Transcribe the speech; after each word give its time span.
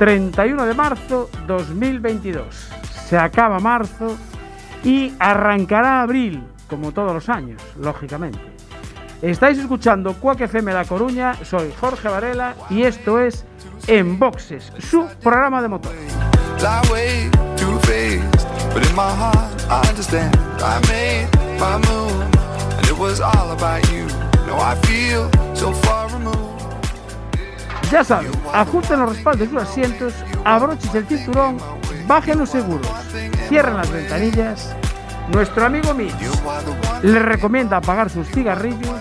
31 0.00 0.64
de 0.64 0.72
marzo 0.72 1.28
2022. 1.46 2.70
Se 3.04 3.18
acaba 3.18 3.58
marzo 3.58 4.16
y 4.82 5.12
arrancará 5.18 6.00
abril, 6.00 6.42
como 6.70 6.92
todos 6.92 7.12
los 7.12 7.28
años, 7.28 7.60
lógicamente. 7.78 8.40
Estáis 9.20 9.58
escuchando 9.58 10.14
Cuac 10.14 10.40
FM 10.40 10.72
La 10.72 10.86
Coruña, 10.86 11.34
soy 11.44 11.70
Jorge 11.78 12.08
Varela 12.08 12.54
y 12.70 12.84
esto 12.84 13.20
es 13.20 13.44
En 13.88 14.18
Boxes, 14.18 14.72
su 14.78 15.06
programa 15.22 15.60
de 15.60 15.68
motor. 15.68 15.92
Ya 27.90 28.04
saben, 28.04 28.30
ajusten 28.54 29.00
los 29.00 29.16
respaldos 29.16 29.40
de 29.40 29.46
sus 29.48 29.68
asientos, 29.68 30.14
abrochen 30.44 30.96
el 30.96 31.06
cinturón, 31.06 31.56
bajen 32.06 32.38
los 32.38 32.50
seguros, 32.50 32.88
cierren 33.48 33.76
las 33.76 33.90
ventanillas. 33.90 34.76
Nuestro 35.32 35.66
amigo 35.66 35.92
Mitch 35.94 36.14
les 37.02 37.22
recomienda 37.22 37.78
apagar 37.78 38.08
sus 38.08 38.28
cigarrillos. 38.28 38.94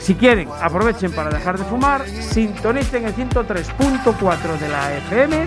Si 0.00 0.14
quieren, 0.14 0.50
aprovechen 0.60 1.12
para 1.12 1.30
dejar 1.30 1.58
de 1.58 1.64
fumar, 1.64 2.06
sintonicen 2.06 3.06
el 3.06 3.14
103.4 3.14 4.58
de 4.58 4.68
la 4.68 4.92
FM, 4.98 5.46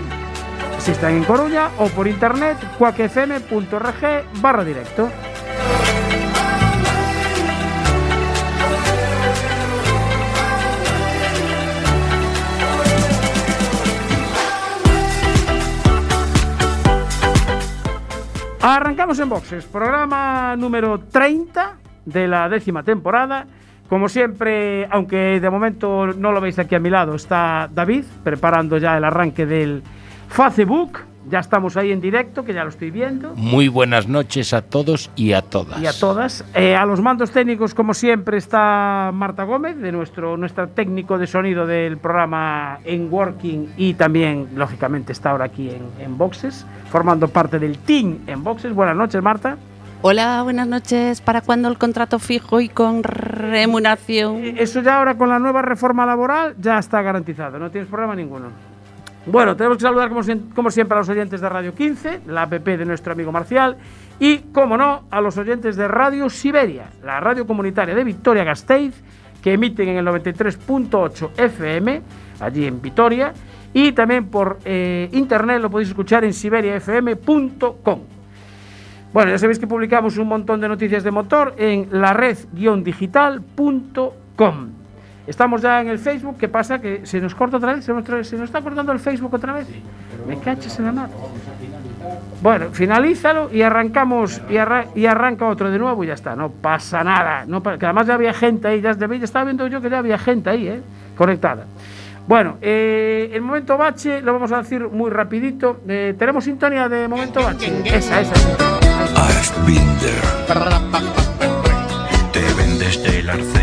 si 0.78 0.90
están 0.90 1.14
en 1.14 1.24
Coruña, 1.24 1.70
o 1.78 1.86
por 1.88 2.08
internet, 2.08 2.58
cuacfm.org 2.76 4.64
directo. 4.64 5.10
Arrancamos 18.64 19.18
en 19.18 19.28
boxes, 19.28 19.64
programa 19.64 20.54
número 20.56 21.00
30 21.00 21.78
de 22.04 22.28
la 22.28 22.48
décima 22.48 22.84
temporada. 22.84 23.44
Como 23.88 24.08
siempre, 24.08 24.86
aunque 24.88 25.40
de 25.40 25.50
momento 25.50 26.06
no 26.06 26.30
lo 26.30 26.40
veis 26.40 26.60
aquí 26.60 26.76
a 26.76 26.78
mi 26.78 26.88
lado, 26.88 27.16
está 27.16 27.68
David 27.72 28.04
preparando 28.22 28.78
ya 28.78 28.96
el 28.96 29.02
arranque 29.02 29.46
del 29.46 29.82
Facebook. 30.28 31.00
Ya 31.28 31.38
estamos 31.38 31.76
ahí 31.76 31.92
en 31.92 32.00
directo, 32.00 32.44
que 32.44 32.52
ya 32.52 32.64
lo 32.64 32.70
estoy 32.70 32.90
viendo. 32.90 33.34
Muy 33.36 33.68
buenas 33.68 34.08
noches 34.08 34.52
a 34.52 34.62
todos 34.62 35.10
y 35.14 35.32
a 35.32 35.42
todas. 35.42 35.80
Y 35.80 35.86
a 35.86 35.92
todas. 35.92 36.44
Eh, 36.54 36.74
a 36.74 36.84
los 36.84 37.00
mandos 37.00 37.30
técnicos, 37.30 37.74
como 37.74 37.94
siempre, 37.94 38.38
está 38.38 39.10
Marta 39.14 39.44
Gómez, 39.44 39.76
de 39.78 39.92
nuestro 39.92 40.36
nuestra 40.36 40.66
técnico 40.66 41.18
de 41.18 41.26
sonido 41.26 41.66
del 41.66 41.98
programa 41.98 42.78
en 42.84 43.12
Working 43.12 43.68
y 43.76 43.94
también, 43.94 44.48
lógicamente, 44.56 45.12
está 45.12 45.30
ahora 45.30 45.44
aquí 45.44 45.70
en, 45.70 45.82
en 46.04 46.18
Boxes, 46.18 46.66
formando 46.90 47.28
parte 47.28 47.58
del 47.58 47.78
team 47.78 48.18
en 48.26 48.42
Boxes. 48.42 48.74
Buenas 48.74 48.96
noches, 48.96 49.22
Marta. 49.22 49.56
Hola, 50.04 50.42
buenas 50.42 50.66
noches. 50.66 51.20
¿Para 51.20 51.42
cuándo 51.42 51.68
el 51.68 51.78
contrato 51.78 52.18
fijo 52.18 52.60
y 52.60 52.68
con 52.68 53.04
remuneración? 53.04 54.38
Eh, 54.38 54.54
Eso 54.58 54.82
ya 54.82 54.98
ahora 54.98 55.16
con 55.16 55.28
la 55.28 55.38
nueva 55.38 55.62
reforma 55.62 56.04
laboral 56.04 56.56
ya 56.58 56.78
está 56.78 57.02
garantizado, 57.02 57.60
no 57.60 57.70
tienes 57.70 57.88
problema 57.88 58.16
ninguno. 58.16 58.71
Bueno, 59.24 59.54
tenemos 59.54 59.78
que 59.78 59.82
saludar 59.82 60.08
como, 60.08 60.70
siempre 60.70 60.96
a 60.96 60.98
los 60.98 61.08
oyentes 61.08 61.40
de 61.40 61.48
Radio 61.48 61.72
15, 61.74 62.22
la 62.26 62.42
app 62.42 62.52
de 62.52 62.84
nuestro 62.84 63.12
amigo 63.12 63.30
Marcial, 63.30 63.76
y, 64.18 64.38
como 64.52 64.76
no, 64.76 65.04
a 65.10 65.20
los 65.20 65.38
oyentes 65.38 65.76
de 65.76 65.86
Radio 65.86 66.28
Siberia, 66.28 66.86
la 67.04 67.20
radio 67.20 67.46
comunitaria 67.46 67.94
de 67.94 68.02
Victoria 68.02 68.42
Gasteiz, 68.42 69.00
que 69.40 69.52
emiten 69.52 69.88
en 69.88 69.98
el 69.98 70.06
93.8 70.06 71.30
FM, 71.36 72.02
allí 72.40 72.66
en 72.66 72.82
Vitoria, 72.82 73.32
y 73.72 73.92
también 73.92 74.26
por 74.26 74.58
eh, 74.64 75.08
internet 75.12 75.60
lo 75.60 75.70
podéis 75.70 75.90
escuchar 75.90 76.24
en 76.24 76.32
siberiafm.com. 76.32 78.00
Bueno, 79.12 79.30
ya 79.30 79.38
sabéis 79.38 79.60
que 79.60 79.68
publicamos 79.68 80.18
un 80.18 80.26
montón 80.26 80.60
de 80.60 80.68
noticias 80.68 81.04
de 81.04 81.10
motor 81.10 81.54
en 81.58 81.88
la 81.92 82.12
red-digital.com. 82.12 84.81
Estamos 85.26 85.62
ya 85.62 85.80
en 85.80 85.88
el 85.88 85.98
Facebook. 85.98 86.36
¿Qué 86.38 86.48
pasa? 86.48 86.80
¿Que 86.80 87.06
se 87.06 87.20
nos 87.20 87.34
corta 87.34 87.56
otra 87.58 87.74
vez? 87.74 87.84
¿Se 87.84 87.92
nos, 87.92 88.04
se 88.26 88.36
nos 88.36 88.46
está 88.46 88.60
cortando 88.60 88.92
el 88.92 88.98
Facebook 88.98 89.32
otra 89.34 89.52
vez? 89.52 89.66
Me 90.26 90.38
cachas 90.38 90.78
en 90.78 90.86
la 90.86 90.92
mano. 90.92 91.12
Bueno, 92.42 92.66
finalízalo 92.72 93.48
y 93.52 93.62
arrancamos 93.62 94.40
y, 94.50 94.56
arra- 94.56 94.86
y 94.96 95.06
arranca 95.06 95.46
otro 95.46 95.70
de 95.70 95.78
nuevo 95.78 96.02
y 96.02 96.08
ya 96.08 96.14
está. 96.14 96.34
No 96.34 96.50
pasa 96.50 97.04
nada. 97.04 97.44
No 97.46 97.62
pa- 97.62 97.78
que 97.78 97.86
además 97.86 98.06
ya 98.08 98.14
había 98.14 98.32
gente 98.34 98.66
ahí. 98.68 98.80
Ya, 98.80 98.92
ya 98.96 99.06
estaba 99.22 99.44
viendo 99.44 99.66
yo 99.68 99.80
que 99.80 99.88
ya 99.88 99.98
había 99.98 100.18
gente 100.18 100.50
ahí, 100.50 100.66
¿eh? 100.66 100.82
Conectada. 101.16 101.66
Bueno, 102.26 102.56
eh, 102.60 103.30
el 103.32 103.42
momento 103.42 103.76
bache 103.76 104.22
lo 104.22 104.32
vamos 104.32 104.50
a 104.52 104.58
decir 104.58 104.88
muy 104.88 105.10
rapidito. 105.10 105.80
Eh, 105.88 106.14
¿Tenemos 106.18 106.44
sintonía 106.44 106.88
de 106.88 107.06
momento 107.06 107.42
bache? 107.42 107.72
Esa, 107.84 108.20
esa. 108.20 108.34
I've 108.34 109.66
been 109.66 109.98
there. 110.00 110.20
Te 112.32 112.40
vendes 112.54 113.02
del 113.02 113.28
arcén 113.30 113.61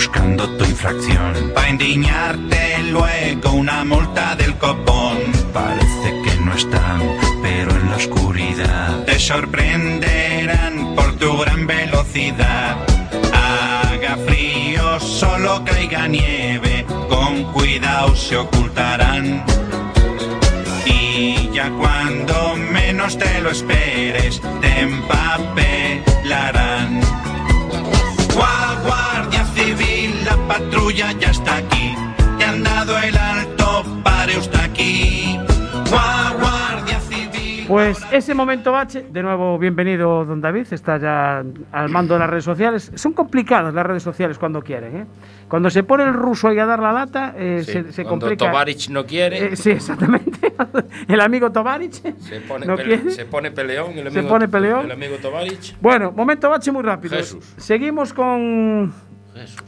buscando 0.00 0.48
tu 0.56 0.64
infracción. 0.64 1.52
Pa' 1.54 1.68
indignarte 1.68 2.82
luego 2.84 3.52
una 3.52 3.84
multa 3.84 4.34
del 4.34 4.56
copón. 4.56 5.18
Parece 5.52 6.22
que 6.24 6.36
no 6.42 6.54
están, 6.54 7.02
pero 7.42 7.70
en 7.70 7.90
la 7.90 7.96
oscuridad 7.96 9.04
te 9.04 9.18
sorprenderán 9.18 10.94
por 10.96 11.16
tu 11.16 11.36
gran 11.36 11.66
velocidad. 11.66 12.78
Haga 13.34 14.16
frío, 14.26 14.98
solo 15.00 15.62
caiga 15.66 16.08
nieve, 16.08 16.86
con 17.10 17.52
cuidado 17.52 18.16
se 18.16 18.38
ocultarán. 18.38 19.44
Y 20.86 21.50
ya 21.52 21.70
cuando 21.72 22.56
menos 22.56 23.18
te 23.18 23.42
lo 23.42 23.50
esperes, 23.50 24.40
te 24.62 24.80
empapelarán. 24.80 27.09
Ya 30.94 31.10
está 31.30 31.56
aquí. 31.58 31.94
Te 32.38 32.44
han 32.44 32.62
dado 32.62 32.98
el 32.98 33.16
alto, 33.16 33.84
pare 34.02 34.36
usted 34.38 34.58
aquí. 34.60 35.38
Gua- 35.90 36.32
Guardia 36.40 37.00
Civil. 37.00 37.64
Pues 37.68 37.98
ese 38.10 38.34
momento 38.34 38.72
bache, 38.72 39.06
de 39.10 39.22
nuevo 39.22 39.58
bienvenido 39.58 40.24
don 40.24 40.40
David, 40.40 40.66
está 40.70 40.98
ya 40.98 41.44
al 41.72 41.88
mando 41.90 42.14
de 42.14 42.20
las 42.20 42.30
redes 42.30 42.44
sociales. 42.44 42.90
Son 42.94 43.12
complicadas 43.12 43.72
las 43.74 43.86
redes 43.86 44.02
sociales 44.02 44.38
cuando 44.38 44.62
quieren, 44.62 44.96
¿eh? 44.96 45.06
Cuando 45.48 45.68
se 45.70 45.82
pone 45.82 46.04
el 46.04 46.12
ruso 46.14 46.48
ahí 46.48 46.58
a 46.58 46.66
dar 46.66 46.80
la 46.80 46.92
lata, 46.92 47.34
eh, 47.36 47.62
Sí, 47.64 47.72
se, 47.72 47.92
se 47.92 48.02
cuando 48.04 48.26
complica. 48.26 48.50
Tovarich 48.50 48.88
no 48.88 49.04
quiere, 49.04 49.52
Eh, 49.52 49.56
sí, 49.56 49.70
exactamente. 49.70 50.52
el 51.08 51.20
amigo 51.20 51.50
Tovarich 51.52 51.94
se, 52.18 52.40
pone 52.40 52.66
no 52.66 52.76
pele- 52.76 52.84
quiere. 53.00 53.10
se 53.10 53.24
pone 53.26 53.50
peleón. 53.50 53.90
El 53.98 54.10
Se 54.12 54.18
amigo, 54.18 54.28
pone 54.28 54.48
peleón. 54.48 54.84
El 54.86 54.92
amigo 54.92 55.16
Tovarich. 55.16 55.76
Bueno, 55.80 56.12
momento 56.12 56.48
bache 56.50 56.70
muy 56.72 56.82
rápido. 56.82 57.16
Jesús. 57.16 57.44
Seguimos 57.56 58.12
con 58.12 58.92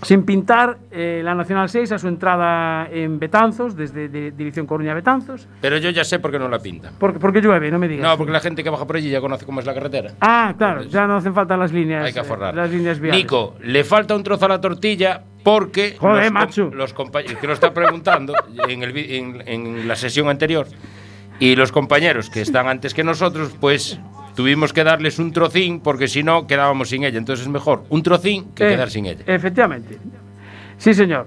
sin 0.02 0.24
pintar 0.24 0.78
eh, 0.90 1.20
la 1.24 1.34
Nacional 1.34 1.68
6 1.68 1.92
a 1.92 1.98
su 1.98 2.08
entrada 2.08 2.88
en 2.90 3.18
Betanzos, 3.18 3.76
desde 3.76 4.08
de- 4.08 4.30
Dirección 4.32 4.66
Coruña 4.66 4.92
Betanzos. 4.94 5.46
Pero 5.60 5.78
yo 5.78 5.90
ya 5.90 6.04
sé 6.04 6.18
por 6.18 6.30
qué 6.30 6.38
no 6.38 6.48
la 6.48 6.58
pintan. 6.58 6.94
Porque, 6.98 7.18
porque 7.18 7.40
llueve, 7.40 7.70
no 7.70 7.78
me 7.78 7.88
digas. 7.88 8.04
No, 8.06 8.16
porque 8.18 8.32
la 8.32 8.40
gente 8.40 8.62
que 8.64 8.70
baja 8.70 8.86
por 8.86 8.96
allí 8.96 9.08
ya 9.10 9.20
conoce 9.20 9.46
cómo 9.46 9.60
es 9.60 9.66
la 9.66 9.74
carretera. 9.74 10.12
Ah, 10.20 10.54
claro, 10.58 10.82
ya 10.84 11.06
no 11.06 11.16
hacen 11.16 11.34
falta 11.34 11.56
las 11.56 11.72
líneas. 11.72 12.04
Hay 12.04 12.12
que 12.12 12.18
eh, 12.18 12.22
aforrar. 12.22 12.54
las 12.54 12.70
líneas 12.70 12.98
viales. 13.00 13.20
Nico, 13.22 13.54
le 13.62 13.84
falta 13.84 14.14
un 14.16 14.22
trozo 14.22 14.44
a 14.46 14.48
la 14.48 14.60
tortilla 14.60 15.22
porque 15.44 15.96
Joder, 15.98 16.16
los, 16.16 16.26
com- 16.26 16.32
macho. 16.34 16.70
los 16.74 16.92
compañeros 16.92 17.38
que 17.40 17.46
lo 17.46 17.52
está 17.52 17.72
preguntando 17.72 18.34
en, 18.68 18.82
el 18.82 18.92
vi- 18.92 19.16
en- 19.16 19.42
en 19.46 19.88
la 19.88 19.96
sesión 19.96 20.28
anterior 20.28 20.66
Y 21.40 21.56
los 21.56 21.72
compañeros 21.72 22.30
que 22.30 22.40
están 22.42 22.68
antes 22.68 22.94
que 22.94 23.02
nosotros, 23.02 23.52
pues 23.60 23.98
tuvimos 24.34 24.72
que 24.72 24.84
darles 24.84 25.18
un 25.18 25.32
trocín 25.32 25.80
porque 25.80 26.08
si 26.08 26.22
no 26.22 26.46
quedábamos 26.46 26.88
sin 26.88 27.04
ella. 27.04 27.18
Entonces 27.18 27.46
es 27.46 27.52
mejor 27.52 27.84
un 27.90 28.02
trocín 28.02 28.52
que 28.54 28.66
Eh, 28.66 28.70
quedar 28.70 28.90
sin 28.90 29.06
ella. 29.06 29.22
Efectivamente. 29.26 29.98
Sí, 30.76 30.94
señor. 30.94 31.26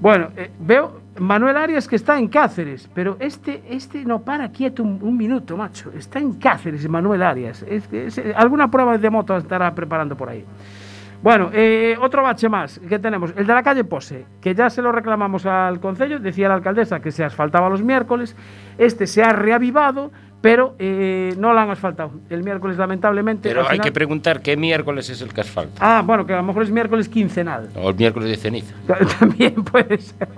Bueno, 0.00 0.28
eh, 0.36 0.50
veo 0.58 1.00
Manuel 1.18 1.56
Arias 1.56 1.86
que 1.86 1.96
está 1.96 2.18
en 2.18 2.26
Cáceres, 2.28 2.88
pero 2.94 3.16
este, 3.20 3.62
este 3.70 4.04
no 4.04 4.22
para 4.22 4.50
quieto 4.50 4.82
un, 4.82 4.98
un 5.02 5.16
minuto, 5.16 5.56
macho. 5.56 5.92
Está 5.96 6.18
en 6.18 6.32
Cáceres, 6.34 6.88
Manuel 6.88 7.22
Arias. 7.22 7.64
Es, 7.68 7.90
es- 7.92 8.18
eh, 8.18 8.32
alguna 8.36 8.70
prueba 8.70 8.98
de 8.98 9.10
moto 9.10 9.36
estará 9.36 9.72
preparando 9.74 10.16
por 10.16 10.28
ahí. 10.30 10.44
Bueno, 11.22 11.50
eh, 11.52 11.94
otro 12.00 12.24
bache 12.24 12.48
más 12.48 12.80
que 12.80 12.98
tenemos, 12.98 13.32
el 13.36 13.46
de 13.46 13.54
la 13.54 13.62
calle 13.62 13.84
Pose, 13.84 14.24
que 14.40 14.56
ya 14.56 14.68
se 14.68 14.82
lo 14.82 14.90
reclamamos 14.90 15.46
al 15.46 15.78
Concello, 15.78 16.18
decía 16.18 16.48
la 16.48 16.54
alcaldesa 16.54 16.98
que 16.98 17.12
se 17.12 17.22
asfaltaba 17.22 17.68
los 17.68 17.80
miércoles, 17.80 18.34
este 18.76 19.06
se 19.06 19.22
ha 19.22 19.32
reavivado, 19.32 20.10
pero 20.42 20.74
eh, 20.78 21.34
no 21.38 21.54
lo 21.54 21.60
han 21.60 21.70
asfaltado. 21.70 22.10
El 22.28 22.42
miércoles, 22.42 22.76
lamentablemente. 22.76 23.48
Pero 23.48 23.66
hay 23.66 23.78
que 23.78 23.92
preguntar 23.92 24.42
qué 24.42 24.56
miércoles 24.58 25.08
es 25.08 25.22
el 25.22 25.32
que 25.32 25.40
asfalta. 25.40 25.78
Ah, 25.80 26.02
bueno, 26.04 26.26
que 26.26 26.34
a 26.34 26.36
lo 26.36 26.42
mejor 26.42 26.64
es 26.64 26.70
miércoles 26.70 27.08
quincenal. 27.08 27.70
O 27.76 27.88
el 27.90 27.94
miércoles 27.96 28.28
de 28.28 28.36
ceniza. 28.36 28.74
También 29.18 29.54
puede 29.54 29.96
ser. 29.98 30.28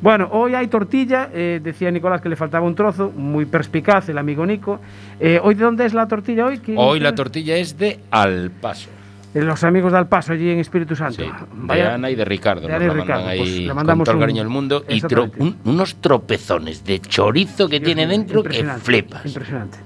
Bueno, 0.00 0.28
hoy 0.32 0.54
hay 0.54 0.66
tortilla, 0.68 1.28
eh, 1.32 1.60
decía 1.62 1.90
Nicolás 1.90 2.20
que 2.20 2.28
le 2.28 2.34
faltaba 2.36 2.66
un 2.66 2.74
trozo, 2.74 3.12
muy 3.14 3.44
perspicaz 3.44 4.08
el 4.08 4.18
amigo 4.18 4.44
Nico. 4.46 4.80
Eh, 5.20 5.38
¿Hoy 5.42 5.54
de 5.54 5.64
dónde 5.64 5.84
es 5.84 5.94
la 5.94 6.08
tortilla 6.08 6.46
hoy? 6.46 6.58
¿Quién- 6.58 6.78
Hoy 6.78 6.98
la 6.98 7.14
tortilla 7.14 7.56
es 7.56 7.76
de 7.78 8.00
Al 8.10 8.50
Paso. 8.50 8.88
Los 9.34 9.64
amigos 9.64 9.92
de 9.92 9.98
Alpaso 9.98 10.34
allí 10.34 10.50
en 10.50 10.58
Espíritu 10.58 10.94
Santo. 10.94 11.22
Sí, 11.22 11.30
de 11.74 11.82
Ana 11.82 12.10
y 12.10 12.14
de 12.14 12.24
Ricardo. 12.24 12.66
de 12.66 12.72
nos 12.72 12.76
Ana 12.76 12.84
y 12.84 12.88
la 12.88 12.94
mandan 12.94 13.06
Ricardo, 13.06 13.28
ahí 13.28 13.38
pues 13.38 13.50
le 13.50 13.66
con 13.68 13.76
mandamos 13.76 14.04
todo 14.04 14.12
el 14.12 14.16
un- 14.16 14.22
cariño 14.22 14.40
del 14.42 14.48
mundo. 14.50 14.84
Y 14.88 15.00
tro- 15.00 15.24
Exactamente. 15.24 15.42
un- 15.42 15.56
unos 15.74 15.94
tropezones 15.96 16.84
de 16.84 17.00
chorizo 17.00 17.66
que 17.68 17.80
tiene 17.80 18.06
dentro 18.06 18.42
que 18.42 18.62
flipas. 18.64 19.24
Impresionante. 19.24 19.78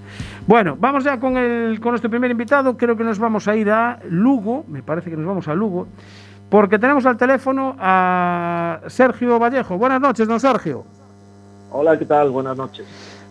Bueno, 0.48 0.76
vamos 0.78 1.04
ya 1.04 1.20
con, 1.20 1.36
el, 1.36 1.78
con 1.80 1.90
nuestro 1.92 2.10
primer 2.10 2.30
invitado. 2.30 2.76
Creo 2.76 2.96
que 2.96 3.04
nos 3.04 3.18
vamos 3.20 3.46
a 3.46 3.54
ir 3.56 3.70
a 3.70 4.00
Lugo, 4.08 4.64
me 4.68 4.82
parece 4.82 5.10
que 5.10 5.16
nos 5.16 5.26
vamos 5.26 5.46
a 5.48 5.54
Lugo, 5.54 5.86
porque 6.48 6.78
tenemos 6.78 7.06
al 7.06 7.16
teléfono 7.16 7.76
a 7.78 8.80
Sergio 8.88 9.38
Vallejo. 9.38 9.78
Buenas 9.78 10.00
noches, 10.00 10.26
don 10.26 10.40
Sergio. 10.40 10.84
Hola, 11.70 11.96
¿qué 11.98 12.04
tal? 12.04 12.30
Buenas 12.30 12.56
noches. 12.56 12.86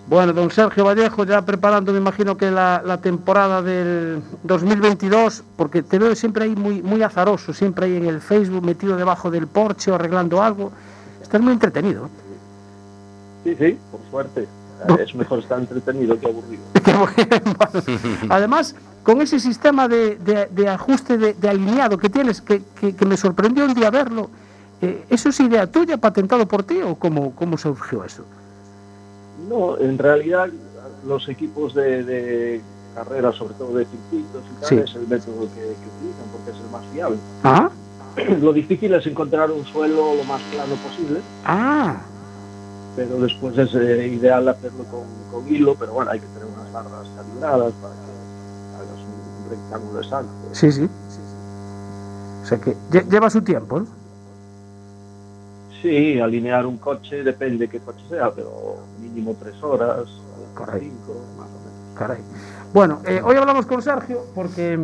Bueno, 0.08 0.34
don 0.34 0.52
Sergio 0.52 0.86
Vallejo 0.86 1.24
ya 1.26 1.42
preparando, 1.42 1.92
me 1.92 1.98
imagino 1.98 2.38
que 2.38 2.52
la, 2.52 2.82
la 2.86 2.98
temporada 3.02 3.64
del 3.64 4.22
2022, 4.44 5.44
porque 5.58 5.82
te 5.82 5.98
veo 5.98 6.14
siempre 6.16 6.46
ahí 6.46 6.56
muy, 6.56 6.84
muy 6.84 7.02
azaroso, 7.02 7.54
siempre 7.54 7.88
ahí 7.88 7.96
en 7.98 8.06
el 8.06 8.22
Facebook 8.22 8.64
metido 8.64 8.96
debajo 8.98 9.32
del 9.32 9.48
porche 9.48 9.90
o 9.92 9.96
arreglando 9.96 10.44
algo. 10.44 10.72
Estás 11.24 11.42
muy 11.42 11.54
entretenido. 11.54 12.08
Sí, 13.44 13.56
sí, 13.58 13.80
por 13.92 14.00
suerte. 14.12 14.48
Es 15.00 15.16
mejor 15.16 15.40
estar 15.40 15.58
entretenido 15.60 16.20
que 16.20 16.28
aburrido. 16.28 16.62
Bueno. 17.58 17.84
Además, 18.30 18.76
con 19.02 19.22
ese 19.22 19.40
sistema 19.40 19.88
de, 19.88 20.18
de- 20.18 20.48
de 20.52 20.70
ajuste 20.70 21.18
de, 21.18 21.34
de 21.34 21.50
alineado 21.50 21.98
que 21.98 22.10
tienes, 22.10 22.42
que, 22.42 22.62
que- 22.80 22.96
que 22.96 23.06
me 23.06 23.18
sorprendió 23.18 23.66
un 23.66 23.74
día 23.74 23.90
verlo, 23.90 24.30
eh, 24.82 25.04
¿eso 25.10 25.30
es 25.30 25.40
idea 25.40 25.66
tuya, 25.66 25.98
patentado 25.98 26.48
por 26.48 26.62
ti 26.64 26.80
o 26.84 26.94
cómo, 26.96 27.34
cómo 27.36 27.58
surgió 27.58 28.04
eso? 28.04 28.24
No, 29.48 29.78
en 29.78 29.98
realidad 29.98 30.50
los 31.06 31.28
equipos 31.30 31.74
de, 31.74 32.04
de 32.04 32.62
carrera, 32.96 33.32
sobre 33.32 33.54
todo 33.56 33.76
de 33.78 33.86
circuitos 33.86 34.44
y 34.52 34.60
tal, 34.62 34.70
Sí. 34.70 34.76
es 34.78 34.96
el 34.96 35.08
método 35.08 35.42
que, 35.54 35.62
que 35.62 35.88
utilizan 35.98 36.26
porque 36.32 36.52
es 36.52 36.58
el 36.64 36.72
más 36.72 36.84
fiable. 36.94 37.18
Ah, 37.44 37.70
Lo 38.42 38.54
difícil 38.54 38.94
es 38.94 39.06
encontrar 39.08 39.52
un 39.52 39.66
suelo 39.66 40.16
lo 40.16 40.24
más 40.24 40.42
plano 40.44 40.74
posible, 40.76 41.20
ah, 41.46 41.98
pero 42.96 43.20
después 43.20 43.58
es 43.58 43.76
eh, 43.76 44.08
ideal 44.08 44.48
hacerlo 44.48 44.86
con, 44.86 45.02
con 45.32 45.54
hilo, 45.54 45.76
pero 45.76 45.92
bueno, 45.94 46.12
hay 46.12 46.20
que 46.22 46.28
tener 46.28 46.46
unas 46.46 46.72
barras 46.72 47.08
calibradas 47.18 47.74
para 47.82 47.94
que 47.94 48.76
hagas 48.78 49.00
un 49.04 49.50
rectángulo 49.52 50.02
exacto. 50.02 50.30
sí, 50.54 50.72
sí. 50.72 50.90
O 52.42 52.46
sea 52.48 52.58
que 52.60 52.76
lle- 52.92 53.10
lleva 53.10 53.30
su 53.30 53.42
tiempo, 53.42 53.80
¿no? 53.82 53.88
Sí, 55.82 56.20
alinear 56.20 56.66
un 56.66 56.78
coche 56.78 57.22
depende 57.24 57.68
qué 57.68 57.80
coche 57.80 58.00
sea, 58.10 58.32
pero 58.32 58.78
mínimo 59.16 59.36
tres 59.42 59.56
horas, 59.64 60.00
cinco, 60.80 61.22
más 61.38 61.48
o 61.48 61.60
menos. 61.60 61.98
Caray. 61.98 62.20
Bueno, 62.74 63.00
eh, 63.06 63.22
hoy 63.24 63.38
hablamos 63.38 63.66
con 63.66 63.82
Sergio 63.82 64.20
porque 64.36 64.78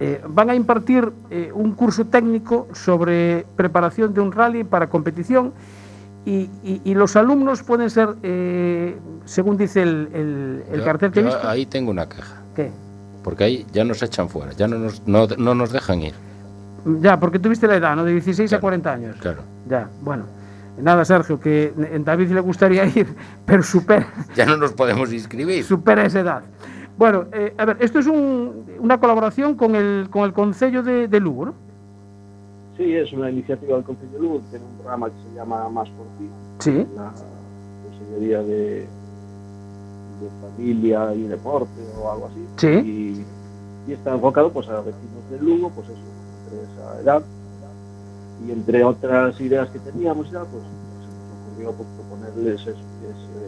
eh, 0.00 0.22
van 0.28 0.50
a 0.50 0.54
impartir 0.54 1.10
eh, 1.30 1.50
un 1.54 1.72
curso 1.72 2.04
técnico 2.06 2.68
sobre 2.74 3.46
preparación 3.56 4.12
de 4.12 4.20
un 4.20 4.32
rally 4.32 4.64
para 4.64 4.88
competición 4.88 5.52
y, 6.26 6.50
y- 6.62 6.82
y 6.84 6.94
los 6.94 7.16
alumnos 7.16 7.62
pueden 7.62 7.88
ser, 7.88 8.10
eh, 8.22 8.98
según 9.24 9.56
dice 9.56 9.82
el, 9.82 10.08
el- 10.12 10.64
el 10.70 10.78
Yo- 10.80 10.84
cartel 10.84 11.10
que 11.10 11.20
he 11.20 11.24
visto, 11.24 11.48
ahí 11.48 11.64
tengo 11.64 11.90
una 11.90 12.06
queja. 12.08 12.42
¿qué? 12.54 12.70
Porque 13.24 13.44
ahí 13.44 13.66
ya 13.72 13.84
nos 13.84 14.02
echan 14.02 14.28
fuera, 14.28 14.52
ya 14.52 14.68
no 14.68 14.78
nos, 14.78 15.06
no, 15.06 15.26
no 15.38 15.54
nos 15.54 15.72
dejan 15.72 16.02
ir. 16.02 16.14
Ya, 17.00 17.18
porque 17.18 17.38
tuviste 17.38 17.66
la 17.66 17.76
edad, 17.76 17.96
¿no? 17.96 18.04
De 18.04 18.12
16 18.12 18.50
a 18.52 18.56
Claro, 18.56 18.60
40 18.62 18.92
años. 18.92 19.16
Claro. 19.20 19.42
Ya, 19.68 19.88
bueno. 20.02 20.24
Nada, 20.80 21.04
Sergio, 21.04 21.40
que 21.40 21.72
en 21.92 22.04
David 22.04 22.30
le 22.30 22.40
gustaría 22.40 22.84
ir, 22.86 23.06
pero 23.46 23.62
supera, 23.62 24.06
Ya 24.36 24.46
no 24.46 24.56
nos 24.56 24.72
podemos 24.72 25.12
inscribir. 25.12 25.64
supera 25.64 26.04
esa 26.04 26.20
edad. 26.20 26.42
Bueno, 26.96 27.26
eh, 27.32 27.54
a 27.56 27.64
ver, 27.64 27.76
esto 27.80 27.98
es 28.00 28.06
un- 28.06 28.64
una 28.80 28.98
colaboración 28.98 29.54
con 29.54 29.74
el, 29.76 30.08
con 30.10 30.22
el 30.24 30.32
Concello 30.32 30.82
de, 30.82 31.06
de 31.08 31.20
Lugo, 31.20 31.46
¿no? 31.46 31.54
Sí, 32.76 32.94
es 32.94 33.12
una 33.12 33.30
iniciativa 33.30 33.74
del 33.76 33.84
Consejo 33.84 34.12
de 34.12 34.18
Luz, 34.20 34.42
tiene 34.50 34.64
un 34.64 34.76
programa 34.78 35.08
que 35.08 35.16
se 35.28 35.34
llama 35.34 35.68
Más 35.68 35.88
por 35.90 36.06
ti, 36.18 36.28
Sí. 36.60 36.86
la 36.96 37.12
Consejería 37.84 38.38
de, 38.42 38.86
de 40.20 40.30
Familia 40.40 41.14
y 41.14 41.22
Deporte 41.24 41.80
o 42.00 42.10
algo 42.12 42.26
así. 42.26 42.46
Sí. 42.56 42.66
Y, 42.68 43.90
y 43.90 43.94
está 43.94 44.12
enfocado 44.14 44.50
pues 44.52 44.68
a 44.68 44.76
vecinos 44.80 45.30
de 45.30 45.38
Lugo, 45.40 45.70
pues 45.70 45.88
eso, 45.88 45.98
entre 46.44 46.72
esa 46.72 47.00
edad. 47.00 47.22
Y 48.46 48.52
entre 48.52 48.84
otras 48.84 49.40
ideas 49.40 49.68
que 49.70 49.78
teníamos 49.80 50.30
ya, 50.30 50.40
pues 50.40 50.62
se 50.62 51.58
nos 51.58 51.72
ocurrió 51.72 51.72
pues, 51.72 51.88
proponerles 51.96 52.60
es, 52.62 52.68
es, 52.68 52.76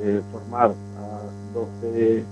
eh, 0.02 0.22
formar 0.32 0.70
a 0.70 1.54
12 1.54 2.25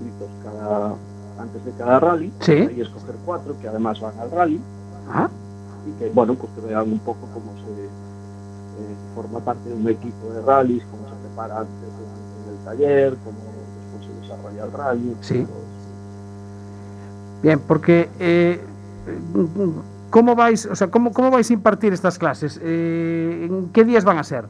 inscritos 0.00 0.28
cada, 0.44 0.94
antes 1.38 1.64
de 1.64 1.72
cada 1.72 2.00
rally 2.00 2.32
Sí. 2.40 2.68
y 2.76 2.80
escoger 2.80 3.14
cuatro 3.24 3.56
que 3.60 3.68
además 3.68 4.00
van 4.00 4.18
al 4.18 4.30
rally 4.30 4.60
Ah, 5.10 5.28
y 5.86 5.98
que 5.98 6.10
bueno 6.10 6.34
pues 6.34 6.50
que 6.54 6.66
vean 6.66 6.92
un 6.92 6.98
poco 6.98 7.20
cómo 7.32 7.52
se 7.54 7.84
eh, 7.84 8.96
forma 9.14 9.38
parte 9.40 9.68
de 9.68 9.74
un 9.74 9.88
equipo 9.88 10.28
de 10.32 10.42
rallies, 10.42 10.84
cómo 10.90 11.08
se 11.08 11.14
prepara 11.26 11.60
antes 11.60 11.72
en, 11.72 12.52
el 12.52 12.64
taller, 12.64 13.16
cómo 13.24 13.38
después 13.92 14.06
se 14.06 14.20
desarrolla 14.20 14.64
el 14.64 14.72
rally. 14.72 15.16
Sí. 15.20 15.46
bien, 17.42 17.60
porque 17.60 18.08
eh, 18.18 18.60
¿cómo 20.10 20.34
vais, 20.34 20.66
o 20.66 20.74
sea, 20.74 20.90
cómo, 20.90 21.12
cómo 21.12 21.30
vais 21.30 21.48
a 21.50 21.52
impartir 21.52 21.92
estas 21.92 22.18
clases? 22.18 22.60
Eh, 22.62 23.46
¿En 23.48 23.68
qué 23.72 23.84
días 23.84 24.04
van 24.04 24.18
a 24.18 24.24
ser? 24.24 24.44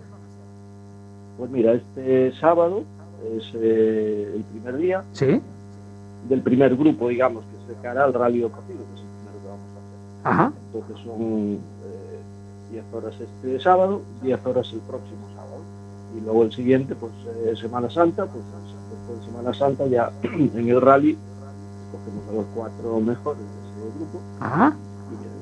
Pues 1.38 1.50
mira, 1.50 1.72
este 1.74 2.32
sábado 2.40 2.84
es 3.36 3.44
eh, 3.54 4.32
el 4.36 4.44
primer 4.44 4.76
día 4.78 5.04
Sí. 5.12 5.40
del 6.28 6.42
primer 6.42 6.76
grupo, 6.76 7.08
digamos, 7.08 7.44
que 7.44 7.74
se 7.74 7.80
cara 7.80 8.04
al 8.04 8.14
rally 8.14 8.40
de 8.40 8.48
Cocido, 8.48 8.78
que 8.78 8.94
es 8.94 9.00
el 9.00 9.06
primero 9.06 9.42
que 9.42 9.48
vamos 9.48 9.66
a 9.74 9.78
hacer. 9.78 10.32
Ajá. 10.32 10.52
Entonces 10.72 11.04
son 11.04 11.54
eh, 11.54 12.20
10 12.72 12.84
horas 12.94 13.14
este 13.20 13.60
sábado, 13.60 14.02
10 14.22 14.46
horas 14.46 14.70
el 14.72 14.80
próximo 14.80 15.26
sábado. 15.34 15.60
Y 16.16 16.20
luego 16.24 16.42
el 16.44 16.52
siguiente, 16.52 16.94
pues 16.94 17.12
eh, 17.44 17.54
Semana 17.60 17.90
Santa, 17.90 18.24
pues 18.26 18.42
después 18.90 19.20
de 19.20 19.26
Semana 19.26 19.52
Santa 19.54 19.86
ya 19.86 20.10
en 20.22 20.68
el 20.68 20.80
rally 20.80 21.16
cogemos 21.92 22.28
a 22.28 22.32
los 22.32 22.44
cuatro 22.54 23.00
mejores 23.00 23.40
de 23.42 23.46
ese 23.46 23.98
grupo 23.98 24.20
Ajá. 24.40 24.74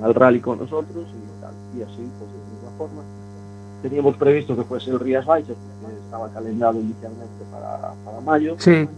Al 0.02 0.14
rally 0.14 0.40
con 0.40 0.58
nosotros 0.58 1.06
y 1.08 1.40
tal. 1.40 1.52
Y 1.76 1.82
así, 1.82 2.08
pues 2.18 2.30
de 2.32 2.38
la 2.38 2.44
misma 2.54 2.70
forma. 2.78 3.02
Teníamos 3.82 4.16
previsto 4.16 4.56
que 4.56 4.64
fuese 4.64 4.90
el 4.90 5.00
Rías 5.00 5.26
Baixas, 5.26 5.56
porque 5.82 5.96
estaba 5.96 6.28
calendado 6.30 6.80
inicialmente 6.80 7.44
para, 7.52 7.92
para 8.04 8.20
mayo. 8.20 8.56
Sí. 8.58 8.88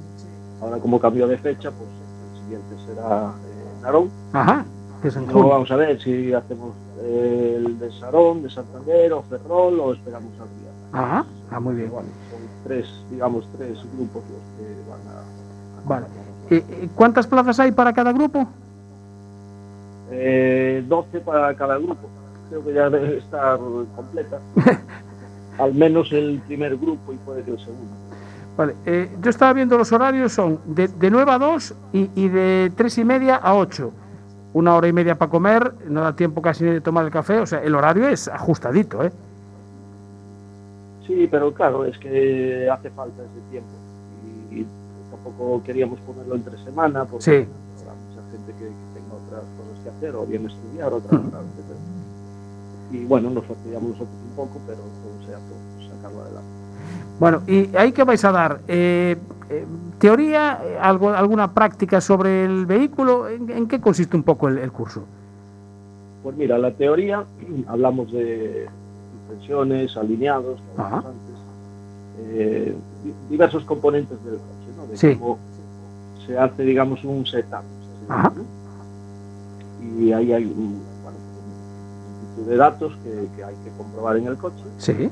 Ahora 0.61 0.79
como 0.79 1.01
cambió 1.01 1.27
de 1.27 1.39
fecha, 1.39 1.71
pues 1.71 1.91
el 2.35 2.43
siguiente 2.43 2.77
será 2.87 3.33
eh, 3.45 3.83
Narón. 3.83 4.11
Ajá. 4.33 4.65
Que 5.03 5.09
es 5.09 5.17
en 5.17 5.25
Luego 5.25 5.41
junio. 5.41 5.53
vamos 5.55 5.71
a 5.71 5.77
ver 5.77 6.01
si 6.01 6.33
hacemos 6.33 6.73
eh, 7.01 7.63
el 7.65 7.79
de 7.79 7.91
Sarón, 7.93 8.43
de 8.43 8.51
Santander 8.51 9.13
o 9.13 9.23
Ferrol 9.23 9.79
o 9.81 9.93
esperamos 9.93 10.33
al 10.41 10.49
día. 10.61 10.71
Ajá. 10.93 11.27
Ah, 11.51 11.61
muy 11.61 11.75
bien. 11.75 11.91
Bueno, 11.91 12.09
son 12.31 12.41
tres, 12.65 12.87
digamos, 13.11 13.47
tres 13.57 13.79
grupos 13.97 14.23
los 14.31 14.41
que 14.57 14.91
van 14.91 15.01
a... 15.15 15.21
a 15.21 15.83
Vale. 15.85 16.07
¿Cuántas 16.95 17.27
plazas 17.27 17.59
hay 17.61 17.73
para 17.73 17.93
cada 17.93 18.13
grupo? 18.13 18.47
Eh, 20.11 20.85
12 20.87 21.21
para 21.21 21.55
cada 21.55 21.79
grupo. 21.79 22.09
Creo 22.49 22.65
que 22.65 22.73
ya 22.75 22.89
debe 22.91 23.19
estar 23.19 23.59
completa. 23.95 24.39
Al 25.59 25.75
menos 25.75 26.13
el 26.13 26.41
primer 26.47 26.77
grupo 26.77 27.13
y 27.13 27.17
puede 27.17 27.43
que 27.43 27.53
el 27.53 27.59
segundo. 27.59 27.93
Vale, 28.57 28.75
eh, 28.87 29.11
yo 29.21 29.31
estaba 29.31 29.53
viendo 29.53 29.77
los 29.77 29.93
horarios, 29.93 30.33
son 30.33 30.61
de, 30.67 30.89
de 30.89 31.11
9 31.11 31.31
a 31.31 31.39
2 31.39 31.75
y, 31.93 32.11
y 32.15 32.29
de 32.29 32.73
3 32.75 32.99
y 32.99 33.05
media 33.05 33.37
a 33.37 33.55
8. 33.55 33.91
Una 34.55 34.75
hora 34.77 34.89
y 34.89 34.93
media 34.93 35.17
para 35.19 35.31
comer, 35.31 35.75
no 35.89 36.01
da 36.03 36.15
tiempo 36.17 36.41
casi 36.41 36.65
ni 36.65 36.71
de 36.71 36.81
tomar 36.81 37.05
el 37.05 37.11
café, 37.11 37.39
o 37.41 37.47
sea, 37.47 37.63
el 37.63 37.75
horario 37.75 38.09
es 38.09 38.29
ajustadito, 38.29 39.03
¿eh? 39.05 39.13
Sí, 41.07 41.29
pero 41.31 41.53
claro, 41.53 41.85
es 41.85 41.97
que 41.99 42.69
hace 42.71 42.91
falta 42.91 43.23
ese 43.23 43.51
tiempo. 43.51 43.69
Y, 44.51 44.61
y 44.61 44.67
tampoco 45.11 45.63
queríamos 45.63 46.01
ponerlo 46.01 46.35
entre 46.37 46.57
semana 46.65 47.05
porque 47.05 47.25
Sí. 47.25 47.31
habrá 47.83 47.95
mucha 47.95 48.23
gente 48.31 48.53
que, 48.59 48.65
que 48.65 49.01
tenga 49.01 49.15
otras 49.15 49.43
cosas 49.57 49.85
que 49.85 49.86
hacer 49.97 50.15
o 50.15 50.25
bien 50.27 50.47
estudiar. 50.47 50.93
Ujú. 50.93 51.03
claro, 51.09 51.21
etcétera. 51.25 51.79
Y 52.93 53.05
bueno, 53.05 53.31
nos 53.31 53.45
fastidiamos 53.47 53.91
nosotros 53.91 54.15
un 54.31 54.37
poco, 54.37 54.61
pero 54.67 54.79
todo 54.79 55.27
sea 55.27 55.39
por 55.39 55.97
sacarlo 55.97 56.23
adelante. 56.23 56.49
Bueno, 57.19 57.43
¿y 57.47 57.75
ahí 57.77 57.93
qué 57.93 58.05
vais 58.05 58.25
a 58.25 58.31
dar? 58.33 58.61
Eh, 58.69 59.17
eh, 59.51 59.65
¿Teoría? 59.99 60.61
eh, 60.63 60.79
algo, 60.81 61.11
¿Alguna 61.11 61.53
práctica 61.53 62.01
sobre 62.01 62.45
el 62.45 62.67
vehículo? 62.67 63.29
¿En, 63.29 63.51
en 63.51 63.67
qué 63.67 63.81
consiste 63.81 64.17
un 64.17 64.23
poco 64.23 64.49
el, 64.49 64.59
el 64.59 64.71
curso? 64.71 65.03
Pues 66.23 66.37
mira, 66.37 66.59
la 66.59 66.73
teoría, 66.73 67.25
hablamos 67.69 68.13
de 68.13 68.69
suspensiones, 69.29 69.97
alineados, 69.97 70.61
antes, 70.77 71.11
eh, 72.21 72.75
di- 73.05 73.15
diversos 73.31 73.65
componentes 73.65 74.23
del 74.25 74.35
coche, 74.35 74.71
¿no? 74.77 74.87
De 74.87 74.97
Sí. 74.97 75.17
cómo 75.17 75.39
se 76.27 76.39
hace, 76.39 76.63
digamos, 76.63 77.03
un 77.05 77.25
setup. 77.27 77.63
Y 79.99 80.13
ahí 80.13 80.33
hay 80.33 80.45
un, 80.45 80.81
bueno, 81.03 81.19
multitud 82.23 82.51
de 82.51 82.57
datos 82.57 82.93
que, 83.05 83.29
que 83.37 83.45
hay 83.45 83.55
que 83.65 83.71
comprobar 83.77 84.17
en 84.17 84.27
el 84.27 84.37
coche. 84.37 84.63
Sí. 84.79 85.11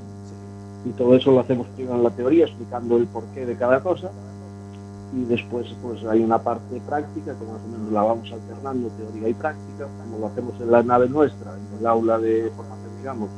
Y 0.86 0.90
todo 0.90 1.14
eso 1.16 1.30
lo 1.32 1.40
hacemos 1.40 1.66
primero 1.68 1.96
en 1.96 2.02
la 2.04 2.10
teoría, 2.10 2.44
explicando 2.44 2.96
el 2.96 3.06
porqué 3.06 3.46
de 3.46 3.56
cada 3.56 3.82
cosa. 3.82 4.10
Y 5.14 5.24
después 5.26 5.66
pues 5.82 6.04
hay 6.04 6.22
una 6.22 6.38
parte 6.42 6.80
práctica 6.86 7.34
que 7.38 7.44
más 7.46 7.60
o 7.64 7.68
menos 7.78 7.92
la 7.92 8.02
vamos 8.02 8.30
alternando, 8.32 8.88
teoría 8.88 9.28
y 9.28 9.34
práctica, 9.34 9.86
como 10.02 10.18
lo 10.18 10.26
hacemos 10.26 10.60
en 10.60 10.70
la 10.70 10.82
nave 10.82 11.08
nuestra, 11.08 11.52
en 11.52 11.78
el 11.78 11.86
aula 11.86 12.18
de 12.18 12.50
formación, 12.56 12.90
digamos, 12.98 13.30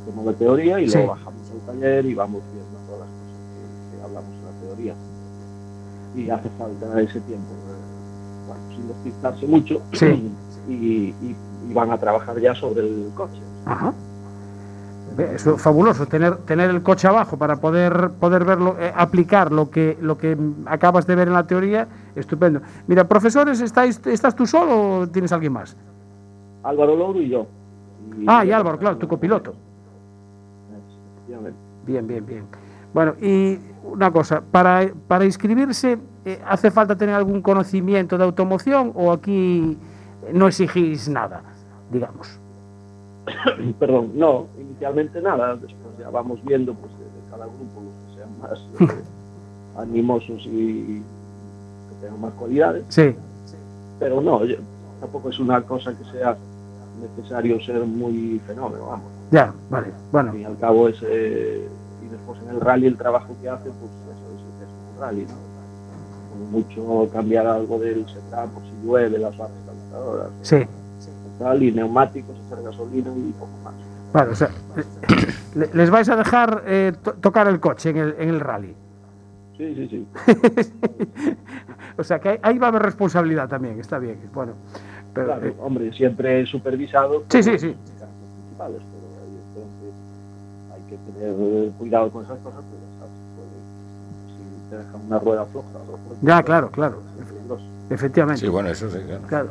hacemos 0.00 0.26
la 0.26 0.32
teoría 0.34 0.80
y 0.80 0.88
Sí. 0.88 0.96
luego 0.96 1.12
bajamos 1.14 1.42
al 1.50 1.60
taller 1.74 2.06
y 2.06 2.14
vamos 2.14 2.40
viendo 2.52 2.78
todas 2.86 3.00
las 3.00 3.08
cosas 3.08 3.34
que, 3.90 3.96
que 3.96 4.02
hablamos 4.04 4.30
en 4.30 4.44
la 4.44 4.66
teoría. 4.68 4.94
Y 6.16 6.30
hace 6.30 6.48
falta 6.56 7.00
ese 7.00 7.20
tiempo, 7.20 7.50
eh, 7.52 8.46
bueno, 8.46 8.76
sin 8.76 8.88
despistarse 8.88 9.46
mucho, 9.46 9.82
Sí. 9.92 10.32
y, 10.68 10.74
y- 10.74 11.36
y 11.68 11.74
van 11.74 11.90
a 11.90 11.98
trabajar 11.98 12.38
ya 12.40 12.54
sobre 12.54 12.80
el 12.82 13.10
coche. 13.14 13.40
Ajá. 13.66 13.92
Es 15.18 15.48
fabuloso, 15.56 16.06
tener, 16.06 16.36
tener 16.38 16.70
el 16.70 16.82
coche 16.82 17.08
abajo 17.08 17.36
para 17.36 17.56
poder, 17.56 18.10
poder 18.20 18.44
verlo, 18.44 18.76
eh, 18.78 18.92
aplicar 18.94 19.50
lo 19.50 19.68
que, 19.68 19.98
lo 20.00 20.16
que 20.16 20.36
acabas 20.66 21.06
de 21.08 21.16
ver 21.16 21.26
en 21.26 21.34
la 21.34 21.44
teoría, 21.44 21.88
estupendo. 22.14 22.60
Mira, 22.86 23.08
profesores, 23.08 23.60
¿estáis, 23.60 24.00
¿estás 24.06 24.36
tú 24.36 24.46
solo 24.46 25.00
o 25.00 25.06
tienes 25.08 25.32
alguien 25.32 25.54
más? 25.54 25.76
Álvaro 26.62 26.94
Louro 26.94 27.20
y 27.20 27.30
yo. 27.30 27.46
Ah, 28.28 28.44
y 28.44 28.52
Álvaro, 28.52 28.78
claro, 28.78 28.96
tu 28.96 29.08
copiloto. 29.08 29.54
Bien, 31.84 32.06
bien, 32.06 32.24
bien. 32.26 32.44
Bueno, 32.94 33.14
y 33.20 33.58
una 33.84 34.10
cosa, 34.10 34.40
para, 34.52 34.88
para 35.08 35.24
inscribirse, 35.24 35.98
eh, 36.24 36.40
¿hace 36.46 36.70
falta 36.70 36.96
tener 36.96 37.14
algún 37.14 37.42
conocimiento 37.42 38.16
de 38.18 38.24
automoción 38.24 38.92
o 38.94 39.10
aquí 39.12 39.76
no 40.32 40.48
exigís 40.48 41.08
nada, 41.08 41.42
digamos? 41.90 42.38
Perdón, 43.78 44.12
no, 44.14 44.46
inicialmente 44.58 45.20
nada, 45.20 45.54
después 45.56 45.98
ya 45.98 46.08
vamos 46.10 46.42
viendo 46.44 46.74
pues 46.74 46.92
de, 46.98 47.04
de 47.04 47.30
cada 47.30 47.46
grupo 47.46 47.82
los 47.82 47.94
que 48.04 48.16
sean 48.16 48.38
más 48.40 48.90
eh, 48.98 49.02
animosos 49.76 50.42
y 50.46 51.02
que 51.88 51.94
tengan 52.00 52.20
más 52.20 52.32
cualidades, 52.34 52.84
Sí, 52.88 53.14
pero 53.98 54.20
no, 54.20 54.44
yo- 54.44 54.56
tampoco 55.00 55.28
es 55.30 55.38
una 55.38 55.60
cosa 55.62 55.96
que 55.96 56.04
sea 56.10 56.36
necesario 57.00 57.60
ser 57.60 57.84
muy 57.84 58.40
fenómeno, 58.46 58.86
vamos. 58.86 59.06
ya, 59.30 59.52
vale. 59.70 59.88
Bueno, 60.10 60.30
Al 60.30 60.34
fin 60.36 60.42
y 60.42 60.44
al 60.46 60.58
cabo 60.58 60.88
es, 60.88 60.96
eh, 61.02 61.68
y 62.04 62.08
después 62.08 62.40
en 62.42 62.48
el 62.50 62.60
rally 62.60 62.86
el 62.86 62.96
trabajo 62.96 63.28
que 63.40 63.48
hace, 63.48 63.64
pues 63.64 63.76
lo 64.06 64.58
que 64.58 64.64
es 64.64 64.70
un 64.94 65.00
rally, 65.00 65.22
¿no? 65.26 65.48
Con 66.30 66.50
mucho 66.50 67.08
cambiar 67.12 67.46
algo 67.46 67.78
del 67.78 68.04
setup, 68.08 68.52
por 68.54 68.62
si 68.64 68.72
llueve, 68.84 69.18
las 69.18 69.36
barras 69.36 69.54
sí. 70.42 70.66
tal, 71.38 71.62
y 71.62 71.72
neumáticos, 71.72 72.36
echar 72.46 72.62
gasolina 72.62 73.10
y 73.16 73.32
poco 73.32 73.52
más. 73.64 73.74
Vale, 74.12 74.32
o 74.32 74.34
sea, 74.34 74.50
le- 75.54 75.70
les 75.74 75.90
vais 75.90 76.08
a 76.08 76.16
dejar 76.16 76.62
eh, 76.66 76.92
to- 77.02 77.14
tocar 77.14 77.46
el 77.48 77.60
coche 77.60 77.90
en 77.90 77.96
el, 77.98 78.14
en 78.18 78.28
el 78.30 78.40
rally. 78.40 78.74
Sí, 79.56 79.74
sí, 79.74 79.88
sí. 79.88 80.06
o 81.98 82.04
sea, 82.04 82.18
que 82.20 82.38
ahí- 82.42 82.58
va 82.58 82.66
a 82.66 82.70
haber 82.70 82.82
responsabilidad 82.82 83.48
también, 83.48 83.78
está 83.80 83.98
bien. 83.98 84.18
Bueno, 84.32 84.52
pero, 85.14 85.26
Claro, 85.26 85.46
eh, 85.46 85.56
hombre, 85.60 85.92
siempre 85.92 86.46
supervisado. 86.46 87.24
Sí, 87.28 87.42
sí, 87.42 87.58
sí. 87.58 87.76
principales, 87.76 88.80
pero 88.92 89.06
evidentemente 89.26 89.86
hay 90.74 90.82
que 90.88 90.96
tener 91.12 91.34
eh, 91.38 91.72
cuidado 91.78 92.10
con 92.10 92.24
esas 92.24 92.38
cosas, 92.38 92.60
pues 92.64 92.80
ya 92.80 92.98
sabes, 92.98 93.14
puede- 93.36 93.62
si 94.36 94.42
te 94.67 94.67
dejan 94.67 94.67
una 95.06 95.18
rueda 95.18 95.44
floja 95.46 95.68
Ya, 96.22 96.42
claro, 96.42 96.70
claro. 96.70 97.00
efectivamente. 97.90 98.40
Sí, 98.40 98.48
bueno, 98.48 98.68
eso 98.68 98.88
sí, 98.90 98.98
claro. 99.06 99.22
Claro. 99.26 99.48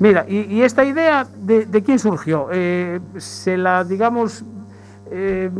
Mira, 0.00 0.24
y, 0.28 0.40
y 0.52 0.62
esta 0.62 0.84
idea, 0.84 1.26
de, 1.36 1.66
de 1.66 1.82
quién 1.82 1.98
surgió? 1.98 2.48
Eh, 2.52 3.00
¿Se 3.16 3.56
la, 3.56 3.84
digamos, 3.84 4.44
eh, 5.10 5.50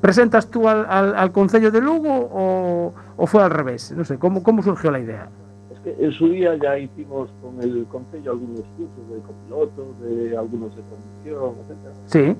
presentas 0.00 0.48
tú 0.48 0.68
al, 0.68 0.84
al, 0.88 1.14
al 1.14 1.30
Concello 1.30 1.70
de 1.70 1.80
Lugo 1.80 2.10
o, 2.12 2.92
o 3.16 3.26
fue 3.26 3.42
al 3.42 3.50
revés? 3.50 3.92
No 3.96 4.04
sé, 4.04 4.18
¿cómo, 4.18 4.42
¿cómo 4.42 4.62
surgió 4.62 4.90
la 4.90 4.98
idea? 4.98 5.28
Es 5.72 5.78
que 5.80 6.04
en 6.04 6.10
su 6.12 6.28
día 6.28 6.56
ya 6.60 6.76
hicimos 6.76 7.30
con 7.40 7.62
el 7.62 7.86
Concello 7.86 8.32
algunos 8.32 8.64
cursos 8.76 9.10
de 9.10 9.20
copiloto, 9.20 9.94
de 10.02 10.36
algunos 10.36 10.74
de 10.74 10.82
conducción, 10.82 11.54
etcétera. 11.62 11.94
Sí, 12.06 12.36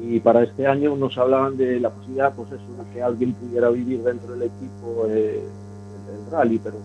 Y 0.00 0.18
para 0.20 0.42
este 0.42 0.66
año 0.66 0.96
nos 0.96 1.16
hablaban 1.18 1.56
de 1.56 1.78
la 1.80 1.90
posibilidad, 1.90 2.32
pues 2.34 2.48
eso, 2.48 2.64
de 2.82 2.92
que 2.92 3.02
alguien 3.02 3.32
pudiera 3.34 3.68
vivir 3.70 4.02
dentro 4.02 4.32
del 4.32 4.42
equipo 4.42 5.06
eh, 5.08 5.42
el, 5.44 6.30
rally, 6.32 6.58
pero 6.62 6.76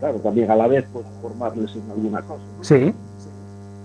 claro, 0.00 0.18
también 0.18 0.50
a 0.50 0.56
la 0.56 0.66
vez 0.66 0.84
pues 0.92 1.06
formarles 1.22 1.74
en 1.76 1.90
alguna 1.90 2.22
cosa. 2.22 2.42
¿no? 2.58 2.64
sí, 2.64 2.92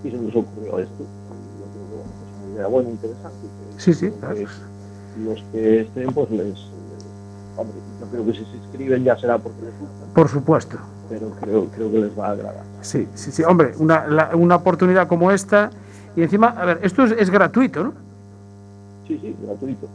y 0.04 0.10
se 0.12 0.18
nos 0.18 0.36
ocurrió 0.36 0.80
esto. 0.80 1.04
Y 1.04 1.60
yo 1.60 1.66
creo 1.72 1.88
que 1.88 1.96
bueno, 1.96 2.12
pues 2.18 2.46
una 2.48 2.56
idea 2.56 2.68
buena, 2.68 2.90
interesante. 2.90 3.38
que- 3.76 3.82
Sí, 3.82 3.94
sí, 3.94 4.10
que 4.12 4.18
claro. 4.18 4.36
Los 5.24 5.44
que 5.52 5.82
estén, 5.82 6.14
pues 6.14 6.32
les. 6.32 6.60
hombre, 7.58 7.78
yo 8.00 8.08
creo 8.12 8.26
que 8.26 8.34
si 8.34 8.46
se 8.46 8.58
inscriben 8.58 9.04
ya 9.04 9.18
será 9.18 9.38
porque 9.38 9.62
les 9.62 9.80
gusta, 9.80 10.14
por 10.16 10.28
supuesto. 10.30 10.78
pero 11.10 11.30
creo, 11.40 11.66
creo 11.68 11.92
que 11.92 12.00
les 12.00 12.18
va 12.20 12.30
a 12.30 12.32
agradar. 12.32 12.64
Sí, 12.82 13.08
sí, 13.14 13.32
sí. 13.32 13.44
Hombre, 13.44 13.74
una, 13.78 14.08
la- 14.08 14.36
una 14.36 14.56
oportunidad 14.56 15.08
como 15.08 15.32
esta. 15.32 15.70
Y 16.16 16.24
encima, 16.24 16.48
a 16.48 16.66
ver, 16.66 16.80
esto 16.84 17.04
es, 17.04 17.12
es 17.12 17.30
gratuito, 17.30 17.84
¿no? 17.84 17.94
Sí, 19.12 19.20
sí, 19.22 19.36
gratuito. 19.46 19.88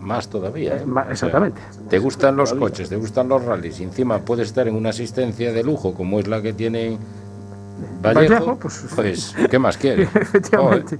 Más 0.00 0.28
todavía. 0.28 0.76
¿eh? 0.78 0.86
Ma- 0.86 1.02
O 1.02 1.04
sea, 1.04 1.12
Exactamente. 1.12 1.60
te 1.90 1.98
gustan 1.98 2.36
los 2.36 2.50
Todavía. 2.50 2.68
coches, 2.70 2.88
te 2.88 2.96
gustan 2.96 3.28
los 3.28 3.44
rallies 3.44 3.78
y 3.80 3.84
encima 3.84 4.18
puedes 4.20 4.48
estar 4.48 4.66
en 4.66 4.74
una 4.74 4.88
asistencia 4.90 5.52
de 5.52 5.62
lujo 5.62 5.92
como 5.94 6.18
es 6.18 6.26
la 6.26 6.40
que 6.42 6.52
tiene 6.54 6.98
Vallejo, 8.02 8.34
Vallejo, 8.34 8.56
pues- 8.58 8.86
pues, 8.96 9.34
¿qué 9.50 9.58
más 9.58 9.76
quieres? 9.76 10.08
Efectivamente. 10.16 10.98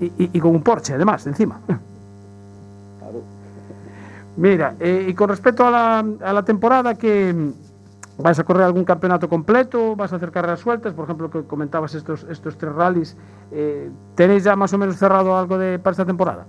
Y, 0.00 0.04
y- 0.06 0.30
y 0.32 0.40
con 0.40 0.52
un 0.54 0.62
Porsche, 0.62 0.94
además, 0.94 1.26
encima. 1.26 1.60
Claro. 1.66 3.22
Mira, 4.36 4.74
eh, 4.80 5.06
y 5.08 5.14
con 5.14 5.28
respecto 5.28 5.66
a 5.66 5.70
la, 5.70 5.98
a 5.98 6.32
la 6.32 6.42
temporada, 6.44 6.94
que 6.94 7.34
¿vas 8.18 8.38
a 8.38 8.44
correr 8.44 8.62
algún 8.64 8.84
campeonato 8.84 9.28
completo? 9.28 9.96
¿Vas 9.96 10.12
a 10.12 10.16
hacer 10.16 10.30
carreras 10.30 10.60
sueltas? 10.60 10.92
Por 10.94 11.04
ejemplo, 11.04 11.30
que 11.30 11.42
comentabas 11.44 11.94
estos, 11.94 12.24
estos 12.30 12.56
tres 12.56 12.72
rallies. 12.72 13.16
eh, 13.52 13.90
¿Tenéis 14.14 14.44
ya 14.44 14.56
más 14.56 14.72
o 14.72 14.78
menos 14.78 14.96
cerrado 14.96 15.36
algo 15.36 15.58
de, 15.58 15.78
para 15.78 15.92
esta 15.92 16.04
temporada? 16.04 16.46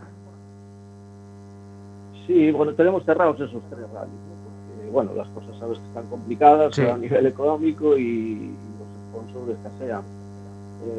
Sí, 2.28 2.52
bueno, 2.52 2.74
tenemos 2.74 3.04
cerrados 3.06 3.36
esos 3.40 3.62
tres 3.70 3.88
rallies, 3.94 4.14
¿no? 4.16 4.36
porque 4.76 4.92
bueno, 4.92 5.14
las 5.14 5.28
cosas 5.30 5.56
sabes 5.60 5.78
que 5.80 5.88
están 5.88 6.06
complicadas 6.08 6.74
Sí. 6.76 6.82
a 6.82 6.98
nivel 6.98 7.26
económico 7.28 7.98
y, 7.98 8.52
los 8.80 9.24
sponsors 9.30 9.58
escasean. 9.60 10.02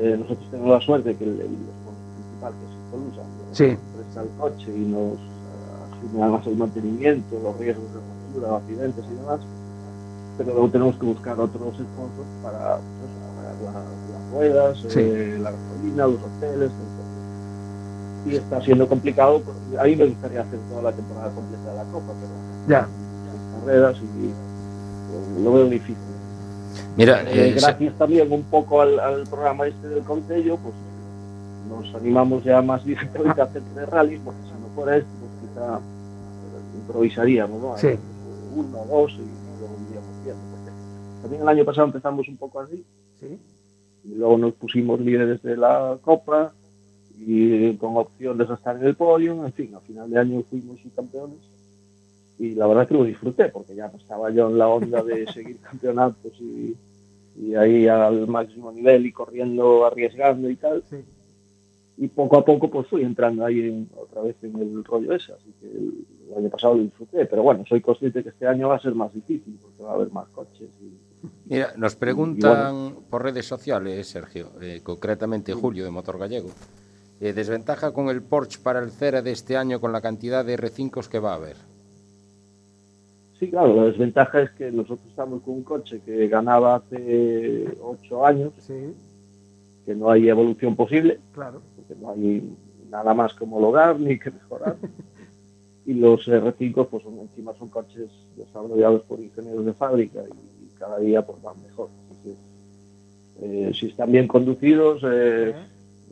Eh, 0.00 0.16
nosotros 0.18 0.48
tenemos 0.50 0.70
la 0.72 0.80
suerte 0.80 1.16
que 1.16 1.24
el, 1.24 1.40
el 1.40 1.46
sponsor 1.46 1.94
principal, 2.16 2.52
que 2.52 2.66
es 2.66 2.72
Ipolusa, 2.88 3.22
nos 3.48 3.56
Sí. 3.56 3.76
presta 3.96 4.22
el 4.22 4.28
coche 4.38 4.72
y 4.76 4.84
nos 4.84 5.14
eh, 5.14 5.98
asume 6.06 6.22
además 6.22 6.46
el 6.46 6.56
mantenimiento, 6.56 7.40
los 7.42 7.58
riesgos 7.58 7.86
de 7.92 8.00
rotura, 8.40 8.56
accidentes 8.58 9.04
y 9.10 9.14
demás, 9.14 9.40
pero 10.38 10.52
luego 10.52 10.68
tenemos 10.70 10.96
que 10.96 11.06
buscar 11.06 11.38
otros 11.40 11.74
sponsors 11.74 12.28
para 12.42 12.76
pues 12.78 13.72
la- 13.72 13.72
las 13.72 14.32
ruedas, 14.32 14.78
Sí. 14.88 14.98
eh, 15.00 15.38
la 15.40 15.50
gasolina, 15.52 16.06
los 16.06 16.20
hoteles, 16.22 16.70
todo 16.70 17.06
y 18.26 18.36
está 18.36 18.60
siendo 18.60 18.88
complicado. 18.88 19.40
porque 19.40 19.78
A 19.78 19.84
mí 19.84 19.94
me 19.96 20.06
gustaría 20.06 20.40
hacer 20.42 20.58
toda 20.68 20.82
la 20.82 20.92
temporada 20.92 21.30
completa 21.32 21.70
de 21.70 21.76
la 21.76 21.84
Copa, 21.84 22.12
pero 22.20 22.32
Ya. 22.68 22.80
las 22.80 23.60
carreras 23.60 23.96
y 24.02 25.38
lo, 25.38 25.44
lo 25.44 25.52
veo 25.56 25.68
difícil. 25.68 25.96
Mira, 26.96 27.22
Eh, 27.22 27.26
eh, 27.50 27.54
se- 27.54 27.66
gracias 27.66 27.94
también 27.98 28.32
un 28.32 28.42
poco 28.44 28.80
al, 28.80 28.98
al 29.00 29.22
programa 29.28 29.66
este 29.66 29.88
del 29.88 30.02
Concello, 30.02 30.56
pues 30.58 30.74
nos 31.68 31.94
animamos 31.94 32.42
ya 32.44 32.60
más 32.62 32.84
directamente 33.30 33.40
a 33.40 33.44
hacer 33.44 33.62
tres 33.74 33.88
rallies, 33.88 34.20
porque 34.24 34.40
si 34.42 34.50
no 34.60 34.68
fuera 34.74 34.96
esto, 34.96 35.08
pues 35.20 35.30
quizá 35.52 35.78
improvisaríamos, 36.80 37.62
¿no? 37.62 37.76
Sí. 37.78 37.98
Uno, 38.56 38.78
dos 38.88 39.12
y 39.12 39.18
luego 39.58 39.74
iríamos 39.88 40.24
viendo. 40.24 40.42
Porque 40.50 40.70
también 41.22 41.42
el 41.42 41.48
año 41.48 41.64
pasado 41.64 41.86
empezamos 41.86 42.28
un 42.28 42.36
poco 42.36 42.60
así, 42.60 42.84
Sí. 43.20 43.38
y 44.04 44.14
luego 44.14 44.38
nos 44.38 44.54
pusimos 44.54 45.00
líderes 45.00 45.42
de 45.42 45.56
la 45.56 45.98
Copa 46.02 46.52
y 47.18 47.74
con 47.76 47.96
opciones 47.96 48.48
a 48.50 48.54
estar 48.54 48.76
en 48.76 48.86
el 48.86 48.94
podio, 48.94 49.44
en 49.44 49.52
fin, 49.52 49.74
a 49.74 49.80
final 49.80 50.10
de 50.10 50.18
año 50.18 50.42
fuimos 50.50 50.78
campeones 50.94 51.38
y 52.38 52.54
la 52.54 52.66
verdad 52.66 52.86
que 52.86 52.94
lo 52.94 53.04
disfruté 53.04 53.48
porque 53.48 53.74
ya 53.74 53.88
no 53.88 53.96
estaba 53.96 54.30
yo 54.30 54.50
en 54.50 54.58
la 54.58 54.68
onda 54.68 55.02
de 55.02 55.26
seguir 55.32 55.58
campeonatos 55.60 56.32
y, 56.40 56.76
y 57.38 57.54
ahí 57.54 57.88
al 57.88 58.26
máximo 58.28 58.70
nivel 58.70 59.06
y 59.06 59.12
corriendo, 59.12 59.86
arriesgando 59.86 60.50
y 60.50 60.56
tal. 60.56 60.82
Sí. 60.90 60.96
Y 61.98 62.08
poco 62.08 62.36
a 62.36 62.44
poco 62.44 62.68
pues 62.70 62.86
fui 62.88 63.02
entrando 63.02 63.42
ahí 63.46 63.60
en- 63.60 63.88
otra 63.96 64.20
vez 64.20 64.36
en 64.42 64.54
el 64.58 64.84
rollo 64.84 65.14
ese, 65.14 65.32
así 65.32 65.50
que 65.58 65.66
el, 65.66 66.04
el 66.30 66.36
año 66.38 66.50
pasado 66.50 66.74
lo 66.74 66.82
disfruté, 66.82 67.24
pero 67.24 67.42
bueno, 67.42 67.64
soy 67.66 67.80
consciente 67.80 68.22
que 68.22 68.28
este 68.28 68.46
año 68.46 68.68
va 68.68 68.76
a 68.76 68.80
ser 68.82 68.94
más 68.94 69.14
difícil 69.14 69.58
porque 69.62 69.82
va 69.82 69.92
a 69.92 69.94
haber 69.94 70.12
más 70.12 70.28
coches 70.28 70.68
y 70.82 70.92
Mira, 71.46 71.72
nos 71.76 71.96
preguntan 71.96 72.96
por 73.10 73.22
redes 73.22 73.46
sociales, 73.46 74.06
Sergio, 74.08 74.50
eh, 74.60 74.80
concretamente 74.82 75.52
Julio 75.52 75.84
de 75.84 75.90
Motor 75.90 76.18
Gallego. 76.18 76.50
eh, 77.20 77.32
desventaja 77.32 77.92
con 77.92 78.08
el 78.10 78.22
Porsche 78.22 78.58
para 78.62 78.80
el 78.80 78.90
Cera 78.90 79.22
de 79.22 79.32
este 79.32 79.56
año 79.56 79.80
con 79.80 79.90
la 79.92 80.02
cantidad 80.02 80.44
de 80.44 80.58
R5 80.58 81.08
que 81.08 81.18
va 81.18 81.32
a 81.32 81.36
haber. 81.36 81.56
Sí, 83.38 83.50
claro, 83.50 83.74
la 83.76 83.84
desventaja 83.84 84.42
es 84.42 84.50
que 84.52 84.70
nosotros 84.70 85.06
estamos 85.08 85.42
con 85.42 85.54
un 85.54 85.62
coche 85.62 86.00
que 86.04 86.26
ganaba 86.28 86.76
hace 86.76 87.66
ocho 87.82 88.24
años, 88.26 88.52
Sí, 88.58 88.94
que 89.84 89.94
no 89.94 90.10
hay 90.10 90.28
evolución 90.28 90.74
posible, 90.74 91.20
claro. 91.32 91.60
porque 91.76 91.94
no 92.00 92.10
hay 92.12 92.54
nada 92.90 93.14
más 93.14 93.34
que 93.34 93.44
homologar 93.44 93.98
ni 94.00 94.18
que 94.18 94.30
mejorar. 94.30 94.76
y 95.86 95.94
los 95.94 96.26
R5 96.26 96.88
pues 96.88 97.02
son, 97.02 97.18
encima 97.20 97.54
son 97.58 97.68
coches 97.68 98.10
desarrollados 98.36 99.02
por 99.02 99.20
ingenieros 99.20 99.64
de 99.64 99.72
fábrica 99.72 100.20
y 100.22 100.55
cada 100.78 100.98
día 100.98 101.24
pues 101.24 101.42
van 101.42 101.62
mejor. 101.62 101.88
Eh, 103.42 103.72
si 103.74 103.88
están 103.88 104.10
bien 104.12 104.26
conducidos, 104.26 105.02
eh, 105.04 105.54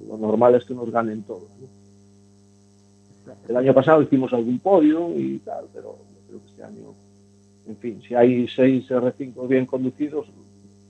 lo 0.07 0.19
normal 0.19 0.55
es 0.57 0.65
que 0.65 0.75
nos 0.75 0.91
ganen 0.91 1.23
todos. 1.23 1.49
¿no? 1.61 1.69
El 3.49 3.57
año 3.57 3.73
pasado 3.73 4.03
hicimos 4.03 4.33
algún 4.33 4.59
podio 4.59 5.11
y 5.17 5.39
tal, 5.39 5.67
pero 5.73 5.97
yo 5.97 6.27
creo 6.29 6.41
que 6.41 6.47
este 6.47 6.63
año, 6.63 6.95
en 7.67 7.77
fin, 7.77 8.03
si 8.07 8.15
hay 8.15 8.47
seis 8.49 8.91
R5 8.91 9.49
bien 9.49 9.67
conducidos, 9.67 10.27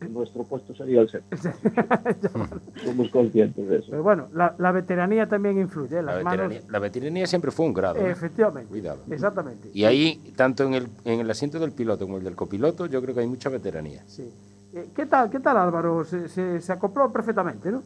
nuestro 0.08 0.44
puesto 0.44 0.74
sería 0.74 1.00
el 1.02 1.08
séptimo. 1.08 1.42
Somos 2.84 3.08
conscientes 3.10 3.68
de 3.68 3.76
eso. 3.78 3.86
Pero 3.90 4.02
bueno, 4.02 4.28
la, 4.32 4.54
la 4.58 4.72
veteranía 4.72 5.28
también 5.28 5.58
influye. 5.58 5.98
¿eh? 5.98 6.02
La 6.02 6.22
manos. 6.22 6.30
veteranía, 6.48 6.60
la 6.70 6.78
veteranía 6.78 7.26
siempre 7.26 7.50
fue 7.50 7.66
un 7.66 7.74
grado. 7.74 7.98
¿eh? 7.98 8.10
Efectivamente. 8.10 8.68
Cuidado. 8.68 9.00
Exactamente. 9.10 9.70
Y 9.72 9.84
ahí, 9.84 10.32
tanto 10.36 10.64
en 10.64 10.74
el, 10.74 10.88
en 11.04 11.20
el 11.20 11.30
asiento 11.30 11.58
del 11.58 11.72
piloto 11.72 12.04
como 12.06 12.18
el 12.18 12.24
del 12.24 12.36
copiloto, 12.36 12.86
yo 12.86 13.00
creo 13.02 13.14
que 13.14 13.20
hay 13.22 13.26
mucha 13.28 13.48
veteranía. 13.48 14.02
Sí. 14.06 14.28
Eh, 14.74 14.88
¿Qué 14.94 15.06
tal, 15.06 15.30
qué 15.30 15.40
tal 15.40 15.56
Álvaro? 15.56 16.04
Se, 16.04 16.28
se, 16.28 16.60
se 16.60 16.72
acopló 16.72 17.12
perfectamente, 17.12 17.70
¿no? 17.70 17.82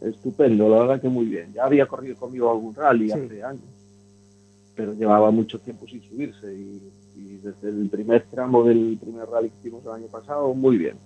Estupendo, 0.00 0.68
la 0.68 0.80
verdad 0.80 1.00
que 1.00 1.08
muy 1.08 1.26
bien. 1.26 1.52
Ya 1.54 1.64
había 1.64 1.86
corrido 1.86 2.16
conmigo 2.16 2.50
algún 2.50 2.74
rally 2.74 3.08
Sí. 3.10 3.12
hace 3.12 3.42
años, 3.42 3.62
pero 4.74 4.92
llevaba 4.92 5.30
mucho 5.30 5.60
tiempo 5.60 5.86
sin 5.86 6.02
subirse 6.02 6.52
y, 6.52 6.92
y 7.16 7.36
desde 7.36 7.68
el 7.68 7.88
primer 7.88 8.24
tramo 8.24 8.64
del 8.64 8.98
primer 9.00 9.28
rally 9.28 9.50
que 9.50 9.58
hicimos 9.60 9.84
el 9.86 9.92
año 9.92 10.06
pasado, 10.08 10.52
muy 10.52 10.76
bien. 10.76 10.96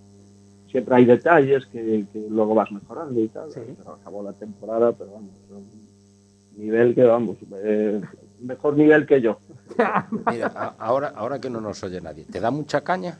Siempre 0.70 0.94
hay 0.96 1.04
detalles 1.06 1.66
que, 1.66 2.04
que 2.12 2.26
luego 2.28 2.54
vas 2.54 2.70
mejorando 2.70 3.18
y 3.20 3.28
tal, 3.28 3.50
Sí. 3.50 3.60
pero 3.76 3.92
acabó 3.94 4.22
la 4.22 4.32
temporada, 4.34 4.92
pero 4.92 5.12
vamos, 5.12 5.30
un 5.50 6.62
nivel 6.62 6.94
que 6.94 7.04
vamos, 7.04 7.36
eh, 7.64 8.00
mejor 8.40 8.76
nivel 8.76 9.06
que 9.06 9.20
yo. 9.20 9.38
Mira, 10.30 10.52
a- 10.54 10.74
ahora, 10.78 11.08
ahora 11.16 11.40
que 11.40 11.48
no 11.50 11.60
nos 11.60 11.82
oye 11.84 12.00
nadie, 12.00 12.24
¿te 12.24 12.38
da 12.40 12.50
mucha 12.50 12.82
caña? 12.82 13.18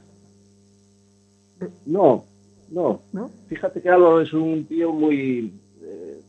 No, 1.87 2.25
no. 2.71 3.00
¿No? 3.12 3.31
Fíjate 3.49 3.81
que 3.81 3.88
Álvaro 3.88 4.21
es 4.21 4.33
un 4.33 4.67
tío 4.67 4.93
muy, 4.93 5.52
eh, 5.83 6.21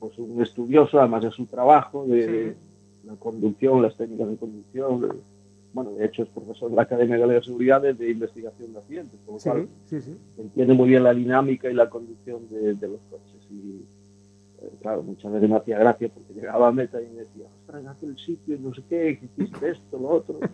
pues 0.00 0.18
un 0.18 0.40
estudioso, 0.42 0.98
además 0.98 1.22
de 1.22 1.30
su 1.30 1.46
trabajo, 1.46 2.04
de 2.06 2.54
Sí. 2.54 3.06
la 3.08 3.14
conducción, 3.16 3.82
las 3.82 3.96
técnicas 3.96 4.28
de 4.28 4.36
conducción. 4.36 5.00
de- 5.02 5.31
bueno, 5.74 5.92
de 5.92 6.04
hecho 6.06 6.22
es 6.22 6.28
profesor 6.28 6.70
de 6.70 6.76
la 6.76 6.82
Academia 6.82 7.16
de 7.26 7.42
Seguridad 7.42 7.80
de 7.82 8.10
investigación 8.10 8.72
de 8.72 8.78
accidentes, 8.78 9.18
por 9.24 9.34
lo 9.34 9.40
Sí, 9.40 9.48
cual 9.48 9.68
sí, 9.86 10.00
sí. 10.02 10.16
entiende 10.38 10.74
muy 10.74 10.88
bien 10.88 11.02
la 11.04 11.14
dinámica 11.14 11.70
y 11.70 11.74
la 11.74 11.88
conducción 11.88 12.48
de, 12.50 12.74
de 12.74 12.88
los 12.88 13.00
coches. 13.10 13.46
Y 13.50 13.80
eh, 14.62 14.70
claro, 14.80 15.02
muchas 15.02 15.32
veces 15.32 15.48
me 15.48 15.56
hacía 15.56 15.78
gracia 15.78 16.08
porque 16.12 16.34
llegaba 16.34 16.68
a 16.68 16.72
meta 16.72 17.00
y 17.00 17.06
me 17.08 17.20
decía, 17.20 17.46
ostras, 17.60 17.82
en 17.82 17.88
aquel 17.88 18.18
sitio, 18.18 18.58
no 18.60 18.74
sé 18.74 18.82
qué, 18.88 19.18
que 19.18 19.42
hiciste 19.42 19.70
esto, 19.70 19.98
lo 19.98 20.08
otro. 20.08 20.38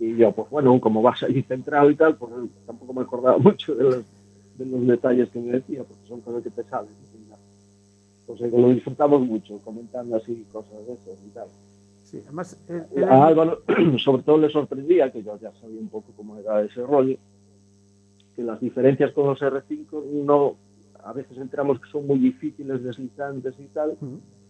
Y 0.00 0.16
yo, 0.16 0.32
pues 0.32 0.50
bueno, 0.50 0.78
como 0.82 1.00
vas 1.00 1.22
allí 1.22 1.40
centrado 1.42 1.90
y 1.90 1.96
tal, 1.96 2.14
pues 2.16 2.30
tampoco 2.66 2.92
me 2.92 3.00
acordaba 3.02 3.38
mucho 3.38 3.74
de 3.74 3.84
los, 3.84 4.04
de 4.58 4.66
los 4.66 4.86
detalles 4.86 5.30
que 5.30 5.40
me 5.40 5.52
decía, 5.52 5.82
porque 5.82 6.06
son 6.06 6.20
cosas 6.20 6.42
que 6.42 6.50
te 6.50 6.62
salen. 6.64 6.90
O 8.28 8.36
sea 8.36 8.50
que 8.50 8.58
lo 8.58 8.68
disfrutamos 8.70 9.20
mucho, 9.22 9.58
comentando 9.64 10.16
así 10.16 10.44
cosas 10.52 10.84
de 10.86 10.92
esas 10.94 11.14
y 11.26 11.30
tal. 11.30 11.46
Sí. 12.06 12.20
Además, 12.24 12.58
A 13.08 13.26
Álvaro, 13.26 13.62
sobre 13.98 14.22
todo 14.22 14.38
le 14.38 14.50
sorprendía, 14.50 15.10
que 15.10 15.22
yo 15.22 15.38
ya 15.38 15.52
sabía 15.60 15.80
un 15.80 15.88
poco 15.88 16.12
cómo 16.16 16.36
era 16.38 16.62
ese 16.62 16.82
rollo, 16.82 17.16
que 18.34 18.42
las 18.42 18.60
diferencias 18.60 19.12
con 19.12 19.26
los 19.26 19.40
R5 19.40 20.04
no, 20.24 20.56
a 21.02 21.12
veces 21.12 21.38
enteramos 21.38 21.80
que 21.80 21.88
son 21.90 22.06
muy 22.06 22.18
difíciles, 22.18 22.82
deslizantes 22.82 23.54
y 23.58 23.66
tal, 23.66 23.96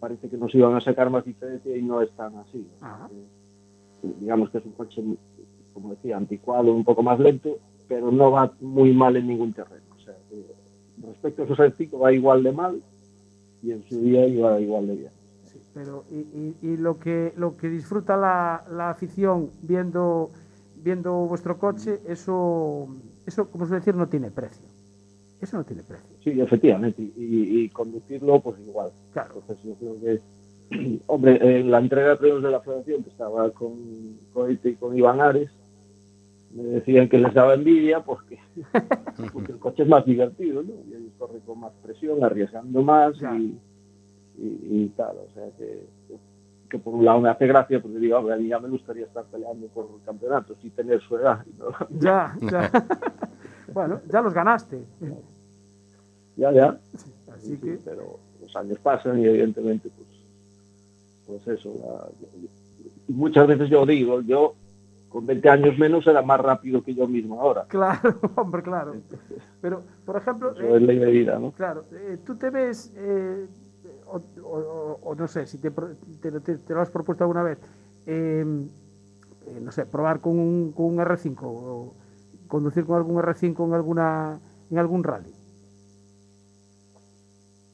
parece 0.01 0.29
que 0.29 0.37
nos 0.37 0.55
iban 0.55 0.75
a 0.75 0.81
sacar 0.81 1.11
más 1.11 1.25
diferencia 1.25 1.77
y 1.77 1.83
no 1.83 2.03
es 2.03 2.11
tan 2.13 2.37
así. 2.37 2.67
Eh, 4.03 4.13
digamos 4.21 4.51
que 4.51 4.59
es 4.59 4.65
un 4.65 4.73
coche, 4.73 5.03
como 5.73 5.91
decía, 5.91 6.17
anticuado, 6.17 6.75
un 6.75 6.85
poco 6.85 7.03
más 7.03 7.19
lento, 7.21 7.59
pero 7.89 8.11
no 8.11 8.31
va 8.33 8.53
muy 8.61 8.93
mal 8.93 9.17
en 9.17 9.29
ningún 9.29 9.53
terreno. 9.53 9.85
O 9.97 10.01
sea, 10.01 10.15
que 10.29 10.45
respecto 11.07 11.43
a 11.43 11.45
esos 11.45 11.59
R5 11.59 12.03
va 12.03 12.13
igual 12.13 12.43
de 12.43 12.53
mal 12.53 12.83
y 13.63 13.73
en 13.73 13.83
su 13.89 14.01
día 14.01 14.27
iba 14.27 14.61
igual 14.61 14.87
de 14.89 14.97
bien. 14.97 15.13
Pero 15.77 16.05
y, 16.11 16.17
y- 16.17 16.57
y 16.63 16.77
lo 16.79 16.99
que 16.99 17.35
lo 17.37 17.55
que 17.55 17.69
disfruta 17.69 18.17
la, 18.17 18.65
la 18.71 18.89
afición 18.89 19.51
viendo 19.61 20.31
viendo 20.83 21.13
vuestro 21.27 21.59
coche, 21.59 22.01
eso 22.09 22.89
eso 23.27 23.51
como 23.51 23.67
suele 23.67 23.81
decir 23.81 23.95
no 23.95 24.09
tiene 24.09 24.31
precio. 24.31 24.67
Eso 25.39 25.59
no 25.59 25.65
tiene 25.65 25.83
precio. 25.83 26.17
Sí, 26.25 26.41
efectivamente, 26.41 27.03
y, 27.03 27.69
conducirlo 27.69 28.41
pues 28.41 28.57
igual. 28.67 28.91
Claro. 29.13 29.35
Entonces 29.37 29.63
yo 29.67 29.75
creo 29.75 30.01
que, 30.01 30.99
hombre, 31.09 31.59
en 31.61 31.71
la 31.71 31.79
entrega 31.79 32.09
de 32.11 32.17
premios 32.17 32.43
de 32.43 32.51
la 32.53 32.61
federación, 32.61 33.03
que 33.05 33.11
estaba 33.11 33.51
con 33.51 33.73
y 34.65 34.75
con 34.77 34.97
Iván 34.97 35.21
Ares, 35.21 35.51
me 36.55 36.63
decían 36.63 37.11
que 37.11 37.19
les 37.19 37.35
daba 37.35 37.53
envidia 37.53 38.01
porque, 38.03 38.39
porque 39.33 39.53
el 39.53 39.59
coche 39.59 39.83
es 39.83 39.89
más 39.91 40.07
divertido, 40.07 40.63
¿no? 40.63 40.73
Y 40.89 40.95
ellos 40.95 41.13
corren 41.19 41.41
con 41.41 41.61
más 41.61 41.73
presión, 41.83 42.25
arriesgando 42.25 42.83
más 42.83 43.15
y, 43.39 43.59
y- 44.39 44.83
y 44.85 44.89
tal. 44.97 45.17
O 45.19 45.33
sea 45.35 45.45
que, 45.57 45.87
que 46.69 46.79
por 46.79 46.95
un 46.95 47.05
lado 47.05 47.21
me 47.21 47.29
hace 47.29 47.47
gracia 47.47 47.81
porque 47.81 47.99
digo, 47.99 48.19
hombre, 48.19 48.35
a 48.35 48.37
mí 48.39 48.49
ya 48.49 48.59
me 48.59 48.69
gustaría 48.69 49.05
estar 49.07 49.25
peleando 49.25 49.67
por 49.69 49.87
campeonatos 50.05 50.57
y 50.63 50.71
tener 50.71 51.01
su 51.03 51.17
edad. 51.17 51.45
no. 51.59 51.67
Ya, 52.01 52.37
ya. 52.51 52.71
bueno, 53.73 54.01
ya 54.11 54.21
los 54.23 54.35
ganaste. 54.35 54.81
Ya, 56.37 56.53
ya. 56.53 56.79
Así 57.35 57.51
Sí, 57.53 57.57
que 57.59 57.79
pero 57.85 58.19
los 58.41 58.55
años 58.57 58.79
pasan 58.79 59.19
y 59.21 59.27
evidentemente 59.27 59.89
pues 59.95 60.07
pues 61.45 61.59
eso 61.59 61.73
la- 61.81 62.09
y 63.09 63.13
muchas 63.13 63.47
veces 63.47 63.69
yo 63.69 63.85
digo 63.85 64.21
yo 64.23 64.55
con 65.09 65.27
20 65.27 65.49
años 65.49 65.79
menos 65.79 66.07
era 66.07 66.23
más 66.23 66.41
rápido 66.41 66.83
que 66.83 66.95
yo 66.95 67.07
mismo 67.09 67.41
ahora 67.41 67.65
claro, 67.69 68.15
hombre, 68.37 68.63
claro. 68.63 68.95
Pero 69.61 69.83
por 70.05 70.17
ejemplo, 70.17 70.53
eso 70.53 70.61
eh, 70.63 70.77
es 70.77 70.83
ley 70.83 70.99
de 70.99 71.11
vida 71.11 71.39
no 71.39 71.51
Claro, 71.53 71.85
eh, 71.93 72.19
tú 72.25 72.37
te 72.37 72.51
ves, 72.51 72.93
eh, 72.97 73.47
o, 74.07 74.21
o- 74.43 74.99
o 75.03 75.15
no 75.15 75.29
sé, 75.29 75.47
si 75.47 75.59
te, 75.59 75.71
te, 75.71 76.31
lo- 76.31 76.41
te- 76.41 76.59
te 76.59 76.75
lo 76.75 76.81
has 76.81 76.91
propuesto 76.91 77.25
alguna 77.25 77.43
vez, 77.43 77.59
eh, 78.07 78.45
eh, 79.47 79.61
no 79.61 79.71
sé, 79.73 79.87
probar 79.87 80.21
con 80.21 80.39
un, 80.39 80.73
con 80.73 80.87
un 80.87 80.99
R5 80.99 81.39
o 81.43 81.95
conducir 82.49 82.85
con 82.85 82.97
algún 82.97 83.17
R5 83.23 83.65
en, 83.67 83.75
alguna, 83.75 84.39
en 84.71 84.79
algún 84.79 85.03
rally. 85.05 85.33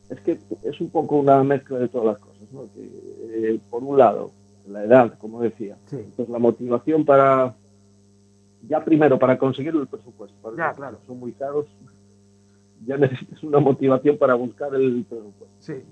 es 0.08 0.20
que 0.20 0.38
es 0.62 0.80
un 0.80 0.90
poco 0.90 1.16
una 1.16 1.42
mezcla 1.42 1.78
de 1.78 1.88
todas 1.88 2.06
las 2.06 2.18
cosas 2.18 2.50
¿no? 2.52 2.64
que 2.74 3.54
eh, 3.54 3.60
por 3.70 3.82
un 3.82 3.96
lado 3.98 4.30
la 4.68 4.84
edad 4.84 5.16
como 5.18 5.40
decía 5.40 5.76
Sí, 5.86 6.04
pues 6.16 6.28
la 6.28 6.38
motivación 6.38 7.04
para 7.04 7.54
ya 8.68 8.84
primero 8.84 9.18
para 9.18 9.38
conseguir 9.38 9.74
el 9.74 9.86
presupuesto 9.86 10.36
para 10.42 10.56
Ya, 10.56 10.74
claro. 10.74 10.98
son 11.06 11.18
muy 11.18 11.32
caros 11.32 11.66
ya 12.84 12.96
necesitas 12.98 13.42
una 13.42 13.58
motivación 13.58 14.18
para 14.18 14.34
buscar 14.34 14.74
el 14.74 15.04
presupuesto 15.08 15.46
sí, 15.60 15.82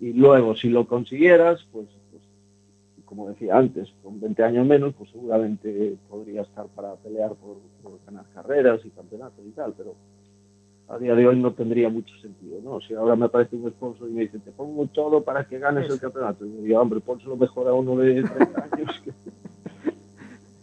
y 0.00 0.12
luego 0.14 0.54
si 0.56 0.68
lo 0.70 0.86
consiguieras, 0.86 1.60
pues, 1.72 1.86
pues, 2.10 2.22
como 3.04 3.28
decía 3.28 3.56
antes, 3.56 3.92
con 4.02 4.20
20 4.20 4.42
años 4.42 4.66
menos, 4.66 4.94
pues 4.96 5.10
seguramente 5.10 5.96
podría 6.08 6.42
estar 6.42 6.66
para 6.68 6.94
pelear 6.96 7.34
por, 7.34 7.56
por 7.82 7.98
ganar 8.06 8.24
carreras 8.34 8.80
y 8.84 8.90
campeonatos 8.90 9.44
y 9.46 9.50
tal, 9.50 9.74
pero 9.76 9.94
a 10.88 10.98
día 10.98 11.14
de 11.14 11.26
hoy 11.26 11.38
no 11.40 11.52
tendría 11.52 11.88
mucho 11.88 12.14
sentido, 12.20 12.60
¿no? 12.64 12.80
Si 12.80 12.94
ahora 12.94 13.14
me 13.16 13.26
aparece 13.26 13.54
un 13.56 13.70
sponsor 13.70 14.08
y 14.08 14.12
me 14.12 14.20
dice, 14.22 14.38
te 14.40 14.50
pongo 14.52 14.86
todo 14.86 15.22
para 15.22 15.44
que 15.44 15.58
ganes 15.58 15.88
el 15.90 16.00
campeonato, 16.00 16.44
y 16.46 16.52
yo 16.56 16.62
digo, 16.62 16.80
hombre, 16.80 17.00
pónselo 17.00 17.36
mejor 17.36 17.68
a 17.68 17.74
uno 17.74 17.96
de 17.96 18.22
30 18.22 18.62
años 18.64 19.02
que, 19.04 19.12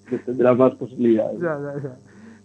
que 0.10 0.18
tendrá 0.20 0.54
más 0.54 0.74
posibilidades. 0.76 1.40
ya, 1.40 1.60
ya, 1.60 1.82
ya. 1.84 1.98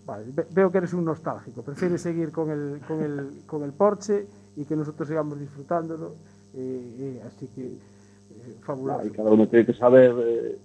Vale, 0.04 0.24
ve- 0.34 0.46
veo 0.52 0.70
que 0.72 0.78
eres 0.78 0.92
un 0.94 1.04
nostálgico, 1.04 1.62
prefieres 1.62 2.00
seguir 2.02 2.32
con 2.32 2.50
el, 2.50 2.80
con 2.88 3.02
el, 3.02 3.42
con 3.46 3.62
el 3.62 3.72
Porsche 3.72 4.26
y 4.56 4.64
que 4.64 4.74
nosotros 4.74 5.08
sigamos 5.08 5.38
disfrutándolo. 5.38 6.16
Eh, 6.54 6.96
eh, 6.98 7.22
así 7.26 7.46
que, 7.54 7.62
eh, 7.66 8.56
fabuloso. 8.62 9.06
Y 9.06 9.10
cada 9.10 9.30
uno 9.30 9.46
tiene 9.48 9.66
que 9.66 9.74
saber, 9.74 10.14
eh, 10.18 10.58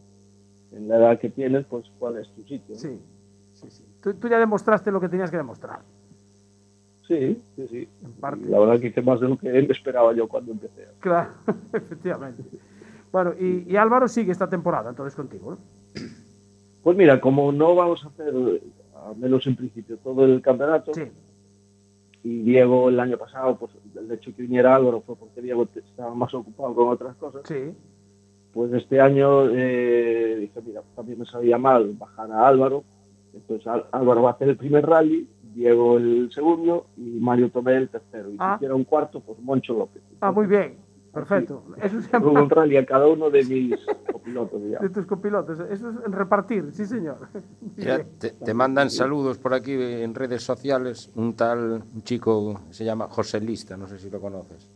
en 0.73 0.88
la 0.88 0.97
edad 0.97 1.19
que 1.19 1.30
tienes, 1.30 1.65
pues 1.65 1.86
cuál 1.97 2.17
es 2.17 2.30
tu 2.30 2.41
sitio. 2.43 2.76
¿no? 2.76 2.76
Sí, 2.76 3.00
sí, 3.54 3.67
sí. 3.69 3.86
Tú, 4.02 4.13
tú 4.15 4.28
ya 4.28 4.39
demostraste 4.39 4.91
lo 4.91 5.00
que 5.00 5.10
tenías 5.10 5.32
que 5.32 5.38
demostrar. 5.38 5.80
sí, 7.08 7.41
sí. 7.56 7.67
sí. 7.67 7.88
En 8.04 8.12
parte. 8.13 8.45
La 8.47 8.60
verdad 8.60 8.80
que 8.80 8.88
hice 8.88 9.02
más 9.02 9.19
de 9.19 9.30
lo 9.30 9.38
que 9.38 9.50
esperaba 9.71 10.13
yo 10.13 10.28
cuando 10.28 10.52
empecé. 10.52 10.88
Claro, 11.00 11.32
efectivamente. 11.73 12.43
Bueno, 13.12 13.34
y, 13.39 13.65
y 13.71 13.78
Álvaro 13.78 14.08
sigue 14.08 14.32
esta 14.32 14.50
temporada, 14.50 14.89
entonces 14.89 15.15
contigo, 15.15 15.52
¿no? 15.52 15.58
Pues 16.84 16.97
mira, 16.97 17.19
como 17.19 17.52
no 17.52 17.76
vamos 17.76 18.04
a 18.06 18.10
hacer, 18.10 18.34
al 19.06 19.17
menos 19.17 19.45
en 19.47 19.56
principio, 19.56 19.97
todo 19.97 20.26
el 20.26 20.41
campeonato, 20.41 20.93
Sí, 20.93 21.04
y 22.30 22.42
Diego 22.42 22.90
el 22.90 23.00
año 23.00 23.18
pasado, 23.18 23.56
pues 23.58 23.72
el 23.96 24.12
hecho 24.12 24.36
que 24.36 24.42
viniera 24.42 24.76
Álvaro 24.76 25.02
fue 25.06 25.16
porque 25.16 25.42
Diego 25.42 25.68
estaba 25.76 26.13
más 26.13 26.34
ocupado 26.34 26.74
con 26.76 26.90
otras 26.90 27.16
cosas, 27.16 27.42
sí. 27.46 27.74
pues 28.54 28.74
este 28.74 29.00
año 29.00 29.50
eh, 29.50 30.36
dije, 30.42 30.60
mira, 30.66 30.82
también 30.96 31.20
me 31.20 31.26
sabía 31.26 31.58
mal 31.58 31.94
bajar 31.98 32.30
a 32.32 32.48
Álvaro, 32.48 32.84
entonces 33.34 33.66
Álvaro 33.92 34.24
va 34.24 34.32
a 34.32 34.34
hacer 34.34 34.50
el 34.50 34.58
primer 34.58 34.86
rally, 34.86 35.28
Diego 35.54 35.98
el 35.98 36.30
segundo 36.32 36.88
y 36.98 37.02
Mario 37.20 37.50
Tomé 37.50 37.76
el 37.78 37.90
tercero, 37.90 38.30
y 38.32 38.36
Ah. 38.40 38.56
si 38.56 38.60
quiera 38.60 38.76
un 38.76 38.84
cuarto, 38.84 39.20
pues 39.22 39.40
Moncho 39.40 39.74
López. 39.74 40.04
Ah, 40.22 40.32
muy 40.32 40.48
bien. 40.48 40.76
Perfecto. 41.13 41.63
Eso 41.82 42.02
se 42.02 42.17
Hubo 42.17 42.28
llama 42.28 42.43
un 42.43 42.50
rally 42.50 42.78
a 42.78 42.86
cada 42.86 43.08
uno 43.08 43.30
de 43.30 43.43
mis 43.43 43.76
copilotos, 44.12 44.62
de 44.62 44.89
tus 44.89 45.06
copilotos. 45.06 45.60
Eso 45.60 45.89
es 45.89 46.12
repartir, 46.12 46.72
sí, 46.72 46.86
señor. 46.86 47.17
Mira, 47.76 48.04
te, 48.20 48.32
te 48.32 48.54
mandan 48.54 48.89
saludos 48.89 49.38
por 49.38 49.54
aquí 49.54 49.74
en 49.74 50.13
redes 50.13 50.43
sociales. 50.43 51.12
Un 51.15 51.36
tal 51.36 51.84
un 51.93 52.04
chico 52.04 52.62
se 52.70 52.86
llama 52.86 53.08
José 53.10 53.39
Lista, 53.39 53.78
no 53.78 53.88
sé 53.88 54.00
si 54.00 54.10
lo 54.10 54.20
conoces. 54.20 54.70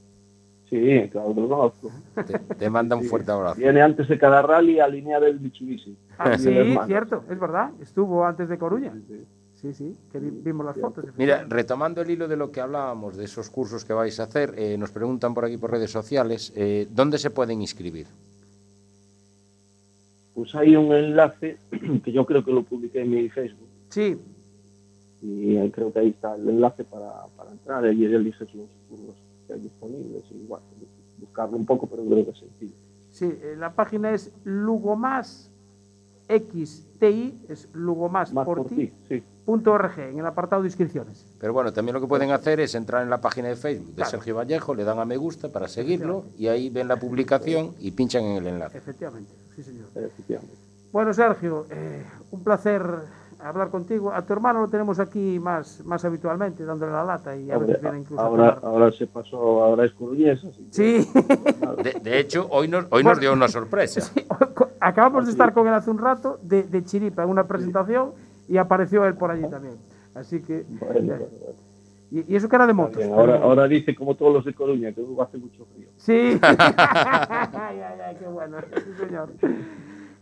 Sí, 0.69 1.09
claro, 1.11 1.33
lo 1.33 1.49
conozco. 1.49 1.91
Te, 2.25 2.39
te 2.39 2.69
manda 2.69 2.95
un 2.95 3.03
fuerte 3.03 3.29
abrazo. 3.29 3.57
Viene 3.59 3.81
antes 3.81 4.07
de 4.07 4.17
cada 4.17 4.41
rally 4.41 4.79
a 4.79 4.85
alinear 4.85 5.21
el 5.25 5.39
Mitsubishi. 5.41 5.97
Ah, 6.17 6.37
sí, 6.37 6.77
cierto, 6.85 7.25
es 7.29 7.37
verdad. 7.37 7.71
Estuvo 7.81 8.23
antes 8.25 8.47
de 8.47 8.57
Coruña. 8.57 8.93
Sí, 9.05 9.25
sí, 9.73 9.95
que 10.11 10.19
vi- 10.19 10.29
vimos 10.31 10.65
las 10.65 10.77
fotos. 10.79 11.05
Mira, 11.17 11.45
retomando 11.47 12.01
el 12.01 12.09
hilo 12.09 12.27
de 12.27 12.35
lo 12.35 12.51
que 12.51 12.61
hablábamos, 12.61 13.15
de 13.15 13.25
esos 13.25 13.49
cursos 13.49 13.85
que 13.85 13.93
vais 13.93 14.19
a 14.19 14.23
hacer, 14.23 14.53
eh, 14.57 14.77
nos 14.77 14.91
preguntan 14.91 15.33
por 15.33 15.45
aquí 15.45 15.57
por 15.57 15.69
redes 15.71 15.91
sociales, 15.91 16.51
eh, 16.55 16.87
¿dónde 16.91 17.17
se 17.19 17.29
pueden 17.29 17.61
inscribir? 17.61 18.07
Pues 20.33 20.55
hay 20.55 20.75
un 20.75 20.91
enlace 20.93 21.57
que 22.03 22.11
yo 22.11 22.25
creo 22.25 22.43
que 22.43 22.51
lo 22.51 22.63
publiqué 22.63 23.01
en 23.01 23.11
mi 23.11 23.29
Facebook. 23.29 23.67
Sí, 23.89 24.17
y 25.21 25.69
creo 25.69 25.93
que 25.93 25.99
ahí 25.99 26.07
está 26.09 26.35
el 26.35 26.49
enlace 26.49 26.83
para, 26.83 27.11
para 27.37 27.51
entrar 27.51 27.85
y 27.93 28.05
eliges 28.05 28.39
los 28.55 28.67
cursos 28.89 29.15
que 29.45 29.53
hay 29.53 29.59
disponibles 29.59 30.23
y 30.31 30.47
bueno, 30.47 30.65
buscarlo 31.19 31.57
un 31.57 31.65
poco, 31.67 31.85
pero 31.87 32.03
creo 32.05 32.25
que 32.25 32.31
es 32.31 32.37
sencillo. 32.39 32.73
sí. 33.11 33.25
eh, 33.25 33.55
La 33.59 33.73
página 33.73 34.11
es 34.11 34.31
Lugomás 34.43 35.50
XTI, 36.39 37.45
es 37.49 37.67
Más 37.73 38.45
por 38.45 38.65
ti, 38.67 38.91
sí. 39.09 39.23
lugomásporti.org, 39.45 39.99
en 39.99 40.19
el 40.19 40.25
apartado 40.25 40.61
de 40.61 40.67
inscripciones. 40.67 41.25
Pero 41.39 41.53
bueno, 41.53 41.73
también 41.73 41.93
lo 41.95 42.01
que 42.01 42.07
pueden 42.07 42.31
hacer 42.31 42.59
es 42.59 42.75
entrar 42.75 43.03
en 43.03 43.09
la 43.09 43.19
página 43.19 43.47
de 43.49 43.55
Facebook 43.55 43.89
de 43.89 43.95
Claro. 43.95 44.11
Sergio 44.11 44.35
Vallejo, 44.35 44.75
le 44.75 44.83
dan 44.83 44.99
a 44.99 45.05
me 45.05 45.17
gusta 45.17 45.49
para 45.49 45.67
seguirlo 45.67 46.25
y 46.37 46.47
ahí 46.47 46.69
ven 46.69 46.87
la 46.87 46.97
publicación 46.97 47.71
y 47.79 47.91
pinchan 47.91 48.23
en 48.23 48.37
el 48.37 48.47
enlace. 48.47 48.77
Efectivamente, 48.77 49.31
sí, 49.55 49.63
señor. 49.63 49.87
Efectivamente. 49.95 50.55
Bueno, 50.91 51.13
Sergio, 51.13 51.65
eh, 51.69 52.03
un 52.31 52.43
placer 52.43 52.81
hablar 53.39 53.69
contigo. 53.69 54.11
A 54.13 54.21
tu 54.23 54.33
hermano 54.33 54.61
lo 54.61 54.67
tenemos 54.67 54.99
aquí 54.99 55.39
más, 55.39 55.83
más 55.85 56.05
habitualmente, 56.05 56.63
dándole 56.63 56.91
la 56.91 57.03
lata 57.03 57.35
y 57.35 57.49
a 57.49 57.55
Hombre, 57.57 57.69
veces 57.73 57.81
viene 57.81 57.99
incluso 57.99 58.21
ahora, 58.21 58.49
a 58.49 58.67
ahora 58.67 58.91
se 58.91 59.07
pasó, 59.07 59.63
ahora 59.63 59.85
es 59.85 59.93
coruñés, 59.93 60.43
así 60.43 60.63
que 60.65 60.73
Sí. 60.73 61.09
De, 61.83 61.99
de 62.01 62.19
hecho, 62.19 62.45
hoy 62.51 62.67
nos, 62.67 62.85
hoy 62.91 63.03
nos 63.03 63.19
dio 63.19 63.33
una 63.33 63.47
sorpresa. 63.47 64.01
Acabamos 64.81 65.23
de 65.25 65.29
Así 65.29 65.35
estar 65.35 65.49
es. 65.49 65.53
con 65.55 65.67
él 65.67 65.73
hace 65.73 65.89
un 65.89 65.97
rato 65.99 66.39
de, 66.41 66.63
de 66.63 66.83
chiripa 66.83 67.23
en 67.23 67.29
una 67.29 67.47
presentación 67.47 68.11
y 68.49 68.57
apareció 68.57 69.05
él 69.05 69.13
por 69.15 69.31
allí 69.31 69.47
también. 69.49 69.75
Así 70.15 70.41
que, 70.41 70.65
Bueno, 70.67 71.15
y, 72.11 72.33
y 72.33 72.35
eso 72.35 72.49
que 72.49 72.55
era 72.57 72.67
de 72.67 72.73
motos. 72.73 72.97
Bien, 72.97 73.13
ahora, 73.13 73.37
ahora 73.41 73.67
dice 73.69 73.95
como 73.95 74.15
todos 74.15 74.33
los 74.33 74.43
de 74.45 74.53
Coruña, 74.53 74.91
que 74.91 75.01
hace 75.21 75.37
mucho 75.37 75.65
frío. 75.73 75.87
Sí. 75.95 76.37
ay, 76.41 77.79
ay, 77.79 77.99
ay, 78.05 78.15
qué 78.19 78.27
bueno. 78.27 78.57
Sí, 78.75 79.05
señor. 79.05 79.29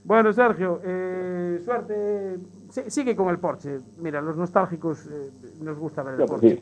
Bueno, 0.03 0.31
Sergio, 0.33 0.79
eh, 0.83 1.59
suerte. 1.65 2.37
Sí- 2.69 2.83
sigue 2.89 3.15
con 3.15 3.29
el 3.29 3.39
Porsche. 3.39 3.79
Mira, 3.97 4.21
los 4.21 4.37
nostálgicos 4.37 5.07
eh, 5.07 5.31
nos 5.61 5.77
gusta 5.77 6.03
ver 6.03 6.13
el 6.13 6.19
pues, 6.19 6.29
Porsche. 6.29 6.61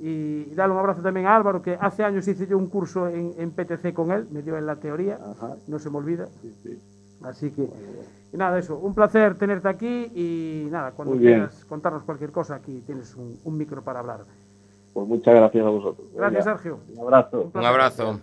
Y, 0.00 0.08
y 0.50 0.54
darle 0.54 0.74
un 0.74 0.80
abrazo 0.80 1.00
también 1.02 1.26
a 1.26 1.36
Álvaro, 1.36 1.62
que 1.62 1.76
hace 1.80 2.04
años 2.04 2.28
hice 2.28 2.46
yo 2.46 2.58
un 2.58 2.68
curso 2.68 3.08
en, 3.08 3.32
en 3.38 3.50
PTC 3.52 3.92
con 3.94 4.12
él, 4.12 4.26
me 4.30 4.42
dio 4.42 4.56
en 4.58 4.66
la 4.66 4.76
teoría, 4.76 5.14
Ajá, 5.14 5.56
no 5.68 5.78
se 5.78 5.88
me 5.90 5.96
olvida. 5.96 6.26
sí, 6.42 6.54
sí. 6.62 6.78
Así 7.24 7.50
que, 7.50 7.68
y 8.32 8.36
nada, 8.36 8.58
eso, 8.58 8.78
un 8.78 8.94
placer 8.94 9.34
tenerte 9.36 9.68
aquí 9.68 10.10
y 10.14 10.68
nada, 10.70 10.92
cuando 10.92 11.16
quieras 11.16 11.64
contarnos 11.68 12.02
cualquier 12.04 12.30
cosa, 12.32 12.54
aquí 12.56 12.82
tienes 12.86 13.14
un, 13.14 13.38
un 13.44 13.56
micro 13.56 13.82
para 13.82 14.00
hablar. 14.00 14.20
Pues 14.94 15.06
muchas 15.06 15.34
gracias 15.34 15.64
a 15.64 15.68
vosotros. 15.68 16.06
Gracias, 16.14 16.44
Venga, 16.44 16.56
Sergio. 16.58 16.80
Un 16.96 17.00
abrazo. 17.04 17.50
Un 17.54 17.64
abrazo. 17.64 18.20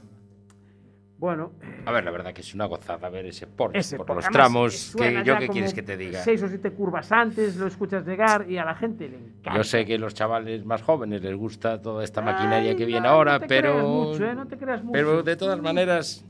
Bueno, 1.19 1.51
A 1.87 1.91
ver, 1.91 2.03
la 2.03 2.11
verdad 2.11 2.31
que 2.31 2.41
es 2.41 2.53
una 2.53 2.65
gozada 2.65 3.09
ver 3.09 3.25
ese 3.25 3.47
Porsche 3.47 3.79
ese 3.79 3.97
por 3.97 4.05
porque 4.05 4.17
los 4.17 4.25
además 4.25 4.33
tramos. 4.51 4.95
Que, 4.95 5.23
¿Yo 5.23 5.39
qué 5.39 5.47
quieres 5.49 5.73
que 5.73 5.81
te 5.81 5.97
diga? 5.97 6.21
Seis 6.21 6.43
o 6.43 6.47
siete 6.47 6.71
curvas 6.73 7.11
antes, 7.11 7.55
lo 7.55 7.65
escuchas 7.65 8.05
llegar 8.05 8.47
y 8.47 8.59
a 8.59 8.65
la 8.65 8.75
gente 8.75 9.09
le 9.09 9.17
encanta. 9.17 9.55
Yo 9.55 9.63
sé 9.63 9.83
que 9.83 9.97
los 9.97 10.13
chavales 10.13 10.63
más 10.63 10.83
jóvenes 10.83 11.23
les 11.23 11.35
gusta 11.35 11.81
toda 11.81 12.03
esta 12.03 12.21
Ay, 12.21 12.25
maquinaria 12.27 12.75
que 12.75 12.83
no, 12.83 12.87
viene 12.87 13.01
no 13.07 13.13
ahora, 13.15 13.39
te 13.39 13.47
pero. 13.47 13.71
creas 13.73 13.87
mucho, 13.87 14.25
¿eh? 14.25 14.35
No 14.35 14.45
te 14.45 14.57
creas 14.57 14.83
mucho. 14.83 14.93
Pero 14.93 15.23
de 15.23 15.35
todas 15.35 15.59
maneras, 15.59 16.23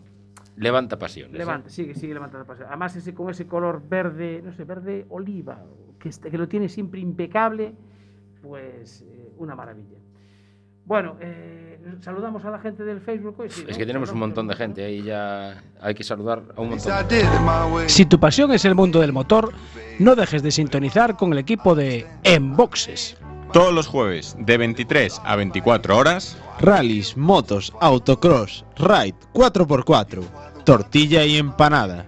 levanta 0.58 0.98
pasiones. 1.00 1.36
¿eh? 1.36 1.38
Levanta, 1.38 1.70
sigue, 1.70 1.96
sigue 1.96 2.14
levantando 2.14 2.46
paso. 2.46 2.64
Además, 2.68 2.96
ese, 2.96 3.14
con 3.14 3.30
ese 3.30 3.48
color 3.48 3.82
verde, 3.88 4.42
no 4.44 4.52
sé, 4.54 4.64
verde 4.66 5.06
oliva, 5.10 5.64
que, 6.00 6.10
este- 6.10 6.30
que 6.30 6.38
lo 6.38 6.48
tiene 6.48 6.68
siempre 6.70 7.00
impecable, 7.00 7.74
pues 8.42 9.02
eh, 9.08 9.32
una 9.38 9.56
maravilla. 9.56 9.98
Bueno, 10.86 11.18
eh, 11.20 11.80
saludamos 12.00 12.46
a 12.46 12.50
la 12.50 12.60
gente 12.60 12.84
del 12.86 13.02
Facebook 13.02 13.36
hoy. 13.40 13.50
sí, 13.50 13.62
Es 13.68 13.72
¿no? 13.76 13.78
que 13.78 13.86
tenemos 13.86 14.10
un 14.12 14.20
montón 14.20 14.48
de 14.48 14.56
gente 14.56 14.86
ahí 14.86 15.04
ya. 15.04 15.62
Hay 15.82 15.94
que 15.94 16.04
saludar 16.04 16.42
a 16.56 16.62
un 16.62 16.70
montón. 16.70 16.94
Si 17.88 18.06
tu 18.06 18.18
pasión 18.20 18.52
es 18.54 18.64
el 18.64 18.74
mundo 18.74 19.02
del 19.02 19.12
motor, 19.12 19.52
no 20.00 20.16
dejes 20.16 20.44
de 20.44 20.52
sintonizar 20.52 21.18
con 21.18 21.34
el 21.34 21.40
equipo 21.40 21.76
de 21.76 22.08
Enboxes. 22.24 23.18
Todos 23.54 23.74
los 23.74 23.88
jueves, 23.88 24.36
de 24.40 24.58
23 24.58 25.22
a 25.24 25.36
24 25.38 25.98
horas, 25.98 26.38
Rallys, 26.60 27.16
motos, 27.16 27.74
autocross, 27.80 28.66
ride 28.76 29.16
4x4, 29.34 30.24
tortilla 30.66 31.26
y 31.26 31.38
empanada. 31.38 32.08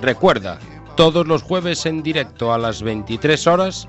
Recuerda, 0.00 0.58
todos 0.96 1.26
los 1.26 1.42
jueves 1.42 1.86
en 1.86 2.02
directo 2.02 2.52
a 2.52 2.58
las 2.58 2.82
23 2.82 3.46
horas 3.48 3.88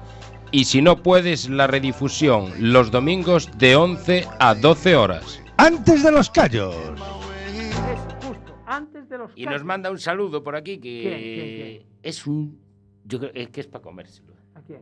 y 0.51 0.65
si 0.65 0.81
no 0.81 1.03
puedes, 1.03 1.49
la 1.49 1.67
redifusión 1.67 2.51
los 2.59 2.89
domingos 2.89 3.49
de 3.57 3.75
11 3.75 4.27
a 4.39 4.55
12 4.55 4.95
horas. 4.95 5.41
Antes 5.57 6.03
de 6.03 6.11
los 6.11 6.29
callos. 6.29 6.75
Eso, 6.75 8.27
justo, 8.27 8.55
antes 8.65 9.07
de 9.07 9.17
los 9.19 9.31
Y 9.35 9.45
nos 9.45 9.63
manda 9.63 9.91
un 9.91 9.99
saludo 9.99 10.43
por 10.43 10.55
aquí 10.55 10.79
que 10.79 11.01
¿Quién, 11.01 11.19
quién, 11.19 11.87
es 12.01 12.25
un. 12.25 12.59
Yo 13.05 13.19
creo 13.19 13.31
es 13.33 13.49
que 13.49 13.61
es 13.61 13.67
para 13.67 13.83
comérselo. 13.83 14.33
¿A 14.55 14.61
quién? 14.61 14.81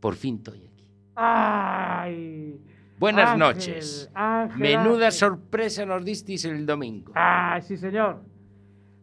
Por 0.00 0.14
fin 0.14 0.42
aquí. 0.46 0.73
¡Ay! 1.14 2.60
Buenas 2.98 3.30
Ángel, 3.30 3.38
noches. 3.38 4.10
Ángel, 4.14 4.60
Menuda 4.60 5.06
Ángel. 5.06 5.12
sorpresa 5.12 5.84
nos 5.84 6.04
disteis 6.04 6.44
el 6.44 6.64
domingo. 6.64 7.12
¡Ay, 7.14 7.62
sí, 7.62 7.76
señor! 7.76 8.22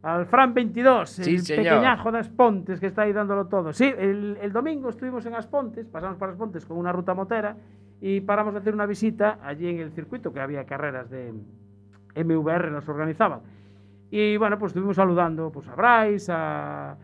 Al 0.04 0.26
Fran 0.26 0.54
22, 0.54 1.20
el 1.20 1.42
señor. 1.42 1.64
pequeñajo 1.64 2.12
de 2.12 2.20
Aspontes 2.20 2.80
que 2.80 2.88
está 2.88 3.04
ahí 3.04 3.14
dándolo 3.14 3.46
todo. 3.48 3.72
Sí, 3.72 3.86
el, 3.86 4.38
el 4.42 4.52
domingo 4.52 4.90
estuvimos 4.90 5.26
en 5.28 5.36
Aspontes, 5.36 5.88
pasamos 5.88 6.18
por 6.18 6.30
Aspontes 6.30 6.66
con 6.66 6.78
una 6.78 6.92
ruta 6.92 7.14
motera 7.14 7.56
y 8.00 8.22
paramos 8.22 8.54
de 8.54 8.60
hacer 8.62 8.74
una 8.74 8.88
visita 8.88 9.38
allí 9.44 9.68
en 9.68 9.80
el 9.80 9.92
circuito, 9.92 10.34
que 10.34 10.40
había 10.40 10.66
carreras 10.66 11.10
de 11.12 11.34
MVR, 12.16 12.72
nos 12.72 12.90
organizaban. 12.90 13.42
Y 14.10 14.38
bueno, 14.38 14.58
pues 14.58 14.72
estuvimos 14.72 14.96
saludando 14.96 15.52
pues, 15.52 15.68
a 15.68 15.76
Bryce, 15.76 16.32
a, 16.36 16.98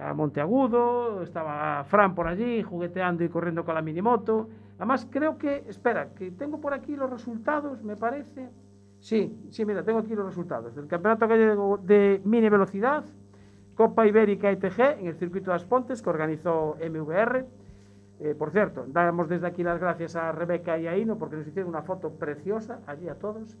a 0.00 0.14
Monteagudo, 0.14 1.22
estaba 1.22 1.84
Fran 1.84 2.14
por 2.14 2.26
allí 2.26 2.62
jugueteando 2.62 3.24
y 3.24 3.28
corriendo 3.28 3.64
con 3.64 3.74
la 3.74 3.82
minimoto. 3.82 4.48
Además, 4.76 5.06
creo 5.10 5.38
que, 5.38 5.64
espera, 5.68 6.10
que 6.14 6.30
tengo 6.30 6.60
por 6.60 6.74
aquí 6.74 6.96
los 6.96 7.10
resultados, 7.10 7.82
me 7.82 7.96
parece. 7.96 8.50
Sí, 9.00 9.36
sí, 9.50 9.64
mira, 9.64 9.82
tengo 9.82 10.00
aquí 10.00 10.14
los 10.14 10.26
resultados 10.26 10.74
del 10.74 10.86
Campeonato 10.86 11.28
Gallego 11.28 11.78
de 11.78 12.20
Mini 12.24 12.48
Velocidad, 12.48 13.04
Copa 13.74 14.06
Ibérica 14.06 14.50
ITG 14.50 15.00
en 15.00 15.06
el 15.06 15.16
circuito 15.16 15.50
de 15.50 15.56
Aspontes 15.56 16.02
que 16.02 16.10
organizó 16.10 16.76
MVR. 16.80 17.46
Eh, 18.18 18.34
por 18.34 18.50
cierto, 18.50 18.86
damos 18.88 19.28
desde 19.28 19.46
aquí 19.46 19.62
las 19.62 19.78
gracias 19.78 20.16
a 20.16 20.32
Rebeca 20.32 20.78
y 20.78 20.86
a 20.86 20.96
Ino 20.96 21.18
porque 21.18 21.36
nos 21.36 21.46
hicieron 21.46 21.68
una 21.68 21.82
foto 21.82 22.10
preciosa 22.10 22.80
allí 22.86 23.08
a 23.08 23.14
todos. 23.14 23.56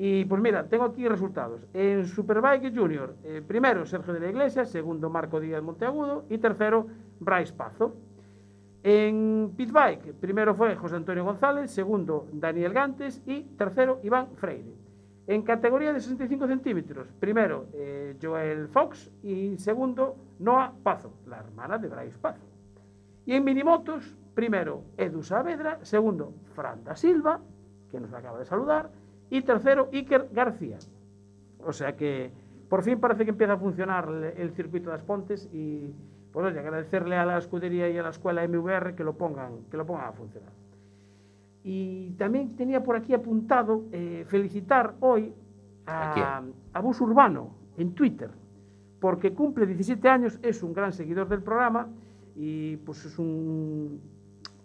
Y 0.00 0.24
pues 0.26 0.40
mira, 0.40 0.62
tengo 0.68 0.84
aquí 0.84 1.08
resultados. 1.08 1.66
En 1.74 2.06
Superbike 2.06 2.72
Junior, 2.72 3.16
eh, 3.24 3.42
primero 3.44 3.84
Sergio 3.84 4.14
de 4.14 4.20
la 4.20 4.28
Iglesia, 4.28 4.64
segundo 4.64 5.10
Marco 5.10 5.40
Díaz 5.40 5.60
Monteagudo 5.60 6.24
y 6.30 6.38
tercero 6.38 6.86
Bryce 7.18 7.52
Pazo. 7.52 7.96
En 8.84 9.52
Pitbike, 9.56 10.14
primero 10.14 10.54
fue 10.54 10.76
José 10.76 10.94
Antonio 10.94 11.24
González, 11.24 11.72
segundo 11.72 12.28
Daniel 12.32 12.72
Gantes 12.72 13.20
y 13.26 13.42
tercero 13.58 13.98
Iván 14.04 14.28
Freire. 14.36 14.72
En 15.26 15.42
categoría 15.42 15.92
de 15.92 15.98
65 15.98 16.46
centímetros, 16.46 17.08
primero 17.18 17.66
eh, 17.74 18.16
Joel 18.22 18.68
Fox 18.68 19.10
y 19.24 19.58
segundo 19.58 20.14
Noah 20.38 20.74
Pazo, 20.80 21.12
la 21.26 21.38
hermana 21.38 21.76
de 21.76 21.88
Bryce 21.88 22.18
Pazo. 22.18 22.46
Y 23.26 23.34
en 23.34 23.42
minimotos, 23.42 24.14
primero 24.32 24.84
Edu 24.96 25.24
Saavedra, 25.24 25.80
segundo 25.82 26.34
Fran 26.54 26.84
da 26.84 26.94
Silva, 26.94 27.40
que 27.90 27.98
nos 27.98 28.14
acaba 28.14 28.38
de 28.38 28.44
saludar, 28.44 28.90
y 29.30 29.42
tercero 29.42 29.88
Iker 29.92 30.28
García. 30.32 30.78
O 31.64 31.72
sea 31.72 31.96
que 31.96 32.30
por 32.68 32.82
fin 32.82 33.00
parece 33.00 33.24
que 33.24 33.30
empieza 33.30 33.54
a 33.54 33.58
funcionar 33.58 34.08
el, 34.36 34.50
circuito 34.52 34.90
de 34.90 34.96
las 34.96 35.04
Pontes 35.04 35.48
y 35.52 35.90
pues 36.32 36.46
oye, 36.46 36.58
agradecerle 36.58 37.16
a 37.16 37.24
la 37.24 37.38
escudería 37.38 37.88
y 37.88 37.96
a 37.98 38.02
la 38.02 38.10
escuela 38.10 38.46
MVR 38.46 38.94
que 38.94 39.04
lo 39.04 39.16
pongan, 39.16 39.64
que 39.70 39.76
lo 39.76 39.86
pongan 39.86 40.06
a 40.06 40.12
funcionar. 40.12 40.52
Y 41.64 42.12
también 42.12 42.54
tenía 42.56 42.82
por 42.82 42.96
aquí 42.96 43.14
apuntado 43.14 43.84
eh, 43.92 44.24
felicitar 44.28 44.94
hoy 45.00 45.32
a 45.86 46.80
Bus 46.82 47.00
Urbano 47.00 47.50
en 47.78 47.94
Twitter, 47.94 48.30
porque 49.00 49.32
cumple 49.32 49.66
17 49.66 50.06
años, 50.08 50.38
es 50.42 50.62
un 50.62 50.74
gran 50.74 50.92
seguidor 50.92 51.28
del 51.28 51.42
programa 51.42 51.88
y 52.36 52.76
pues 52.78 53.04
es 53.06 53.18
un, 53.18 54.00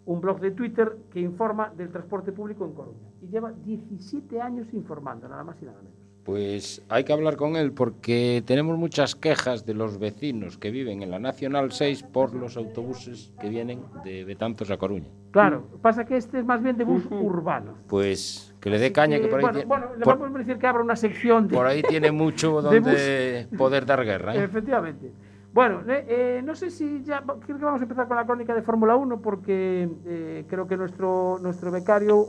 un 0.05 0.19
blog 0.21 0.39
de 0.39 0.51
Twitter 0.51 0.97
que 1.11 1.19
informa 1.19 1.71
del 1.75 1.89
transporte 1.89 2.31
público 2.31 2.65
en 2.65 2.73
Coruña. 2.73 3.07
Y 3.21 3.27
lleva 3.27 3.51
17 3.51 4.41
años 4.41 4.67
informando, 4.73 5.27
nada 5.27 5.43
más 5.43 5.55
y 5.61 5.65
nada 5.65 5.77
menos. 5.79 5.93
Pues 6.25 6.81
hay 6.87 7.03
que 7.03 7.11
hablar 7.11 7.35
con 7.35 7.57
él 7.57 7.73
porque 7.73 8.41
tenemos 8.45 8.77
muchas 8.77 9.13
quejas 9.13 9.65
de 9.65 9.73
los 9.73 9.99
vecinos 9.99 10.57
que 10.57 10.71
viven 10.71 11.03
en 11.03 11.11
la 11.11 11.19
Nacional 11.19 11.73
6 11.73 12.03
por 12.03 12.33
los 12.33 12.55
autobuses 12.55 13.33
que 13.41 13.49
vienen 13.49 13.81
de 14.05 14.23
Betanzos 14.23 14.71
a 14.71 14.77
Coruña. 14.77 15.09
Claro, 15.31 15.65
pasa 15.81 16.05
que 16.05 16.15
este 16.15 16.39
es 16.39 16.45
más 16.45 16.63
bien 16.63 16.77
de 16.77 16.85
bus 16.85 17.05
urbano. 17.11 17.73
Pues 17.87 18.55
que 18.61 18.69
le 18.69 18.79
dé 18.79 18.93
caña 18.93 19.19
que 19.19 19.27
por 19.27 19.39
ahí, 19.39 19.43
bueno, 19.45 19.59
tie- 19.59 19.67
bueno, 19.67 19.85
le 19.97 20.05
por- 20.05 20.17
vamos 20.17 20.35
a 20.35 20.39
decir 20.39 20.57
que 20.57 20.67
abra 20.67 20.81
una 20.81 20.95
sección 20.95 21.49
de, 21.49 21.55
por 21.57 21.65
ahí 21.65 21.81
tiene 21.81 22.11
mucho 22.13 22.61
de 22.61 22.79
donde 22.79 23.47
poder 23.57 23.85
dar 23.85 24.05
guerra. 24.05 24.33
¿eh? 24.33 24.43
Efectivamente. 24.45 25.11
Bueno, 25.53 25.81
eh, 25.87 26.05
eh, 26.07 26.41
no 26.43 26.55
sé 26.55 26.71
si 26.71 27.03
ya 27.03 27.21
creo 27.21 27.59
que 27.59 27.63
vamos 27.63 27.79
a 27.79 27.83
empezar 27.83 28.07
con 28.07 28.17
la 28.17 28.25
crónica 28.25 28.55
de 28.55 28.63
Fórmula 28.63 28.95
1 28.95 29.21
porque 29.21 29.87
eh, 30.05 30.45
creo 30.49 30.67
que 30.67 30.75
nuestro 30.75 31.37
nuestro 31.41 31.69
becario 31.69 32.25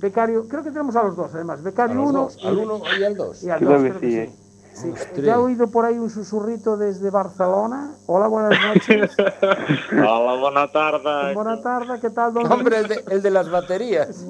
becario 0.00 0.48
creo 0.48 0.64
que 0.64 0.70
tenemos 0.70 0.96
a 0.96 1.02
los 1.02 1.14
dos 1.14 1.34
además 1.34 1.62
becario 1.62 1.96
los 1.96 2.08
1 2.08 2.18
dos, 2.18 2.44
al 2.44 2.58
uno 2.58 2.80
y 2.98 3.04
al 3.04 3.16
dos. 3.16 3.42
y 3.44 3.50
al 3.50 3.58
Creo 3.58 3.72
dos, 3.72 3.82
que 3.82 3.88
creo 3.90 4.00
sí, 4.00 4.06
que 4.08 4.22
eh. 4.22 4.32
Sí, 4.72 4.92
ya 5.22 5.34
he 5.34 5.36
oído 5.36 5.68
por 5.70 5.84
ahí 5.84 5.98
un 5.98 6.08
susurrito 6.08 6.76
desde 6.76 7.10
Barcelona. 7.10 7.96
Hola, 8.06 8.28
buenas 8.28 8.56
noches. 8.64 9.10
Hola, 9.92 10.40
buena 10.40 10.70
tarde. 10.70 11.34
Buenas 11.34 11.62
tardes, 11.62 12.00
¿qué 12.00 12.10
tal, 12.10 12.32
don 12.32 12.50
Hombre, 12.52 12.78
el 12.78 12.86
de, 12.86 13.04
el 13.10 13.20
de 13.20 13.30
las 13.32 13.50
baterías. 13.50 14.24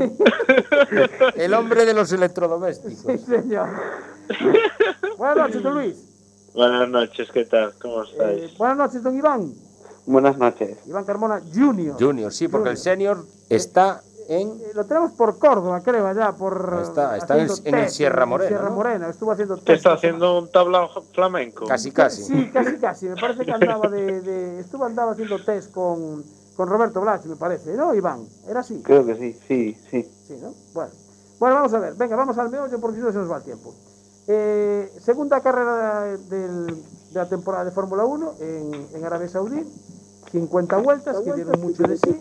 El 1.34 1.52
hombre 1.52 1.84
de 1.84 1.92
los 1.92 2.10
electrodomésticos. 2.12 2.98
Sí, 2.98 3.18
señor. 3.18 3.68
buenas 5.18 5.36
noches, 5.36 5.62
don 5.62 5.74
Luis. 5.74 6.07
Buenas 6.54 6.88
noches, 6.88 7.28
¿qué 7.32 7.44
tal? 7.44 7.74
¿Cómo 7.80 8.02
Eh, 8.02 8.06
estáis? 8.10 8.58
buenas 8.58 8.76
noches, 8.78 9.02
don 9.02 9.16
Iván. 9.16 9.52
Buenas 10.06 10.38
noches. 10.38 10.78
Iván 10.86 11.04
Carmona 11.04 11.40
Junior. 11.54 11.96
Junior, 11.98 12.32
sí, 12.32 12.48
porque 12.48 12.70
el 12.70 12.76
senior 12.78 13.24
está 13.50 14.02
en... 14.28 14.48
Eh, 14.60 14.72
Lo 14.74 14.84
tenemos 14.86 15.12
por 15.12 15.38
Córdoba, 15.38 15.82
creo, 15.82 16.06
allá 16.06 16.32
por. 16.32 16.78
Está, 16.82 17.16
está 17.16 17.38
en- 17.38 17.48
en 17.64 17.74
el 17.74 17.88
Sierra 17.90 18.22
en 18.24 18.28
Morena, 18.30 18.48
Sierra 18.48 18.68
¿no? 18.70 18.74
Morena, 18.74 19.08
estuvo 19.08 19.32
haciendo 19.32 19.56
¿Qué 19.56 19.62
test. 19.62 19.76
está 19.78 19.92
haciendo 19.94 20.38
un 20.38 20.50
tablao 20.50 20.88
flamenco? 21.12 21.66
Casi, 21.66 21.90
casi. 21.92 22.22
Sí, 22.22 22.50
casi, 22.52 22.76
casi. 22.78 23.06
Me 23.08 23.16
parece 23.16 23.44
que 23.44 23.52
andaba 23.52 23.88
de. 23.88 24.20
de- 24.22 24.60
estuvo 24.60 24.84
andaba 24.84 25.12
haciendo 25.12 25.38
test 25.44 25.72
con, 25.72 26.22
con 26.56 26.68
Roberto 26.68 27.00
Blas, 27.00 27.24
me 27.26 27.36
parece, 27.36 27.74
¿no, 27.74 27.94
Iván? 27.94 28.26
¿Era 28.48 28.60
así? 28.60 28.82
Creo 28.82 29.04
que 29.04 29.14
sí, 29.16 29.38
sí, 29.46 29.76
sí. 29.90 30.02
Sí, 30.26 30.36
¿no? 30.42 30.52
Bueno. 30.74 30.90
Bueno, 31.38 31.54
vamos 31.56 31.72
a 31.74 31.78
ver. 31.78 31.94
Venga, 31.94 32.16
vamos 32.16 32.36
al 32.38 32.50
meollo 32.50 32.80
porque 32.80 32.96
si 32.98 33.02
no 33.02 33.12
se 33.12 33.18
nos 33.18 33.30
va 33.30 33.36
el 33.36 33.44
tiempo. 33.44 33.74
Eh, 34.30 34.92
segunda 35.00 35.40
carrera 35.40 36.02
del- 36.28 36.66
de 36.66 36.74
la 37.14 37.28
temporada 37.28 37.64
de 37.64 37.70
Fórmula 37.70 38.04
1 38.04 38.34
en, 38.40 38.86
en 38.94 39.04
Arabia 39.04 39.28
Saudí. 39.28 39.64
50 40.30 40.76
vueltas 40.76 41.16
que 41.20 41.32
dieron 41.32 41.58
mucho 41.60 41.82
de 41.84 41.96
sí. 41.96 42.20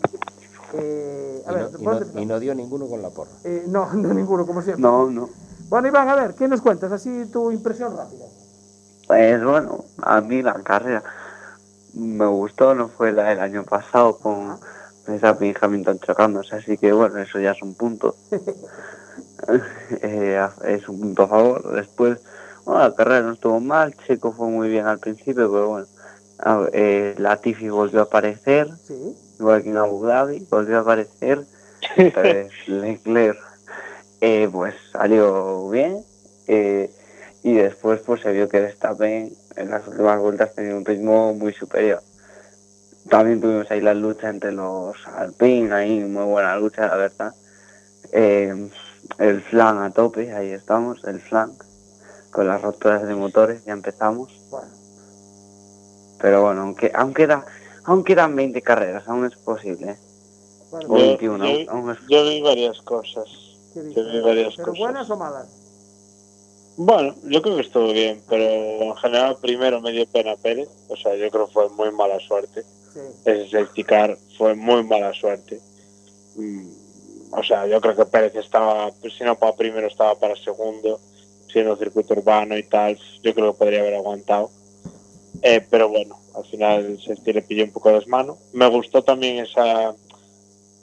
Eh, 0.74 1.44
a 1.46 1.52
Y 1.52 1.56
ver, 1.56 1.64
no, 1.64 1.70
y 1.80 1.84
¿por 1.84 1.94
no- 1.94 2.00
dónde 2.00 2.22
y 2.22 2.26
no 2.26 2.40
dio 2.40 2.56
ninguno 2.56 2.88
con 2.88 3.02
la 3.02 3.10
porra. 3.10 3.32
Eh, 3.44 3.66
no, 3.68 3.94
no 3.94 4.14
ninguno, 4.14 4.46
como 4.48 4.62
siempre. 4.62 4.82
No, 4.82 5.10
no. 5.10 5.30
Bueno, 5.70 5.90
Iván, 5.90 6.08
a 6.08 6.16
ver, 6.16 6.34
¿qué 6.36 6.48
nos 6.48 6.62
cuentas? 6.62 6.92
Así 6.94 7.26
tu 7.26 7.52
impresión 7.52 7.96
rápida. 7.98 8.26
Pues 9.08 9.44
bueno, 9.44 9.84
a 10.02 10.22
mí 10.22 10.42
la 10.42 10.54
carrera 10.64 11.04
me 11.94 12.26
gustó, 12.28 12.74
no 12.74 12.88
fue 12.88 13.12
la 13.12 13.24
del 13.30 13.40
año 13.42 13.64
pasado 13.64 14.18
con 14.18 14.58
y 15.10 15.54
Hamilton 15.62 16.00
chocándose, 16.00 16.56
así 16.56 16.78
que 16.78 16.92
bueno, 16.92 17.18
eso 17.18 17.40
ya 17.40 17.52
es 17.52 17.62
un 17.62 17.74
punto. 17.76 18.16
Eh, 20.02 20.48
es 20.66 20.88
un 20.90 21.00
punto 21.00 21.24
a 21.24 21.28
favor. 21.28 21.76
Después, 21.76 22.20
bueno, 22.66 22.82
la 22.82 22.96
carrera 22.96 23.22
no 23.22 23.34
estuvo 23.34 23.60
mal, 23.60 23.96
Checo 24.06 24.32
fue 24.34 24.48
muy 24.48 24.70
bien 24.70 24.86
al 24.86 25.00
principio, 25.00 25.52
pero 25.52 25.68
bueno, 25.70 25.88
ver, 26.62 26.70
eh, 26.74 27.16
Latifi 27.18 27.70
volvió 27.70 28.02
a 28.02 28.04
aparecer, 28.04 28.70
Sí. 28.86 29.16
igual 29.40 29.64
que 29.64 29.70
en 29.70 29.78
Abu 29.78 30.06
Dhabi, 30.06 30.46
volvió 30.50 30.78
a 30.78 30.82
aparecer. 30.82 31.46
Entonces, 31.96 32.52
Leclerc, 32.68 33.38
eh, 34.22 34.50
pues 34.52 34.74
salió 34.92 35.70
bien. 35.70 36.04
eh, 36.48 36.90
y 37.44 37.54
después, 37.54 38.02
pues 38.02 38.22
se 38.22 38.32
vio 38.34 38.50
que 38.50 38.60
Verstappen 38.60 39.32
en 39.56 39.70
las 39.70 39.88
últimas 39.88 40.20
vueltas 40.20 40.54
tenía 40.54 40.76
un 40.76 40.84
ritmo 40.84 41.34
muy 41.34 41.54
superior. 41.54 42.02
También 43.10 43.40
tuvimos 43.40 43.72
ahí 43.72 43.80
la 43.80 43.94
lucha 43.94 44.30
entre 44.30 44.52
los 44.52 44.96
Alpine, 45.08 45.72
ahí 45.74 46.00
muy 46.02 46.26
buena 46.26 46.58
lucha, 46.58 46.88
la 46.88 46.98
verdad. 46.98 47.34
Eh, 48.12 48.70
el 49.20 49.42
flan 49.42 49.78
a 49.80 49.92
tope, 49.92 50.34
ahí 50.34 50.50
estamos, 50.50 51.04
el 51.06 51.20
flan, 51.20 51.52
con 52.32 52.48
las 52.48 52.62
roturas 52.62 53.08
de 53.08 53.16
motores, 53.16 53.64
ya 53.66 53.74
empezamos. 53.74 54.32
Bueno, 54.50 54.68
Pero 56.20 56.42
bueno, 56.44 56.62
aunque, 56.62 56.92
aunque, 56.96 57.24
era, 57.24 57.46
aún 57.86 58.04
quedan 58.04 58.36
20 58.36 58.62
carreras, 58.62 59.08
aún 59.08 59.26
es 59.26 59.36
posible. 59.38 59.92
¿eh? 59.92 59.98
bueno, 60.72 60.88
O 60.90 60.98
Yo- 60.98 61.04
21, 61.08 61.46
yo- 61.46 61.72
aún 61.72 61.92
es 61.92 61.98
Yo 62.10 62.24
vi 62.26 62.42
varias 62.42 62.82
cosas. 62.82 63.26
¿qué 63.74 63.94
Yo 63.94 64.04
vi 64.12 64.20
varias 64.22 64.56
¿Pero 64.56 64.68
cosas. 64.70 64.80
buenas 64.80 65.10
o 65.10 65.18
malas? 65.18 65.48
Bueno, 66.80 67.16
yo 67.24 67.42
creo 67.42 67.56
que 67.56 67.62
estuvo 67.64 67.92
bien, 67.92 68.22
pero 68.30 68.44
en 68.44 68.96
general 68.98 69.38
primero 69.42 69.82
me 69.82 69.92
dio 69.92 70.06
pena 70.08 70.36
Pérez. 70.36 70.70
O 70.90 70.96
sea, 70.96 71.16
yo 71.16 71.30
creo 71.32 71.48
que 71.48 71.54
fue 71.54 71.70
muy 71.70 71.92
mala 71.92 72.20
suerte. 72.20 72.64
Sí. 72.94 73.00
Ese 73.26 73.50
safety 73.50 73.84
car 73.84 74.18
fue 74.38 74.54
muy 74.54 74.84
mala 74.84 75.12
suerte. 75.14 75.60
Mm, 76.36 76.70
O 77.32 77.44
sea, 77.44 77.68
yo 77.68 77.80
creo 77.82 77.96
que 77.96 78.06
Pérez 78.06 78.36
estaba, 78.36 78.92
pues, 79.02 79.14
si 79.18 79.24
no 79.24 79.38
para 79.38 79.56
primero, 79.56 79.88
estaba 79.88 80.16
para 80.16 80.36
segundo, 80.36 81.00
siendo 81.52 81.76
circuito 81.76 82.14
urbano 82.14 82.58
y 82.58 82.64
tal. 82.64 82.98
Yo 83.24 83.34
creo 83.34 83.52
que 83.54 83.58
podría 83.60 83.82
haber 83.82 83.96
aguantado. 83.96 84.50
Eh, 85.42 85.62
pero 85.70 85.90
bueno, 85.90 86.20
al 86.36 86.46
final 86.46 86.86
el 86.86 87.02
safety 87.02 87.34
le 87.34 87.42
pilló 87.42 87.64
un 87.66 87.72
poco 87.72 87.92
desmano. 87.92 88.38
Me 88.54 88.68
gustó 88.70 89.04
también 89.04 89.38
esa. 89.46 89.94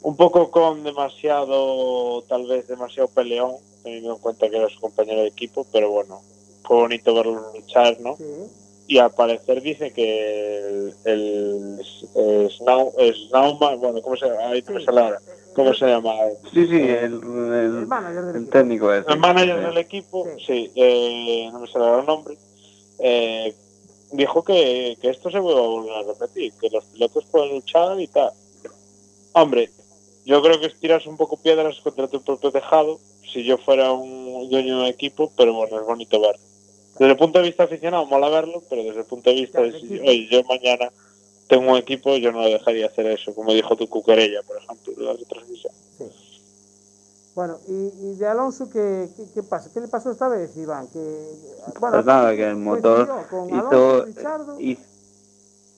Un 0.03 0.17
poco 0.17 0.51
con 0.51 0.85
demasiado, 0.85 2.23
tal 2.29 2.47
vez 2.47 2.69
demasiado 2.69 3.09
peleón, 3.09 3.53
teniendo 3.83 4.13
en 4.13 4.19
cuenta 4.19 4.51
que 4.51 4.57
era 4.59 4.69
su 4.69 4.79
compañero 4.79 5.23
de 5.23 5.29
equipo, 5.29 5.67
pero 5.73 5.91
bueno, 5.91 6.21
fue 6.65 6.77
bonito 6.77 7.15
verlo 7.15 7.53
luchar, 7.55 7.99
¿no? 8.01 8.17
Y 8.87 8.99
al 8.99 9.13
parecer 9.13 9.63
dice 9.63 9.95
que 9.95 10.59
el, 10.59 10.95
el, 11.07 11.79
Snau- 12.51 12.93
eh, 12.99 13.15
Snauman, 13.29 13.81
bueno, 13.81 14.03
¿cómo 14.03 14.15
se 14.17 14.27
llama? 14.29 14.49
Ahí 14.49 14.63
no 14.69 14.75
me 14.75 14.85
sale 14.85 15.01
ahora. 15.01 15.21
¿Cómo 15.55 15.73
se 15.75 15.87
llama? 15.87 16.13
Sí, 16.53 16.67
sí, 16.67 16.77
el, 16.77 17.15
El 17.15 17.79
el, 17.81 17.87
manager 17.87 18.25
del 18.25 18.37
el 18.37 18.43
equipo. 18.43 18.51
técnico 18.53 18.93
es. 18.93 19.05
El 19.09 19.19
manager 19.19 19.61
del 19.67 19.79
equipo, 19.79 20.25
Sí. 20.39 20.45
sí, 20.47 20.73
eh, 20.75 21.49
no 21.53 21.61
me 21.61 21.67
sale 21.69 22.01
el 22.01 22.07
nombre, 22.07 22.37
eh, 22.99 23.55
dijo 24.13 24.43
que, 24.43 24.97
que 25.01 25.11
esto 25.11 25.31
se 25.31 25.39
vuelve 25.39 25.61
a 25.61 25.67
volver 25.67 25.93
a 25.95 26.03
repetir, 26.03 26.53
que 26.61 26.71
los 26.71 26.85
pilotos 26.87 27.25
pueden 27.27 27.55
luchar 27.55 28.01
y 28.01 28.07
tal. 28.09 28.31
Hombre, 29.33 29.71
yo 30.25 30.43
creo 30.43 30.61
que 30.61 30.67
es 30.67 30.79
tirarse 30.79 31.09
un 31.09 31.17
poco 31.17 31.37
piedras 31.37 31.81
contra 31.81 32.09
tu 32.09 32.23
propio 32.23 32.51
tejado 32.51 32.99
si 33.33 33.45
yo 33.45 33.59
fuera 33.59 33.93
un 33.93 34.49
dueño 34.49 34.83
de 34.83 34.89
equipo, 34.91 35.33
pero 35.37 35.53
bueno, 35.55 35.79
es 35.81 35.87
bonito 35.87 36.21
verlo. 36.21 36.41
Desde 36.99 37.11
el 37.13 37.17
punto 37.17 37.41
de 37.41 37.47
vista 37.47 37.65
aficionado, 37.65 38.07
mola 38.07 38.29
verlo, 38.29 38.63
pero 38.71 38.85
desde 38.85 39.01
el 39.01 39.07
punto 39.07 39.31
de 39.31 39.37
vista 39.37 39.61
de 39.61 39.73
si 39.81 39.99
oye, 39.99 40.29
yo 40.31 40.45
mañana 40.45 40.91
tengo 41.49 41.73
un 41.73 41.79
equipo, 41.79 42.17
yo 42.17 42.33
no 42.33 42.43
dejaría 42.43 42.87
hacer 42.87 43.07
eso, 43.07 43.35
como 43.35 43.53
dijo 43.53 43.77
tu 43.77 43.89
cuquerella, 43.89 44.43
por 44.43 44.57
ejemplo, 44.59 44.93
de 44.97 45.03
la 45.05 45.13
retransmisión. 45.13 45.73
Sí. 45.99 46.05
Bueno, 47.35 47.59
y, 47.69 47.73
y 47.73 48.15
de 48.15 48.27
Alonso, 48.29 48.71
¿qué, 48.71 49.09
qué, 49.17 49.25
qué 49.35 49.43
pasa? 49.43 49.69
¿Qué 49.75 49.81
le 49.81 49.89
pasó 49.89 50.13
esta 50.13 50.29
vez, 50.29 50.57
Iván? 50.57 50.87
Que, 50.89 50.99
bueno, 51.81 51.97
Pues 51.97 52.07
nada, 52.07 52.35
que 52.37 52.49
el 52.49 52.57
motor 52.57 53.09
hizo, 53.27 53.55
Alonso, 53.55 54.05
Richardo. 54.05 54.61
hizo, 54.61 54.83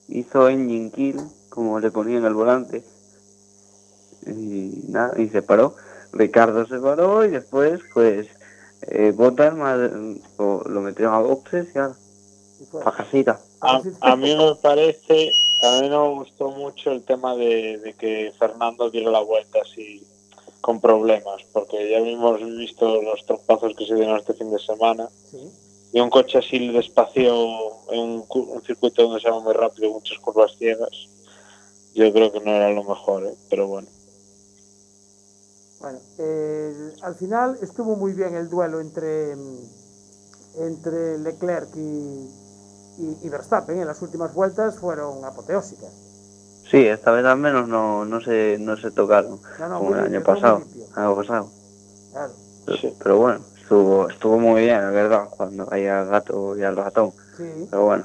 hizo 0.07 0.49
engine 0.49 0.91
kill, 0.91 1.19
como 1.49 1.79
le 1.79 1.89
ponían 1.89 2.25
al 2.25 2.35
volante. 2.35 2.83
Y 4.27 4.83
nada, 4.89 5.19
y 5.19 5.29
se 5.29 5.41
paró. 5.41 5.75
Ricardo 6.11 6.65
se 6.67 6.79
paró 6.79 7.25
y 7.25 7.29
después, 7.29 7.81
pues, 7.93 8.27
eh, 8.83 9.13
o 9.17 10.63
lo 10.69 10.81
metieron 10.81 11.13
a 11.15 11.19
boxes 11.19 11.67
y 12.59 12.65
fue. 12.65 12.83
pa' 12.83 12.95
casita. 12.95 13.39
A, 13.61 13.81
a 14.01 14.15
mí 14.15 14.35
me 14.35 14.55
parece, 14.61 15.31
a 15.61 15.81
mí 15.81 15.89
no 15.89 16.09
me 16.09 16.19
gustó 16.19 16.49
mucho 16.51 16.91
el 16.91 17.03
tema 17.03 17.35
de, 17.35 17.79
de 17.79 17.93
que 17.93 18.33
Fernando 18.37 18.89
diera 18.89 19.11
la 19.11 19.21
vuelta 19.21 19.59
así 19.61 20.05
con 20.61 20.79
problemas, 20.81 21.41
porque 21.53 21.89
ya 21.89 21.97
hemos 21.97 22.39
visto 22.57 23.01
los 23.01 23.25
tropazos 23.25 23.73
que 23.75 23.85
se 23.85 23.95
dieron 23.95 24.17
este 24.17 24.33
fin 24.33 24.51
de 24.51 24.59
semana. 24.59 25.07
Y 25.93 25.99
un 25.99 26.09
coche 26.09 26.39
así 26.39 26.59
le 26.59 26.73
despació 26.73 27.33
en 27.89 27.99
un, 27.99 28.25
un 28.29 28.61
circuito 28.63 29.03
donde 29.03 29.21
se 29.21 29.29
va 29.29 29.39
muy 29.39 29.53
rápido, 29.53 29.91
muchas 29.91 30.19
curvas 30.19 30.57
ciegas. 30.57 31.07
Yo 31.95 32.11
creo 32.11 32.31
que 32.31 32.39
no 32.41 32.51
era 32.51 32.69
lo 32.71 32.83
mejor, 32.83 33.25
¿eh? 33.25 33.33
pero 33.49 33.67
bueno. 33.67 33.87
Bueno, 35.79 35.99
eh, 36.17 36.93
al 37.01 37.15
final 37.15 37.57
estuvo 37.61 37.95
muy 37.95 38.13
bien 38.13 38.35
el 38.35 38.49
duelo 38.49 38.81
entre, 38.81 39.35
mm, 39.35 39.57
entre 40.57 41.17
Leclerc 41.19 41.69
y, 41.75 42.46
y- 42.97 43.17
y 43.25 43.29
Verstappen. 43.29 43.79
En 43.79 43.87
las 43.87 44.01
últimas 44.01 44.33
vueltas 44.33 44.75
fueron 44.77 45.23
apoteósicas. 45.25 45.89
Sí, 46.69 46.85
esta 46.85 47.11
vez 47.11 47.25
al 47.25 47.37
menos 47.37 47.67
no, 47.67 48.03
no, 48.05 48.19
se, 48.21 48.57
no 48.59 48.75
se 48.75 48.91
tocaron 48.91 49.39
No, 49.59 49.69
no, 49.69 49.77
como 49.79 49.95
el 49.95 50.01
limpio, 50.11 50.17
año 50.17 50.23
pasado. 50.25 50.61
Año 50.95 51.15
pasado. 51.15 51.49
Claro. 52.11 52.33
Pero, 52.65 52.93
pero 52.99 53.17
bueno, 53.17 53.39
estuvo, 53.61 54.09
estuvo 54.09 54.37
muy 54.39 54.61
bien, 54.63 54.81
la 54.81 54.89
verdad, 54.89 55.29
cuando 55.29 55.65
vaya 55.65 56.01
al 56.01 56.09
gato 56.09 56.57
y 56.57 56.63
al 56.63 56.75
ratón. 56.75 57.13
Sí, 57.37 57.67
Pero 57.69 57.85
bueno, 57.85 58.03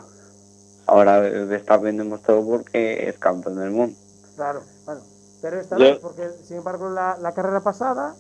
ahora 0.87 1.19
Verstappen 1.21 1.97
demostró 1.97 2.45
porque 2.45 3.09
es 3.09 3.19
campeón 3.19 3.57
del 3.57 3.71
mundo. 3.71 3.97
claro. 4.37 4.63
Bueno, 4.85 5.01
pero 5.41 5.59
esta 5.61 5.77
vez, 5.77 5.99
porque 5.99 6.31
sin 6.45 6.59
embargo 6.59 6.89
la, 6.89 7.17
la 7.21 7.33
carrera 7.33 7.61
pasada 7.61 8.15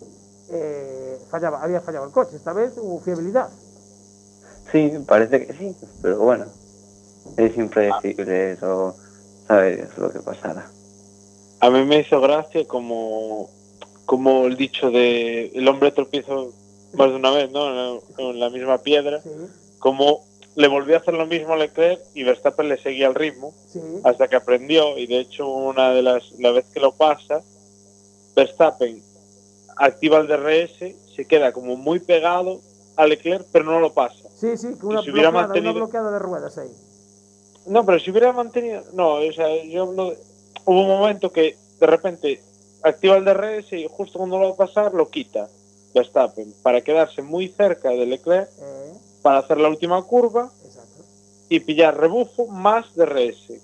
eh, 0.51 1.21
fallaba, 1.31 1.63
había 1.63 1.81
fallado 1.81 2.05
el 2.07 2.11
coche. 2.11 2.35
Esta 2.37 2.53
vez 2.53 2.73
hubo 2.79 2.99
fiabilidad. 3.01 3.49
Sí, 4.73 4.93
parece 5.07 5.47
que 5.47 5.53
sí, 5.53 5.77
pero 6.01 6.19
bueno, 6.19 6.47
es 7.37 7.57
impredecible 7.57 8.53
eso, 8.53 8.95
sabe 9.47 9.77
Dios 9.77 9.89
lo 9.99 10.11
que 10.11 10.21
pasará. 10.21 10.69
A 11.61 11.71
mí 11.71 11.85
me 11.85 12.01
hizo 12.01 12.21
gracia 12.21 12.67
como, 12.67 13.49
como 14.07 14.47
el 14.47 14.57
dicho 14.57 14.91
de 14.91 15.47
el 15.55 15.69
hombre 15.69 15.93
tropieza 15.93 16.33
más 16.95 17.09
de 17.11 17.17
una 17.17 17.31
vez, 17.31 17.51
¿no? 17.53 17.69
En 17.69 17.77
la, 17.77 18.01
en 18.19 18.41
la 18.41 18.51
misma 18.51 18.79
piedra. 18.79 19.21
Como 19.79 20.25
le 20.55 20.69
volvió 20.69 20.97
a 20.97 20.99
hacer 20.99 21.15
lo 21.15 21.27
mismo 21.27 21.55
a 21.55 21.57
Leclerc 21.57 22.01
y 22.15 22.25
Verstappen 22.25 22.69
le 22.69 22.79
seguía 22.83 23.07
el 23.07 23.15
ritmo 23.15 23.55
Sí. 23.73 23.81
hasta 24.05 24.29
que 24.29 24.37
aprendió 24.37 24.99
y 24.99 25.07
de 25.07 25.19
hecho 25.21 25.49
una 25.49 25.93
de 25.93 26.03
las 26.03 26.31
la 26.39 26.51
vez 26.51 26.67
que 26.75 26.79
lo 26.79 26.93
pasa 26.93 27.41
Verstappen 28.37 29.03
activa 29.77 30.19
el 30.19 30.27
DRS 30.27 30.95
se 31.17 31.25
queda 31.27 31.53
como 31.53 31.77
muy 31.77 32.01
pegado 32.01 32.61
a 32.97 33.07
Leclerc 33.07 33.47
pero 33.51 33.65
no 33.65 33.81
lo 33.81 33.95
pasa 33.95 34.29
Sí, 34.39 34.57
sí, 34.59 34.75
que 34.79 34.85
una, 34.85 35.01
si 35.03 35.11
bloqueada, 35.11 35.47
una 35.55 35.73
bloqueada 35.73 36.11
de 36.11 36.19
ruedas 36.19 36.59
ahí. 36.59 36.69
No, 37.67 37.85
pero 37.87 37.99
si 38.01 38.11
hubiera 38.11 38.33
mantenido. 38.33 38.83
No, 38.95 39.15
o 39.15 39.33
sea, 39.33 39.63
yo 39.65 39.83
hablo 39.85 40.11
de- 40.11 40.19
Hubo 40.65 40.81
un 40.83 40.89
momento 40.89 41.31
que 41.33 41.57
de 41.81 41.87
repente 41.87 42.41
activa 42.83 43.17
el 43.17 43.25
DRS 43.25 43.73
y 43.73 43.87
justo 43.91 44.19
cuando 44.19 44.39
lo 44.39 44.49
va 44.49 44.55
a 44.55 44.57
pasar 44.57 44.95
lo 44.95 45.09
quita 45.09 45.49
Verstappen 45.95 46.55
para 46.63 46.81
quedarse 46.83 47.21
muy 47.23 47.49
cerca 47.49 47.91
de 47.91 48.07
Leclerc 48.07 48.49
Eh, 48.61 48.93
para 49.23 49.39
hacer 49.39 49.59
la 49.59 49.69
última 49.69 50.01
curva 50.03 50.51
y 51.49 51.61
pillar 51.61 51.99
rebufo 51.99 52.47
más 52.47 52.95
DRS. 52.95 53.61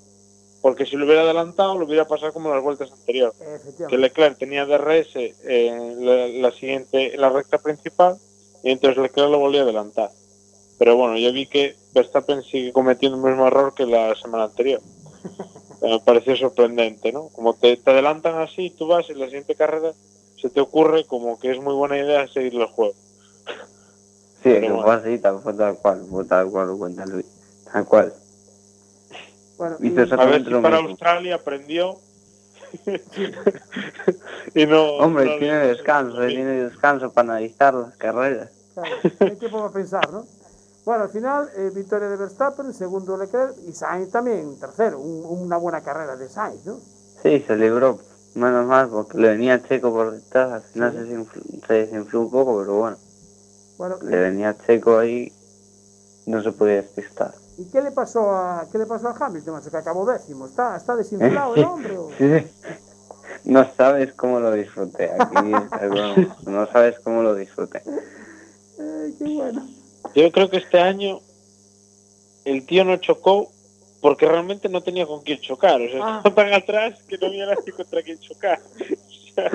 Porque 0.61 0.85
si 0.87 0.97
lo 0.97 1.05
hubiera 1.07 1.23
adelantado, 1.23 1.79
lo 1.79 1.87
hubiera 1.87 2.05
pasado 2.07 2.33
como 2.33 2.49
en 2.49 2.57
las 2.57 2.65
vueltas 2.65 2.91
anteriores. 2.93 3.37
Que. 3.89 3.97
Leclerc 3.97 4.39
tenía 4.39 4.67
DRS 4.67 5.35
en 5.45 6.05
la, 6.05 6.27
la 6.29 6.51
siguiente, 6.53 7.15
en 7.15 7.21
la 7.21 7.29
recta 7.31 7.59
principal, 7.59 8.17
y 8.65 8.71
entonces 8.73 9.01
Leclerc 9.01 9.31
lo 9.31 9.39
volvió 9.39 9.61
a 9.61 9.63
adelantar. 9.65 10.11
Pero 10.79 10.97
bueno, 10.97 11.17
yo 11.19 11.33
vi 11.33 11.47
que 11.47 11.77
Verstappen 11.93 12.43
sigue 12.43 12.73
cometiendo 12.73 13.17
el 13.19 13.25
mismo 13.25 13.47
error 13.47 13.75
que 13.75 13.85
la 13.87 14.15
semana 14.15 14.45
anterior. 14.45 14.81
Eh, 15.81 15.91
Me 15.93 16.01
pareció 16.01 16.35
sorprendente, 16.35 17.13
¿no? 17.13 17.29
Como 17.29 17.55
te, 17.55 17.77
te 17.77 17.91
adelantan 17.93 18.41
así, 18.41 18.71
tú 18.71 18.89
vas 18.89 19.09
y 19.09 19.13
en 19.13 19.21
la 19.21 19.27
siguiente 19.27 19.55
carrera 19.55 19.93
se 20.37 20.51
te 20.51 20.61
ocurre 20.61 21.05
como 21.07 21.39
que 21.39 21.53
es 21.53 21.61
muy 21.63 21.73
buena 21.73 21.97
idea 21.97 22.27
seguir 22.27 22.55
el 22.57 22.67
juego. 22.67 22.95
Sí, 24.43 24.51
que 24.55 24.61
bueno. 24.61 24.83
fue 24.83 24.95
así, 24.95 25.19
tal, 25.21 25.41
fue 25.41 25.55
tal 25.55 25.77
cual, 25.79 26.05
fue 26.11 26.25
tal 26.25 26.51
cual 26.51 26.67
lo 26.67 26.79
cuenta 26.79 27.07
Luis. 27.07 27.27
Tal 27.73 27.85
cual. 27.85 28.13
Bueno, 29.57 29.77
A 29.77 29.79
ver 30.27 30.45
si 30.45 30.51
para 30.51 30.79
mismo. 30.81 30.89
Australia 30.89 31.37
aprendió. 31.37 32.01
y 34.55 34.67
no. 34.67 34.85
Hombre, 34.97 35.27
no- 35.27 35.39
tiene 35.39 35.59
descanso, 35.59 36.27
tiene 36.27 36.65
descanso 36.65 37.13
para 37.13 37.33
analizar 37.35 37.75
las 37.75 37.97
carreras. 37.97 38.51
Claro, 38.75 38.97
hay 39.21 39.37
tiempo 39.37 39.59
para 39.59 39.73
pensar, 39.73 40.13
¿no? 40.13 40.27
Bueno, 40.89 41.05
al 41.05 41.11
final, 41.11 41.51
eh, 41.55 41.71
victoria 41.75 42.09
de 42.09 42.17
Verstappen, 42.17 42.73
segundo 42.73 43.15
Leclerc 43.19 43.55
y 43.67 43.73
Sainz 43.75 44.11
también, 44.11 44.59
tercero. 44.59 44.99
Un- 44.99 45.23
una 45.45 45.59
buena 45.59 45.83
carrera 45.83 46.17
de 46.17 46.31
Sainz, 46.31 46.65
¿no? 46.65 46.81
Sí, 47.23 47.45
se 47.47 47.57
libró, 47.57 47.99
menos 48.35 48.65
mal, 48.65 48.89
porque 48.89 49.19
le 49.19 49.29
venía 49.29 49.63
Checo 49.63 49.93
por 49.93 50.13
detrás, 50.13 50.51
al 50.51 50.63
final 50.63 50.93
se, 50.95 51.01
desinfló, 51.01 51.43
se 51.67 51.73
desinfló 51.75 52.21
un 52.23 52.31
poco, 52.31 52.59
pero 52.61 52.79
bueno, 52.79 52.97
Bueno, 53.77 53.99
le 54.01 54.17
venía 54.19 54.57
Checo 54.67 54.97
ahí, 54.97 55.31
no 56.25 56.43
se 56.43 56.53
podía 56.53 56.77
despistar. 56.77 57.35
¿y 57.59 57.67
qué 57.67 57.83
le 57.83 57.91
pasó 57.91 58.31
a 58.31 58.67
qué 58.73 58.79
le 58.79 58.87
pasó 58.87 59.09
a 59.09 59.15
Hamilton, 59.27 59.53
macho, 59.57 59.71
que 59.71 59.77
acabó 59.77 60.11
décimo? 60.11 60.47
¿Está, 60.47 60.75
está 60.75 60.97
desinflado 60.97 61.55
el 61.55 61.65
hombre? 61.65 61.99
o- 61.99 62.09
Sí. 62.17 62.47
No 63.45 63.71
sabes 63.77 64.15
cómo 64.15 64.41
lo 64.41 64.53
disfruté, 64.53 65.11
aquí 65.13 65.53
no 66.47 66.67
sabes 66.73 66.99
cómo 67.01 67.23
lo 67.23 67.35
disfruté. 67.35 67.83
Qué 69.19 69.25
bueno. 69.37 69.69
Yo 70.15 70.31
creo 70.33 70.51
que 70.51 70.59
este 70.59 70.79
año 70.79 71.21
el 72.45 72.65
tío 72.67 72.85
no 72.85 72.97
chocó 72.97 73.51
porque 74.01 74.27
realmente 74.27 74.69
no 74.69 74.83
tenía 74.83 75.07
con 75.07 75.23
quién 75.23 75.41
chocar. 75.41 75.81
O 75.81 75.89
sea, 75.91 76.01
Ah. 76.03 76.17
estaba 76.25 76.35
tan 76.35 76.53
atrás 76.53 76.99
que 77.09 77.19
no 77.19 77.27
había 77.27 77.47
nadie 77.47 77.73
contra 77.73 78.03
quien 78.03 78.19
chocar. 78.19 78.61
O 79.39 79.41
sea, 79.41 79.51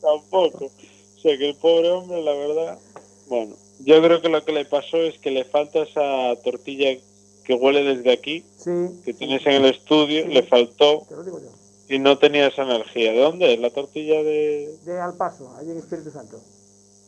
tampoco. 0.00 0.66
O 0.66 1.20
sea, 1.20 1.36
que 1.36 1.48
el 1.48 1.56
pobre 1.56 1.90
hombre, 1.90 2.22
la 2.22 2.32
verdad. 2.34 2.78
Bueno, 3.26 3.56
yo 3.80 4.00
creo 4.00 4.20
que 4.22 4.28
lo 4.28 4.44
que 4.44 4.52
le 4.52 4.64
pasó 4.64 4.96
es 4.98 5.18
que 5.18 5.32
le 5.32 5.44
falta 5.44 5.80
esa 5.82 6.40
tortilla 6.44 6.96
que 7.44 7.54
huele 7.54 7.82
desde 7.82 8.12
aquí, 8.12 8.44
Sí, 8.56 8.70
que 9.04 9.12
tienes 9.12 9.44
en 9.46 9.52
el 9.54 9.64
estudio, 9.66 10.24
Sí. 10.24 10.32
le 10.32 10.42
faltó 10.44 11.04
te 11.08 11.16
lo 11.16 11.24
digo 11.24 11.40
yo. 11.40 11.48
y 11.88 11.98
no 11.98 12.16
tenía 12.18 12.46
esa 12.46 12.62
energía. 12.62 13.10
¿De 13.12 13.18
dónde 13.20 13.54
es 13.54 13.58
la 13.60 13.70
tortilla 13.70 14.22
de.? 14.22 14.70
De 14.84 15.00
Al 15.00 15.16
Paso, 15.16 15.52
allí 15.58 15.70
en 15.72 15.78
Espíritu 15.78 16.10
Santo. 16.12 16.40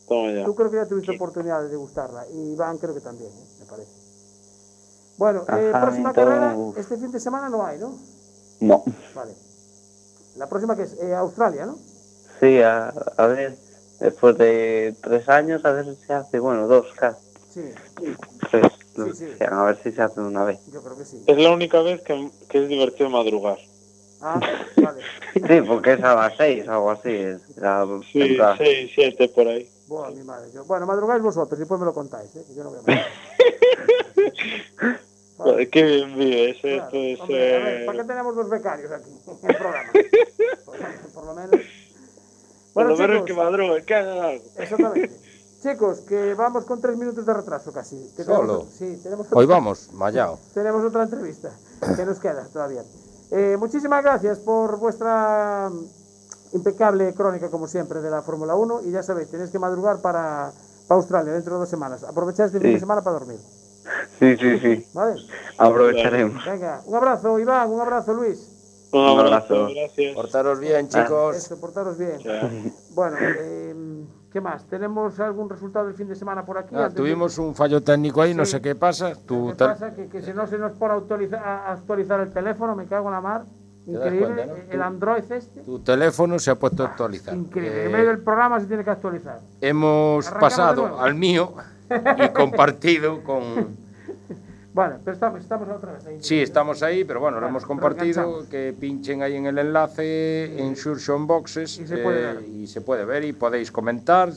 Toma 0.08 0.32
ya. 0.32 0.44
Tú 0.44 0.54
creo 0.54 0.70
que 0.70 0.76
ya 0.76 0.86
tuviste 0.86 1.14
oportunidad 1.14 1.62
de 1.62 1.68
degustarla. 1.68 2.26
Y 2.28 2.52
Iván 2.52 2.78
creo 2.78 2.94
que 2.94 3.00
también, 3.00 3.30
¿eh? 3.30 3.46
me 3.60 3.66
parece. 3.66 3.90
Bueno, 5.18 5.40
eh, 5.48 5.70
Ajá, 5.72 5.80
próxima 5.82 6.10
entonces- 6.10 6.14
carrera, 6.14 6.56
este 6.76 6.96
fin 6.98 7.10
de 7.10 7.20
semana 7.20 7.48
no 7.48 7.64
hay, 7.64 7.78
¿no? 7.78 7.98
No. 8.60 8.84
Vale. 9.14 9.34
La 10.36 10.48
próxima 10.48 10.76
que 10.76 10.82
es 10.82 10.94
eh, 11.00 11.14
Australia, 11.14 11.66
¿no? 11.66 11.78
Sí, 12.40 12.60
a, 12.60 12.88
a 13.16 13.26
ver, 13.26 13.56
después 13.98 14.36
de 14.36 14.94
tres 15.02 15.28
años, 15.28 15.64
a 15.64 15.72
ver 15.72 15.86
si 15.86 15.94
se 16.04 16.12
hace, 16.12 16.38
bueno, 16.38 16.66
dos 16.68 16.86
casi, 16.94 17.18
Sí, 17.54 17.62
tres, 18.50 18.66
Sí, 18.72 18.78
los 18.96 19.16
sí. 19.16 19.24
que 19.24 19.36
sean, 19.38 19.54
a 19.54 19.64
ver 19.64 19.78
si 19.82 19.92
se 19.92 20.02
hace 20.02 20.20
una 20.20 20.44
vez. 20.44 20.60
yo 20.70 20.82
creo 20.82 20.96
que 20.98 21.04
sí. 21.06 21.22
Es 21.26 21.38
la 21.38 21.50
única 21.50 21.80
vez 21.80 22.02
que, 22.02 22.30
que 22.50 22.62
es 22.62 22.68
divertido 22.68 23.08
madrugar. 23.08 23.56
Ah, 24.20 24.38
vale. 24.76 25.00
Sí, 25.34 25.66
porque 25.66 25.94
es 25.94 26.02
a 26.04 26.14
las 26.14 26.36
seis, 26.36 26.68
algo 26.68 26.90
así, 26.90 27.10
es 27.10 27.56
la 27.56 27.86
Sí. 28.12 28.36
6, 28.58 28.90
7 28.94 29.28
por 29.34 29.48
ahí. 29.48 29.66
Buah, 29.88 30.10
mi 30.10 30.22
madre. 30.24 30.50
Yo- 30.52 30.64
Bueno, 30.64 30.86
madrugáis 30.86 31.22
vosotros 31.22 31.58
y 31.58 31.60
después 31.60 31.78
me 31.80 31.86
lo 31.86 31.94
contáis, 31.94 32.34
¿eh? 32.36 32.44
que 32.46 32.54
yo 32.54 32.64
no 32.64 32.70
voy 32.70 32.78
a 32.78 32.82
madrugar. 32.86 33.06
Joder, 35.36 35.70
Qué 35.70 35.82
bien 35.82 36.16
vive 36.18 36.50
ese, 36.50 36.60
Claro. 36.60 36.84
esto 36.86 36.96
es... 36.96 37.20
Hombre, 37.20 37.56
a 37.56 37.58
ver, 37.64 37.82
eh, 37.82 37.86
¿para 37.86 37.98
qué 37.98 38.04
tenemos 38.08 38.34
los 38.36 38.48
becarios 38.48 38.90
aquí 38.92 39.10
en 39.42 39.50
el 39.50 39.56
programa? 39.56 39.90
Por, 40.64 40.76
por 41.14 41.24
lo 41.26 41.34
menos. 41.34 41.60
por 42.72 42.86
lo 42.86 42.96
menos 42.96 43.16
chicos, 43.16 43.26
que 43.26 43.34
madrugue, 43.34 43.84
que 43.84 43.94
hagan 43.94 44.18
algo. 44.18 44.44
Exactamente. 44.56 45.20
Chicos, 45.62 46.00
que 46.02 46.34
vamos 46.34 46.64
con 46.64 46.80
tres 46.80 46.96
minutos 46.96 47.24
de 47.26 47.32
retraso 47.34 47.72
casi. 47.72 48.12
Que 48.14 48.22
¿Solo? 48.24 48.58
tenemos- 48.66 48.72
sí, 48.74 49.00
tenemos 49.02 49.26
Hoy 49.32 49.46
vamos, 49.46 49.90
Mayao. 49.94 50.38
Tenemos 50.54 50.84
otra 50.84 51.02
entrevista 51.04 51.50
que 51.96 52.04
nos 52.04 52.20
queda 52.20 52.46
todavía. 52.52 52.84
Eh, 53.32 53.56
muchísimas 53.58 54.02
gracias 54.04 54.38
por 54.38 54.78
vuestra 54.78 55.70
impecable 56.56 57.14
crónica, 57.14 57.50
como 57.50 57.66
siempre, 57.68 58.00
de 58.00 58.10
la 58.10 58.22
Fórmula 58.22 58.54
1. 58.54 58.82
Y 58.84 58.90
ya 58.92 59.02
sabéis, 59.02 59.30
tenéis 59.30 59.50
que 59.50 59.58
madrugar 59.58 60.00
para, 60.02 60.50
para 60.88 60.98
Australia 60.98 61.32
dentro 61.32 61.54
de 61.54 61.60
dos 61.60 61.68
semanas. 61.68 62.02
Aprovechad 62.04 62.46
este 62.46 62.60
fin 62.60 62.72
de 62.74 62.80
semana 62.80 63.02
para 63.02 63.18
dormir. 63.18 63.38
Sí, 64.18 64.36
sí, 64.36 64.58
sí, 64.58 64.86
¿Vale? 64.94 65.14
aprovecharemos. 65.58 66.44
Venga, 66.44 66.82
un 66.86 66.94
abrazo, 66.96 67.38
Iván, 67.38 67.70
un 67.70 67.80
abrazo, 67.80 68.12
Luis. 68.14 68.52
Un 68.92 69.00
Un 69.00 69.18
abrazo, 69.20 69.68
gracias. 69.74 70.14
Portaros 70.14 70.58
bien, 70.60 70.88
chicos. 70.88 71.36
Eso, 71.36 71.60
portaros 71.60 71.98
bien. 71.98 72.18
Bueno, 72.94 73.16
eh, 73.20 74.06
¿qué 74.32 74.40
más? 74.40 74.64
¿Tenemos 74.66 75.18
algún 75.20 75.50
resultado 75.50 75.86
del 75.86 75.94
fin 75.94 76.08
de 76.08 76.14
semana 76.14 76.44
por 76.46 76.56
aquí? 76.58 76.74
Ah, 76.74 76.88
de- 76.88 76.94
tuvimos 76.94 77.36
un 77.38 77.54
fallo 77.54 77.82
técnico 77.82 78.22
ahí, 78.22 78.32
no 78.34 78.44
sé 78.44 78.60
qué 78.60 78.74
pasa. 78.74 79.12
¿Qué 79.12 79.18
tel- 79.56 79.68
pasa? 79.68 79.92
Que, 79.92 80.08
que 80.08 80.22
si 80.22 80.32
no 80.32 80.46
se 80.46 80.56
nos 80.58 80.72
pone 80.72 80.94
a- 81.36 81.72
actualizar 81.72 82.20
el 82.20 82.32
teléfono, 82.32 82.74
me 82.74 82.86
cago 82.86 83.08
en 83.08 83.12
la 83.14 83.20
mar. 83.20 83.44
Increíble, 83.86 84.18
cuenta, 84.26 84.46
¿no? 84.46 84.54
el 84.72 84.82
Android 84.82 85.32
este. 85.32 85.60
tu 85.62 85.78
teléfono 85.78 86.38
se 86.38 86.50
ha 86.50 86.54
puesto 86.56 86.82
a 86.82 86.86
actualizar. 86.88 87.34
Increíble. 87.34 87.82
Eh, 87.82 87.86
En 87.86 87.92
medio 87.92 88.08
del 88.08 88.18
programa 88.18 88.58
se 88.60 88.66
tiene 88.66 88.82
que 88.84 88.90
actualizar. 88.90 89.40
hemos 89.60 90.26
Arrancamos 90.26 90.50
pasado 90.54 91.00
al 91.00 91.14
mío 91.14 91.54
y 91.90 92.28
compartido 92.34 93.22
con... 93.22 93.86
Vale, 94.74 94.96
pero 95.02 95.14
estamos, 95.14 95.40
estamos 95.40 95.68
otra 95.70 95.92
vez 95.92 96.04
ahí. 96.06 96.18
Sí, 96.20 96.38
estamos 96.40 96.82
ahí, 96.82 97.04
pero 97.04 97.18
bueno, 97.20 97.40
lo 97.40 97.46
hemos 97.46 97.64
compartido, 97.64 98.46
que 98.50 98.74
pinchen 98.78 99.22
ahí 99.22 99.34
en 99.36 99.46
el 99.46 99.56
enlace 99.56 100.60
en 100.62 100.76
Surgeon 100.76 101.26
Boxes 101.26 101.78
Y 101.78 101.86
se 101.86 101.96
puede 101.96 102.20
ver. 102.34 102.42
y 102.44 102.66
se 102.66 102.80
puede 102.82 103.04
ver 103.06 103.24
y 103.24 103.32
podéis 103.32 103.70
comentar 103.72 104.30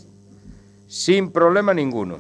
sin 0.87 1.31
problema 1.31 1.73
ninguno. 1.73 2.19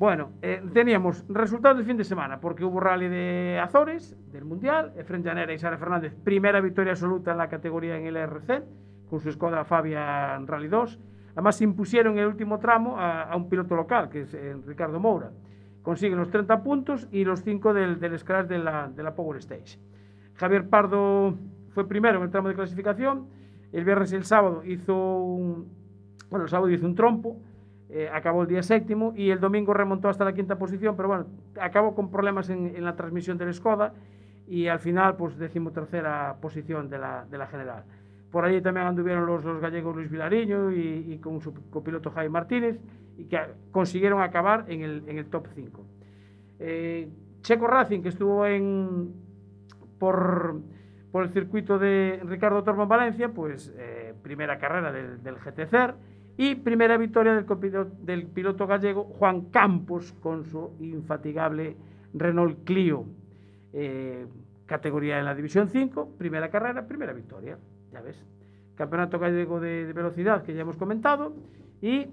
Bueno, 0.00 0.30
eh, 0.40 0.62
teníamos 0.72 1.26
resultados 1.28 1.76
del 1.76 1.86
fin 1.86 1.98
de 1.98 2.04
semana, 2.04 2.40
porque 2.40 2.64
hubo 2.64 2.80
rally 2.80 3.06
de 3.06 3.60
Azores, 3.62 4.16
del 4.32 4.46
Mundial, 4.46 4.94
Efren 4.96 5.22
Llanera 5.22 5.52
y 5.52 5.58
Sara 5.58 5.76
Fernández, 5.76 6.14
primera 6.24 6.62
victoria 6.62 6.92
absoluta 6.92 7.32
en 7.32 7.36
la 7.36 7.50
categoría 7.50 7.98
en 7.98 8.06
el 8.06 8.16
RC, 8.16 8.62
con 9.10 9.20
su 9.20 9.30
Skoda 9.30 9.62
Fabia 9.62 10.38
Rally 10.38 10.68
2. 10.68 10.98
Además, 11.32 11.56
se 11.56 11.64
impusieron 11.64 12.14
en 12.14 12.20
el 12.20 12.28
último 12.28 12.58
tramo 12.58 12.98
a, 12.98 13.24
a 13.24 13.36
un 13.36 13.50
piloto 13.50 13.76
local, 13.76 14.08
que 14.08 14.22
es 14.22 14.32
eh, 14.32 14.56
Ricardo 14.66 14.98
Moura. 15.00 15.32
Consiguen 15.82 16.16
los 16.16 16.30
30 16.30 16.62
puntos 16.62 17.06
y 17.12 17.24
los 17.24 17.42
5 17.42 17.74
del, 17.74 18.00
del 18.00 18.18
Scratch 18.18 18.48
de 18.48 18.58
la, 18.58 18.88
de 18.88 19.02
la 19.02 19.14
Power 19.14 19.36
Stage. 19.36 19.78
Javier 20.32 20.66
Pardo 20.70 21.34
fue 21.74 21.86
primero 21.86 22.16
en 22.16 22.24
el 22.24 22.30
tramo 22.30 22.48
de 22.48 22.54
clasificación. 22.54 23.26
El 23.70 23.84
viernes 23.84 24.10
y 24.14 24.16
el 24.16 24.24
sábado 24.24 24.62
hizo 24.64 24.96
un, 24.96 25.68
bueno, 26.30 26.44
el 26.44 26.48
sábado 26.48 26.70
hizo 26.70 26.86
un 26.86 26.94
trompo, 26.94 27.36
eh, 27.92 28.08
acabó 28.12 28.42
el 28.42 28.48
día 28.48 28.62
séptimo 28.62 29.12
y 29.16 29.30
el 29.30 29.40
domingo 29.40 29.74
remontó 29.74 30.08
hasta 30.08 30.24
la 30.24 30.32
quinta 30.32 30.56
posición, 30.56 30.96
pero 30.96 31.08
bueno, 31.08 31.26
acabó 31.60 31.94
con 31.94 32.10
problemas 32.10 32.48
en, 32.48 32.74
en 32.76 32.84
la 32.84 32.94
transmisión 32.94 33.36
del 33.36 33.52
Skoda 33.52 33.92
y 34.46 34.68
al 34.68 34.80
final, 34.80 35.16
pues 35.16 35.38
decimotercera 35.38 36.36
posición 36.40 36.88
de 36.88 36.98
la, 36.98 37.24
de 37.30 37.38
la 37.38 37.46
general. 37.46 37.84
Por 38.30 38.44
allí 38.44 38.60
también 38.60 38.86
anduvieron 38.86 39.26
los, 39.26 39.44
los 39.44 39.60
gallegos 39.60 39.94
Luis 39.94 40.10
Vilariño 40.10 40.70
y, 40.70 41.12
y 41.12 41.18
con 41.18 41.40
su 41.40 41.52
copiloto 41.70 42.10
Jaime 42.10 42.30
Martínez 42.30 42.78
y 43.16 43.24
que 43.24 43.38
consiguieron 43.72 44.22
acabar 44.22 44.64
en 44.68 44.82
el, 44.82 45.02
en 45.08 45.18
el 45.18 45.26
top 45.26 45.48
5. 45.54 45.84
Eh, 46.60 47.08
Checo 47.42 47.66
Racing, 47.66 48.02
que 48.02 48.10
estuvo 48.10 48.46
en, 48.46 49.12
por, 49.98 50.60
por 51.10 51.24
el 51.24 51.30
circuito 51.30 51.78
de 51.78 52.20
Ricardo 52.24 52.62
Tormo 52.62 52.84
en 52.84 52.88
Valencia, 52.88 53.28
pues 53.30 53.74
eh, 53.76 54.14
primera 54.22 54.58
carrera 54.58 54.92
del, 54.92 55.22
del 55.22 55.36
GTCR 55.36 55.94
y 56.40 56.54
primera 56.54 56.96
victoria 56.96 57.34
del, 57.34 58.26
piloto 58.28 58.66
gallego 58.66 59.04
Juan 59.04 59.50
Campos 59.50 60.14
con 60.22 60.46
su 60.46 60.70
infatigable 60.80 61.76
Renault 62.14 62.64
Clio. 62.64 63.04
Eh, 63.74 64.24
categoría 64.64 65.18
en 65.18 65.26
la 65.26 65.34
División 65.34 65.68
5, 65.68 66.14
primera 66.16 66.48
carrera, 66.48 66.86
primera 66.86 67.12
victoria, 67.12 67.58
ya 67.92 68.00
ves. 68.00 68.24
Campeonato 68.74 69.18
gallego 69.18 69.60
de, 69.60 69.84
de 69.84 69.92
velocidad 69.92 70.42
que 70.42 70.54
ya 70.54 70.62
hemos 70.62 70.78
comentado 70.78 71.34
y 71.82 72.06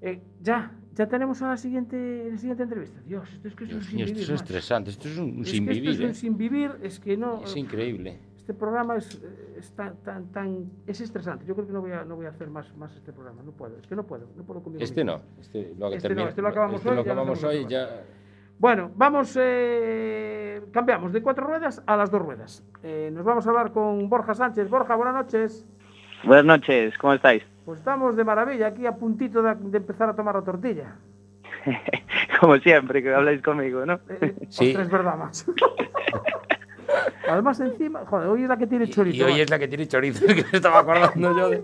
eh, 0.00 0.20
ya, 0.42 0.72
ya 0.96 1.06
tenemos 1.06 1.40
a 1.42 1.50
la 1.50 1.56
siguiente, 1.56 2.28
la 2.32 2.38
siguiente 2.38 2.64
entrevista. 2.64 3.00
Dios, 3.06 3.32
esto 3.32 3.46
es 3.46 3.54
que 3.54 3.64
es 3.66 3.72
un 3.72 3.82
sin 3.82 3.98
vivir. 3.98 4.18
esto 4.18 4.34
es 4.34 4.40
estresante, 4.40 4.90
esto 4.90 5.06
es 5.06 5.16
un, 5.16 5.36
un 5.36 5.42
Es 5.42 5.50
sin 5.50 5.64
que 5.64 5.72
esto 5.74 5.82
vivir. 5.84 5.92
es 5.92 6.00
un 6.00 6.10
¿eh? 6.10 6.14
sin 6.14 6.36
vivir, 6.36 6.70
es 6.82 6.98
que 6.98 7.16
no. 7.16 7.44
Es 7.44 7.56
increíble. 7.56 8.18
Este 8.48 8.58
programa 8.58 8.96
es, 8.96 9.14
eh, 9.22 9.56
es 9.58 9.70
tan, 9.76 9.96
tan, 9.96 10.32
tan- 10.32 10.70
es 10.86 10.98
estresante. 11.02 11.44
Yo 11.44 11.54
creo 11.54 11.66
que 11.66 11.72
no 11.74 11.82
voy 11.82 11.92
a, 11.92 12.02
no 12.06 12.16
voy 12.16 12.24
a 12.24 12.30
hacer 12.30 12.48
más, 12.48 12.74
más 12.78 12.96
este 12.96 13.12
programa. 13.12 13.42
No 13.42 13.50
puedo, 13.52 13.76
es 13.76 13.86
que 13.86 13.94
no 13.94 14.04
puedo, 14.04 14.26
no 14.38 14.42
puedo 14.42 14.62
conmigo 14.62 14.82
Este 14.82 15.04
mismo. 15.04 15.18
no, 15.18 15.40
este 15.42 15.74
lo, 15.78 15.88
Este 15.92 15.96
no, 16.08 16.14
termina- 16.14 16.28
este 16.30 16.40
lo 16.40 16.48
acabamos 16.48 16.76
este 16.76 16.88
hoy, 16.88 16.94
lo 16.96 17.02
acabamos 17.02 17.44
hoy, 17.44 17.66
ya 17.68 18.04
Bueno, 18.58 18.90
vamos, 18.96 19.36
eh, 19.38 20.62
cambiamos 20.72 21.12
de 21.12 21.20
cuatro 21.20 21.46
ruedas 21.46 21.82
a 21.84 21.94
las 21.98 22.10
dos 22.10 22.22
ruedas. 22.22 22.64
Eh, 22.82 23.10
nos 23.12 23.22
vamos 23.26 23.46
a 23.46 23.50
hablar 23.50 23.70
con 23.70 24.08
Borja 24.08 24.32
Sánchez. 24.32 24.70
Borja, 24.70 24.96
buenas 24.96 25.12
noches. 25.16 25.66
Buenas 26.24 26.46
noches, 26.46 26.96
¿cómo 26.96 27.12
estáis? 27.12 27.42
Pues 27.66 27.80
estamos 27.80 28.16
de 28.16 28.24
maravilla, 28.24 28.68
aquí 28.68 28.86
a 28.86 28.92
puntito 28.96 29.42
de, 29.42 29.56
de 29.56 29.76
empezar 29.76 30.08
a 30.08 30.16
tomar 30.16 30.34
la 30.36 30.42
tortilla. 30.42 30.96
Como 32.40 32.56
siempre, 32.60 33.02
que 33.02 33.12
habláis 33.14 33.42
conmigo, 33.42 33.84
¿no? 33.84 34.00
Sí. 34.48 34.70
Ostras, 34.70 34.86
es 34.86 34.90
verdad, 34.90 35.16
macho. 35.18 35.52
Además, 37.28 37.60
encima, 37.60 38.04
joder, 38.06 38.28
hoy 38.28 38.42
es 38.42 38.48
la 38.48 38.56
que 38.56 38.66
tiene 38.66 38.88
chorizo. 38.88 39.16
Y 39.16 39.22
hoy 39.32 39.40
es 39.40 39.50
la 39.50 39.58
que 39.58 39.68
tiene 39.68 39.86
chorizo, 39.86 40.26
que 40.26 40.34
me 40.34 40.40
estaba 40.52 40.80
acordando 40.80 41.36
yo 41.36 41.50
de... 41.50 41.62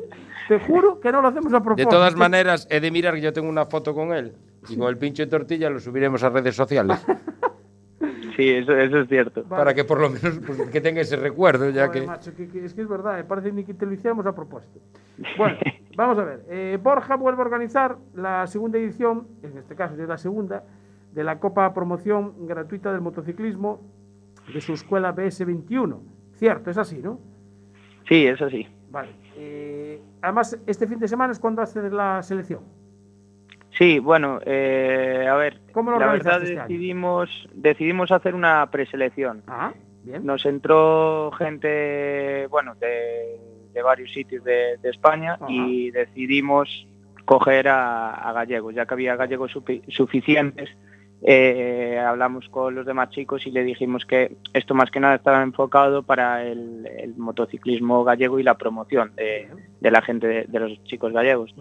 Te 0.49 0.61
juro 0.61 1.01
que 1.01 1.11
no 1.11 1.23
lo 1.23 1.29
hacemos 1.29 1.53
a 1.55 1.59
De 1.59 1.63
propósito. 1.65 1.89
todas 1.91 2.17
maneras, 2.17 2.67
he 2.71 2.79
de 2.81 2.91
mirar 2.91 3.15
que 3.15 3.21
yo 3.23 3.33
tengo 3.33 3.49
una 3.49 3.65
foto 3.65 3.95
con 3.95 4.13
él. 4.13 4.35
Y 4.69 4.77
con 4.77 4.89
el 4.89 4.99
pincho 4.99 5.23
de 5.23 5.31
tortilla 5.31 5.71
lo 5.71 5.79
subiremos 5.81 6.23
a 6.23 6.31
redes 6.31 6.55
sociales. 6.57 7.05
Sí, 8.37 8.51
eso, 8.51 8.73
eso 8.77 8.99
es 8.99 9.09
cierto. 9.09 9.45
Para 9.45 9.73
que 9.75 9.85
por 9.85 10.01
lo 10.01 10.11
menos 10.11 10.41
pues, 10.45 10.61
que 10.71 10.81
tenga 10.81 11.01
ese 11.01 11.15
recuerdo, 11.15 11.71
ya 11.71 11.87
Joder, 11.87 12.01
que... 12.03 12.07
macho, 12.09 12.35
que- 12.35 12.49
que 12.49 12.65
es 12.65 12.75
que 12.75 12.81
es 12.83 12.89
verdad, 12.89 13.21
eh, 13.21 13.23
parece 13.25 13.53
ni 13.53 13.63
que 13.63 13.75
te 13.75 13.87
lo 13.87 13.93
hiciéramos 13.93 14.27
a 14.27 14.35
propósito. 14.35 14.81
Bueno, 15.39 15.57
vamos 15.97 16.19
a 16.19 16.25
ver. 16.25 16.45
eh, 16.49 16.77
Borja 16.83 17.15
vuelve 17.15 17.41
a 17.43 17.45
organizar 17.45 17.97
la 18.17 18.45
segunda 18.49 18.77
edición, 18.79 19.29
en 19.45 19.57
este 19.59 19.77
caso 19.77 19.95
ya 19.97 20.03
es 20.03 20.09
la 20.09 20.19
segunda, 20.19 20.65
de 21.13 21.23
la 21.23 21.39
Copa 21.39 21.73
Promoción 21.73 22.49
Gratuita 22.49 22.91
del 22.91 23.03
Motociclismo 23.03 23.81
de 24.53 24.61
su 24.61 24.73
escuela 24.75 25.15
BS21. 25.15 25.99
Cierto, 26.37 26.71
es 26.71 26.79
así, 26.79 26.99
¿no? 27.03 27.19
Sí, 28.09 28.27
es 28.27 28.41
así. 28.43 28.67
Vale. 28.91 29.11
eh, 29.37 30.01
además, 30.23 30.59
este 30.67 30.87
fin 30.87 30.99
de 30.99 31.09
semana 31.09 31.33
es 31.33 31.39
cuando 31.41 31.63
hace 31.63 31.91
la 31.91 32.23
selección. 32.23 32.61
Sí, 33.77 33.99
bueno, 33.99 34.39
eh, 34.47 35.27
a 35.29 35.35
ver, 35.35 35.61
¿Cómo 35.73 35.91
lo 35.91 35.99
la 35.99 36.13
verdad 36.13 36.43
este 36.43 36.53
año? 36.61 36.69
decidimos, 36.69 37.49
decidimos 37.55 38.13
hacer 38.13 38.35
una 38.37 38.71
preselección. 38.71 39.43
Ah, 39.49 39.73
bien. 40.05 40.25
Nos 40.25 40.47
entró 40.47 41.33
gente, 41.33 42.47
bueno, 42.51 42.77
de, 42.77 43.41
de 43.73 43.83
varios 43.83 44.13
sitios 44.13 44.45
de, 44.45 44.77
de 44.81 44.91
España 44.91 45.39
y 45.49 45.91
decidimos 45.91 46.87
coger 47.25 47.67
a, 47.67 48.15
a 48.15 48.33
gallegos, 48.33 48.75
ya 48.77 48.87
que 48.87 48.95
había 48.95 49.17
gallegos 49.17 49.53
sufi- 49.57 49.83
suficientes. 49.89 50.71
Eh, 51.27 51.99
hablamos 51.99 52.49
con 52.51 52.75
los 52.75 52.85
demás 52.85 53.09
chicos 53.11 53.47
y 53.47 53.51
le 53.51 53.65
dijimos 53.65 54.05
que 54.05 54.37
esto 54.53 54.75
más 54.75 54.91
que 54.91 55.01
nada 55.01 55.15
estaba 55.15 55.43
enfocado 55.43 56.03
para 56.03 56.45
el, 56.45 56.87
el 56.99 57.17
motociclismo 57.17 58.05
gallego 58.05 58.39
y 58.39 58.43
la 58.43 58.59
promoción 58.59 59.13
de, 59.17 59.49
de 59.81 59.91
la 59.91 60.03
gente, 60.03 60.27
de, 60.27 60.45
de 60.45 60.61
los 60.61 60.85
chicos 60.85 61.13
gallegos. 61.13 61.55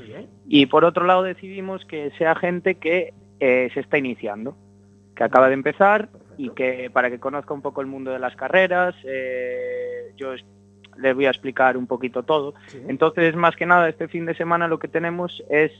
Y 0.47 0.66
por 0.66 0.84
otro 0.84 1.05
lado 1.05 1.24
decidimos 1.24 1.86
que 1.86 2.11
sea 2.18 2.36
gente 2.36 2.76
que 2.76 3.14
eh, 3.39 3.70
se 3.74 3.80
está 3.80 3.97
iniciando, 3.97 4.55
que 5.16 5.24
acaba 5.24 5.47
de 5.47 5.53
empezar 5.53 6.09
y 6.38 6.49
que 6.49 6.89
para 6.91 7.09
que 7.09 7.20
conozca 7.20 7.53
un 7.53 7.61
poco 7.61 7.80
el 7.82 7.88
mundo 7.88 8.11
de 8.11 8.20
las 8.20 8.36
carreras, 8.36 8.95
eh, 9.05 10.11
yo 10.18 10.34
es- 10.34 10.43
les 10.97 11.16
voy 11.16 11.26
a 11.26 11.30
explicar 11.30 11.76
un 11.78 11.88
poquito 11.88 12.24
todo. 12.24 12.53
Entonces, 12.88 13.36
más 13.36 13.55
que 13.55 13.66
nada, 13.66 13.88
este 13.89 14.07
fin 14.07 14.26
de 14.26 14.36
semana 14.36 14.68
lo 14.68 14.78
que 14.78 14.88
tenemos 14.88 15.41
es, 15.49 15.72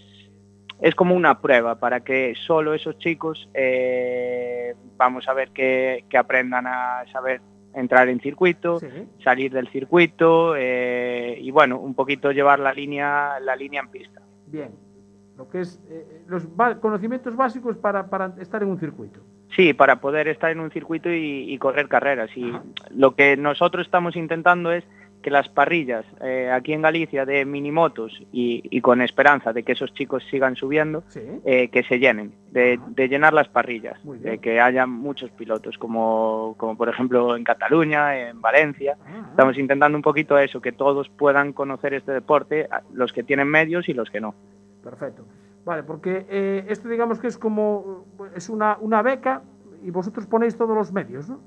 es 0.84 0.96
como 0.96 1.16
una 1.16 1.40
prueba 1.40 1.76
para 1.80 2.02
que 2.02 2.36
solo 2.46 2.74
esos 2.74 2.98
chicos 2.98 3.50
eh, 3.54 4.76
vamos 4.98 5.30
a 5.30 5.34
ver 5.34 5.50
que, 5.52 6.04
que 6.10 6.18
aprendan 6.18 6.68
a 6.68 7.06
saber 7.12 7.40
entrar 7.74 8.10
en 8.10 8.20
circuito, 8.20 8.80
salir 9.24 9.54
del 9.54 9.70
circuito 9.70 10.56
eh, 10.58 11.38
y 11.40 11.52
bueno, 11.52 11.80
un 11.80 11.96
poquito 11.96 12.32
llevar 12.34 12.60
la 12.60 12.74
línea, 12.74 13.40
la 13.40 13.56
línea 13.56 13.80
en 13.82 13.88
pista. 13.88 14.22
Bien. 14.46 14.72
Lo 15.38 15.50
que 15.50 15.62
es 15.62 15.82
eh, 15.90 16.24
los 16.28 16.54
ba- 16.56 16.80
conocimientos 16.82 17.36
básicos 17.36 17.78
para, 17.78 18.10
para 18.10 18.34
estar 18.42 18.62
en 18.62 18.70
un 18.70 18.80
circuito. 18.80 19.22
Sí, 19.56 19.74
para 19.74 20.02
poder 20.02 20.28
estar 20.28 20.52
en 20.52 20.60
un 20.60 20.70
circuito 20.70 21.10
y, 21.10 21.52
y 21.54 21.58
correr 21.60 21.88
carreras. 21.88 22.30
Y 22.36 22.52
lo 22.92 23.16
que 23.16 23.38
nosotros 23.38 23.86
estamos 23.86 24.16
intentando 24.18 24.72
es 24.74 24.84
que 25.24 25.32
las 25.32 25.50
parrillas 25.50 26.06
eh, 26.22 26.52
aquí 26.52 26.74
en 26.74 26.84
Galicia 26.84 27.26
de 27.26 27.46
minimotos 27.46 28.22
y, 28.32 28.62
y 28.70 28.82
con 28.82 29.02
esperanza 29.02 29.52
de 29.54 29.64
que 29.64 29.72
esos 29.72 29.92
chicos 29.96 30.24
sigan 30.30 30.56
subiendo, 30.56 31.04
eh, 31.16 31.70
que 31.70 31.82
se 31.84 31.98
llenen, 31.98 32.34
de, 32.52 32.80
de 32.90 33.08
llenar 33.08 33.34
las 33.34 33.48
parrillas, 33.48 33.98
de 34.04 34.38
que 34.38 34.62
haya 34.62 34.86
muchos 34.86 35.32
pilotos, 35.32 35.80
como, 35.80 36.54
como 36.58 36.78
por 36.78 36.90
ejemplo 36.90 37.36
en 37.36 37.44
Cataluña, 37.44 38.30
en 38.30 38.40
Valencia. 38.40 38.98
Estamos 39.32 39.58
intentando 39.58 39.98
un 39.98 40.04
poquito 40.04 40.38
eso, 40.38 40.62
que 40.62 40.72
todos 40.72 41.10
puedan 41.10 41.54
conocer 41.54 41.96
este 41.96 42.12
deporte, 42.12 42.68
los 42.94 43.12
que 43.12 43.24
tienen 43.24 43.48
medios 43.48 43.90
y 43.90 43.94
los 43.94 44.12
que 44.12 44.22
no. 44.22 44.36
Perfecto. 44.84 45.26
Vale, 45.66 45.84
porque 45.84 46.26
eh, 46.30 46.66
esto 46.68 46.90
digamos 46.90 47.20
que 47.20 47.28
es 47.28 47.38
como 47.38 48.06
es 48.36 48.50
una, 48.50 48.78
una 48.82 49.02
beca 49.02 49.42
y 49.82 49.90
vosotros 49.92 50.28
ponéis 50.28 50.58
todos 50.58 50.76
los 50.76 50.92
medios, 50.92 51.30
¿no? 51.30 51.40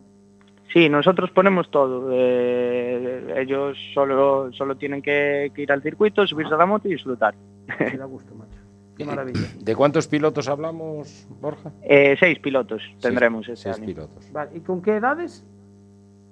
Sí, 0.72 0.88
nosotros 0.88 1.30
ponemos 1.30 1.70
todo. 1.70 2.10
eh, 2.12 3.34
ellos 3.38 3.76
solo, 3.94 4.52
solo 4.52 4.76
tienen 4.76 5.00
que, 5.02 5.50
que 5.54 5.62
ir 5.62 5.72
al 5.72 5.82
circuito, 5.82 6.26
subirse 6.26 6.54
a 6.54 6.58
la 6.58 6.66
moto 6.66 6.88
y 6.88 6.92
disfrutar. 6.92 7.34
Sí, 7.90 7.96
da 7.96 8.04
gusto, 8.04 8.34
macho. 8.34 8.58
Qué 8.96 9.04
maravilla. 9.04 9.40
¿De 9.60 9.76
cuántos 9.76 10.08
pilotos 10.08 10.48
hablamos, 10.48 11.26
Borja? 11.40 11.70
Eh, 11.82 12.16
seis 12.18 12.38
pilotos 12.38 12.82
tendremos 13.00 13.48
este 13.48 13.64
seis 13.64 13.76
año. 13.76 13.86
pilotos. 13.86 14.32
Vale, 14.32 14.50
¿y 14.54 14.60
con 14.60 14.80
qué 14.82 14.96
edades? 14.96 15.44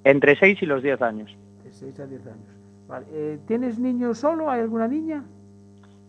Entre 0.03 0.37
6 0.37 0.63
y 0.63 0.67
los 0.67 0.83
10 0.83 1.01
años. 1.01 1.35
De 1.65 1.73
6 1.73 2.01
a 2.01 2.07
10 2.07 2.27
años. 2.27 2.49
Vale, 2.89 3.07
eh, 3.13 3.39
¿tienes 3.47 3.79
niño 3.79 4.15
solo? 4.15 4.51
¿Hay 4.51 4.61
alguna 4.61 4.87
niña? 4.87 5.25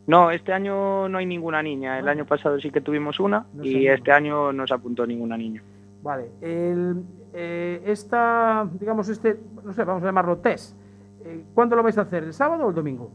No, 0.08 0.32
este 0.32 0.52
año 0.52 1.08
no 1.08 1.18
hay 1.18 1.26
ninguna 1.26 1.64
niña. 1.64 1.98
El 2.00 2.08
año 2.10 2.26
pasado 2.26 2.60
sí 2.60 2.72
que 2.72 2.82
tuvimos 2.82 3.20
una 3.22 3.46
No 3.54 3.64
y 3.64 3.88
este 3.88 4.12
año 4.12 4.52
no 4.52 4.68
se 4.68 4.74
apuntó 4.74 5.06
ninguna 5.08 5.38
niña. 5.38 5.64
Vale, 6.06 6.30
el, 6.40 7.02
eh, 7.34 7.82
esta, 7.84 8.70
digamos, 8.80 9.10
este, 9.10 9.40
no 9.64 9.74
sé, 9.74 9.84
vamos 9.84 10.04
a 10.04 10.06
llamarlo 10.06 10.38
test. 10.38 10.80
Eh, 11.26 11.46
¿Cuándo 11.56 11.76
lo 11.76 11.82
vais 11.82 11.98
a 11.98 12.02
hacer? 12.02 12.24
¿El 12.24 12.32
sábado 12.32 12.68
o 12.68 12.70
el 12.70 12.76
domingo? 12.76 13.10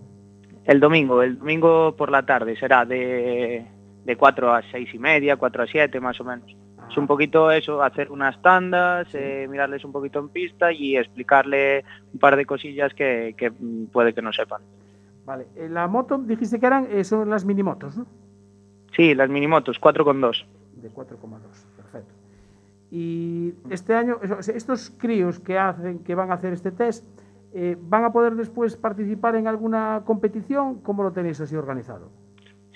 El 0.65 0.81
domingo, 0.81 1.23
el 1.23 1.39
domingo 1.39 1.95
por 1.97 2.11
la 2.11 2.27
tarde 2.27 2.57
será 2.57 2.85
de, 2.85 3.65
de 4.05 4.17
4 4.17 4.53
a 4.53 4.63
6 4.73 4.93
y 4.93 4.99
media, 4.99 5.37
4 5.37 5.63
a 5.63 5.67
7 5.69 6.01
más 6.01 6.21
o 6.21 6.25
menos. 6.25 6.57
Es 6.91 6.97
un 6.97 7.07
poquito 7.07 7.53
eso, 7.53 7.81
hacer 7.81 8.11
unas 8.11 8.43
tandas, 8.43 9.07
eh, 9.15 9.47
mirarles 9.49 9.85
un 9.85 9.93
poquito 9.93 10.19
en 10.19 10.29
pista 10.29 10.73
y 10.73 10.97
explicarle 10.97 11.85
un 12.13 12.19
par 12.19 12.35
de 12.35 12.45
cosillas 12.45 12.93
que, 12.93 13.37
que, 13.39 13.51
mm, 13.51 13.87
puede 13.93 14.13
que 14.13 14.21
no 14.21 14.33
sepan. 14.33 14.63
Vale, 15.25 15.47
la 15.69 15.87
moto 15.87 16.19
dijiste 16.19 16.59
que 16.59 16.67
eran 16.67 16.89
eh, 16.91 17.05
son 17.05 17.31
las 17.31 17.45
minimotos, 17.45 17.97
¿no? 17.97 18.07
Sí, 18.97 19.15
las 19.15 19.31
minimotos, 19.31 19.81
4,2. 19.81 20.45
De 20.75 20.91
4,2, 20.91 20.91
perfecto. 20.91 21.70
Y 22.91 23.55
este 23.71 23.95
año, 23.95 24.19
estos 24.23 24.91
críos 24.91 25.39
que 25.39 25.59
hacen, 25.59 26.01
que 26.01 26.15
van 26.15 26.31
a 26.31 26.35
hacer 26.35 26.53
este 26.53 26.73
test, 26.73 27.05
eh, 27.53 27.77
¿van 27.81 28.05
a 28.05 28.13
poder 28.13 28.35
después 28.35 28.77
participar 28.77 29.37
en 29.37 29.47
alguna 29.47 30.03
competición? 30.05 30.81
¿Cómo 30.81 31.03
lo 31.03 31.13
tenéis 31.13 31.41
así 31.41 31.57
organizado? 31.57 32.11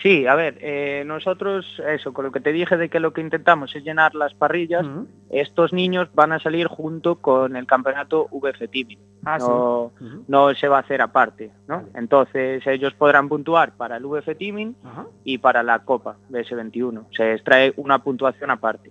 Sí, 0.05 0.27
a 0.27 0.35
ver, 0.35 0.59
eh, 0.61 1.05
nosotros, 1.07 1.81
eso, 1.89 2.13
con 2.13 2.27
lo 2.27 2.33
que 2.33 2.41
te 2.41 2.53
dije 2.53 2.77
de 2.77 2.89
que 2.89 3.01
lo 3.01 3.13
que 3.13 3.21
intentamos 3.21 3.75
es 3.75 3.85
llenar 3.85 4.15
las 4.15 4.35
parrillas, 4.35 4.85
estos 5.31 5.73
niños 5.73 6.09
van 6.15 6.33
a 6.33 6.41
salir 6.41 6.67
junto 6.67 7.17
con 7.17 7.57
el 7.57 7.67
campeonato 7.67 8.29
VF 8.31 8.69
Teaming. 8.71 8.99
Ah, 9.25 9.39
no, 9.39 9.93
sí. 9.99 10.05
No 10.29 10.53
se 10.55 10.69
va 10.69 10.79
a 10.79 10.81
hacer 10.81 11.01
aparte, 11.01 11.53
¿no? 11.69 11.85
Entonces 11.95 12.67
ellos 12.67 12.93
podrán 12.95 13.29
puntuar 13.29 13.77
para 13.77 13.97
el 13.97 14.05
VF 14.05 14.37
Teaming 14.37 14.77
y 15.25 15.39
para 15.39 15.63
la 15.63 15.79
Copa 15.79 16.17
BS21. 16.31 17.07
Se 17.17 17.33
extrae 17.33 17.73
una 17.77 18.01
puntuación 18.01 18.51
aparte. 18.51 18.91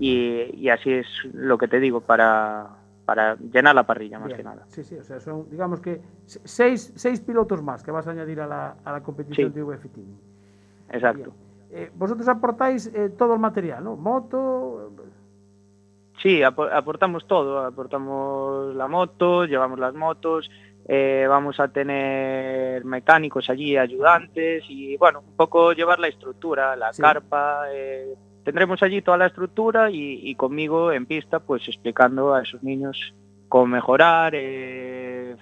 Y, 0.00 0.50
y 0.56 0.68
así 0.70 0.92
es 0.92 1.06
lo 1.32 1.58
que 1.58 1.68
te 1.68 1.78
digo, 1.80 2.00
para, 2.00 2.70
para 3.04 3.36
llenar 3.36 3.74
la 3.74 3.84
parrilla 3.86 4.18
más 4.18 4.28
Bien. 4.28 4.38
que 4.38 4.44
nada. 4.44 4.64
Sí, 4.68 4.82
sí, 4.84 4.96
o 4.96 5.04
sea, 5.04 5.20
son, 5.20 5.48
digamos 5.50 5.80
que 5.80 6.00
se- 6.26 6.40
seis, 6.44 6.92
seis 6.96 7.20
pilotos 7.20 7.62
más 7.62 7.82
que 7.82 7.90
vas 7.90 8.06
a 8.06 8.10
añadir 8.12 8.40
a 8.40 8.46
la, 8.46 8.76
a 8.84 8.92
la 8.92 9.02
competición 9.02 9.50
Sí. 9.52 9.54
de 9.54 9.62
VF 9.62 9.88
Team. 9.90 10.06
Exacto. 10.90 11.32
Eh, 11.70 11.90
vosotros 11.94 12.28
aportáis 12.28 12.86
eh, 12.94 13.10
todo 13.10 13.34
el 13.34 13.40
material, 13.40 13.82
¿no? 13.84 13.96
Moto, 13.96 14.92
Sí, 16.22 16.40
apo- 16.42 16.70
aportamos 16.72 17.26
todo, 17.26 17.58
aportamos 17.66 18.74
la 18.74 18.86
moto, 18.86 19.44
llevamos 19.44 19.78
las 19.78 19.92
motos, 19.94 20.48
eh, 20.86 21.26
vamos 21.28 21.58
a 21.60 21.68
tener 21.68 22.84
mecánicos 22.84 23.50
allí, 23.50 23.76
ayudantes 23.76 24.62
y 24.68 24.96
bueno, 24.96 25.20
un 25.20 25.34
poco 25.36 25.72
llevar 25.72 25.98
la 25.98 26.08
estructura, 26.08 26.76
la 26.76 26.92
Sí. 26.92 27.02
carpa. 27.02 27.64
Tendremos 28.44 28.82
allí 28.82 29.02
toda 29.02 29.16
la 29.16 29.26
estructura 29.26 29.90
y, 29.90 30.20
y 30.22 30.34
conmigo 30.34 30.92
en 30.92 31.06
pista 31.06 31.40
pues 31.40 31.66
explicando 31.68 32.34
a 32.34 32.42
esos 32.42 32.62
niños 32.62 33.14
cómo 33.48 33.66
mejorar, 33.66 34.32
eh, 34.36 35.36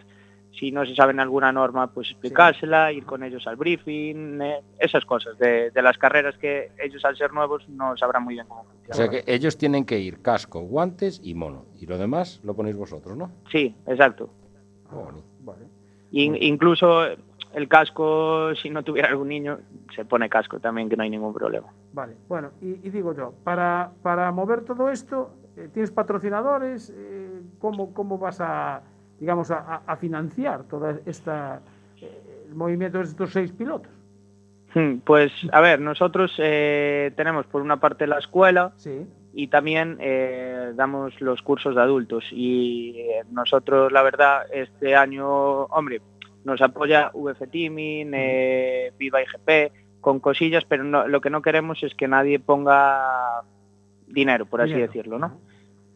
si 0.58 0.70
no 0.70 0.84
se 0.84 0.94
saben 0.94 1.18
alguna 1.18 1.50
norma 1.50 1.86
pues 1.88 2.10
explicársela, 2.10 2.92
ir 2.92 3.04
con 3.04 3.22
ellos 3.24 3.46
al 3.46 3.56
briefing, 3.56 4.40
eh, 4.42 4.60
esas 4.78 5.04
cosas 5.04 5.38
de, 5.38 5.70
de 5.70 5.82
las 5.82 5.96
carreras 5.98 6.36
que 6.38 6.70
ellos 6.82 7.04
al 7.04 7.16
ser 7.16 7.32
nuevos 7.32 7.66
no 7.68 7.96
sabrán 7.96 8.22
muy 8.24 8.34
bien 8.34 8.46
cómo 8.46 8.66
O 8.90 8.94
sea 8.94 9.08
que 9.08 9.24
ellos 9.26 9.56
tienen 9.56 9.84
que 9.84 9.98
ir 9.98 10.20
casco, 10.20 10.60
guantes 10.60 11.20
y 11.24 11.34
mono. 11.34 11.64
Y 11.80 11.86
lo 11.86 11.96
demás 11.98 12.40
lo 12.44 12.54
ponéis 12.54 12.76
vosotros, 12.76 13.16
¿no? 13.16 13.30
Sí, 13.50 13.74
exacto. 13.86 14.28
In- 16.10 16.36
incluso 16.40 17.06
el 17.54 17.68
casco, 17.68 18.54
si 18.54 18.70
no 18.70 18.82
tuviera 18.82 19.08
algún 19.08 19.28
niño, 19.28 19.58
se 19.94 20.04
pone 20.04 20.28
casco 20.28 20.58
también, 20.60 20.88
que 20.88 20.96
no 20.96 21.02
hay 21.02 21.10
ningún 21.10 21.34
problema. 21.34 21.68
Vale, 21.92 22.14
bueno, 22.28 22.50
y, 22.60 22.70
y 22.86 22.90
digo 22.90 23.14
yo, 23.14 23.34
para, 23.44 23.92
para 24.02 24.30
mover 24.32 24.64
todo 24.64 24.88
esto, 24.90 25.30
eh, 25.56 25.68
¿tienes 25.72 25.90
patrocinadores? 25.90 26.92
Eh, 26.96 27.40
¿cómo, 27.58 27.92
¿Cómo 27.92 28.18
vas 28.18 28.40
a, 28.40 28.82
digamos, 29.18 29.50
a, 29.50 29.82
a- 29.86 29.96
financiar 29.96 30.64
todo 30.64 30.90
eh, 30.90 30.98
el 32.48 32.54
movimiento 32.54 32.98
de 32.98 33.04
estos 33.04 33.30
seis 33.30 33.52
pilotos? 33.52 33.92
Hmm, 34.74 34.98
Pues, 35.04 35.30
a 35.52 35.60
ver, 35.60 35.80
nosotros 35.80 36.32
eh, 36.38 37.12
tenemos 37.16 37.46
por 37.46 37.60
una 37.60 37.76
parte 37.78 38.06
la 38.06 38.18
escuela 38.18 38.72
y 39.34 39.48
también 39.48 39.98
eh, 40.00 40.72
damos 40.74 41.20
los 41.20 41.42
cursos 41.42 41.74
de 41.74 41.82
adultos. 41.82 42.24
Y 42.32 42.96
nosotros, 43.30 43.92
la 43.92 44.02
verdad, 44.02 44.42
este 44.50 44.96
año, 44.96 45.64
hombre, 45.64 46.00
nos 46.44 46.60
apoya 46.62 47.10
VF 47.14 47.46
Teaming, 47.50 48.10
eh, 48.14 48.92
Viva 48.98 49.20
IGP, 49.22 49.72
con 50.00 50.18
cosillas, 50.20 50.64
pero 50.66 50.82
no- 50.84 51.06
lo 51.06 51.20
que 51.20 51.30
no 51.30 51.42
queremos 51.42 51.82
es 51.82 51.94
que 51.94 52.08
nadie 52.08 52.38
ponga 52.40 53.42
dinero, 54.06 54.46
por 54.46 54.60
así 54.60 54.72
decirlo, 54.80 55.18
¿no? 55.18 55.38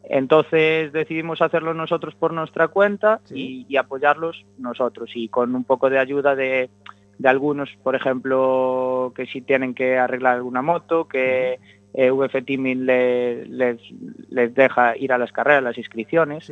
Entonces 0.08 0.92
decidimos 0.92 1.42
hacerlo 1.42 1.74
nosotros 1.74 2.14
por 2.14 2.32
nuestra 2.32 2.68
cuenta 2.68 3.20
y, 3.36 3.66
y 3.68 3.76
apoyarlos 3.76 4.44
nosotros. 4.58 5.10
Y 5.14 5.28
con 5.28 5.54
un 5.56 5.64
poco 5.64 5.90
de 5.90 5.98
ayuda 5.98 6.36
de, 6.36 6.70
de 7.18 7.28
algunos, 7.28 7.70
por 7.82 7.96
ejemplo, 7.96 9.12
que 9.16 9.26
si 9.26 9.40
tienen 9.40 9.74
que 9.74 9.98
arreglar 9.98 10.36
alguna 10.36 10.62
moto, 10.62 11.08
que 11.08 11.58
eh, 11.94 12.10
VF 12.12 12.42
Teaming 12.44 12.86
le- 12.86 13.46
les, 13.46 13.80
les 14.28 14.54
deja 14.54 14.96
ir 14.96 15.12
a 15.12 15.18
las 15.18 15.32
carreras, 15.32 15.62
las 15.64 15.78
inscripciones, 15.78 16.44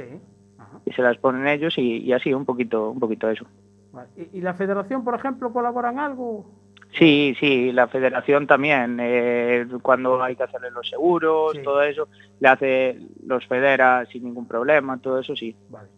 y 0.86 0.92
se 0.92 1.02
las 1.02 1.16
ponen 1.18 1.46
ellos 1.46 1.78
y, 1.78 1.98
y 1.98 2.12
así 2.12 2.32
un 2.34 2.44
poquito, 2.44 2.90
un 2.90 2.98
poquito 2.98 3.30
eso. 3.30 3.46
Vale, 3.94 4.08
¿Y, 4.16 4.38
y 4.38 4.40
la 4.40 4.54
federación, 4.54 5.04
por 5.04 5.14
ejemplo, 5.14 5.52
colabora 5.52 5.90
en 5.90 5.98
algo? 5.98 6.44
Sí, 6.92 7.34
sí, 7.40 7.72
la 7.72 7.88
federación 7.88 8.46
también, 8.46 8.98
eh, 9.00 9.66
cuando 9.82 10.22
hay 10.22 10.36
que 10.36 10.44
hacerle 10.44 10.70
los 10.70 10.88
seguros, 10.88 11.56
todo 11.64 11.82
eso, 11.82 12.08
le 12.38 12.48
hace 12.48 13.00
los 13.26 13.44
federa 13.46 14.04
sin 14.06 14.24
ningún 14.24 14.46
problema, 14.46 14.96
todo 14.98 15.18
eso 15.18 15.34
sí. 15.34 15.56
Vale. 15.70 15.88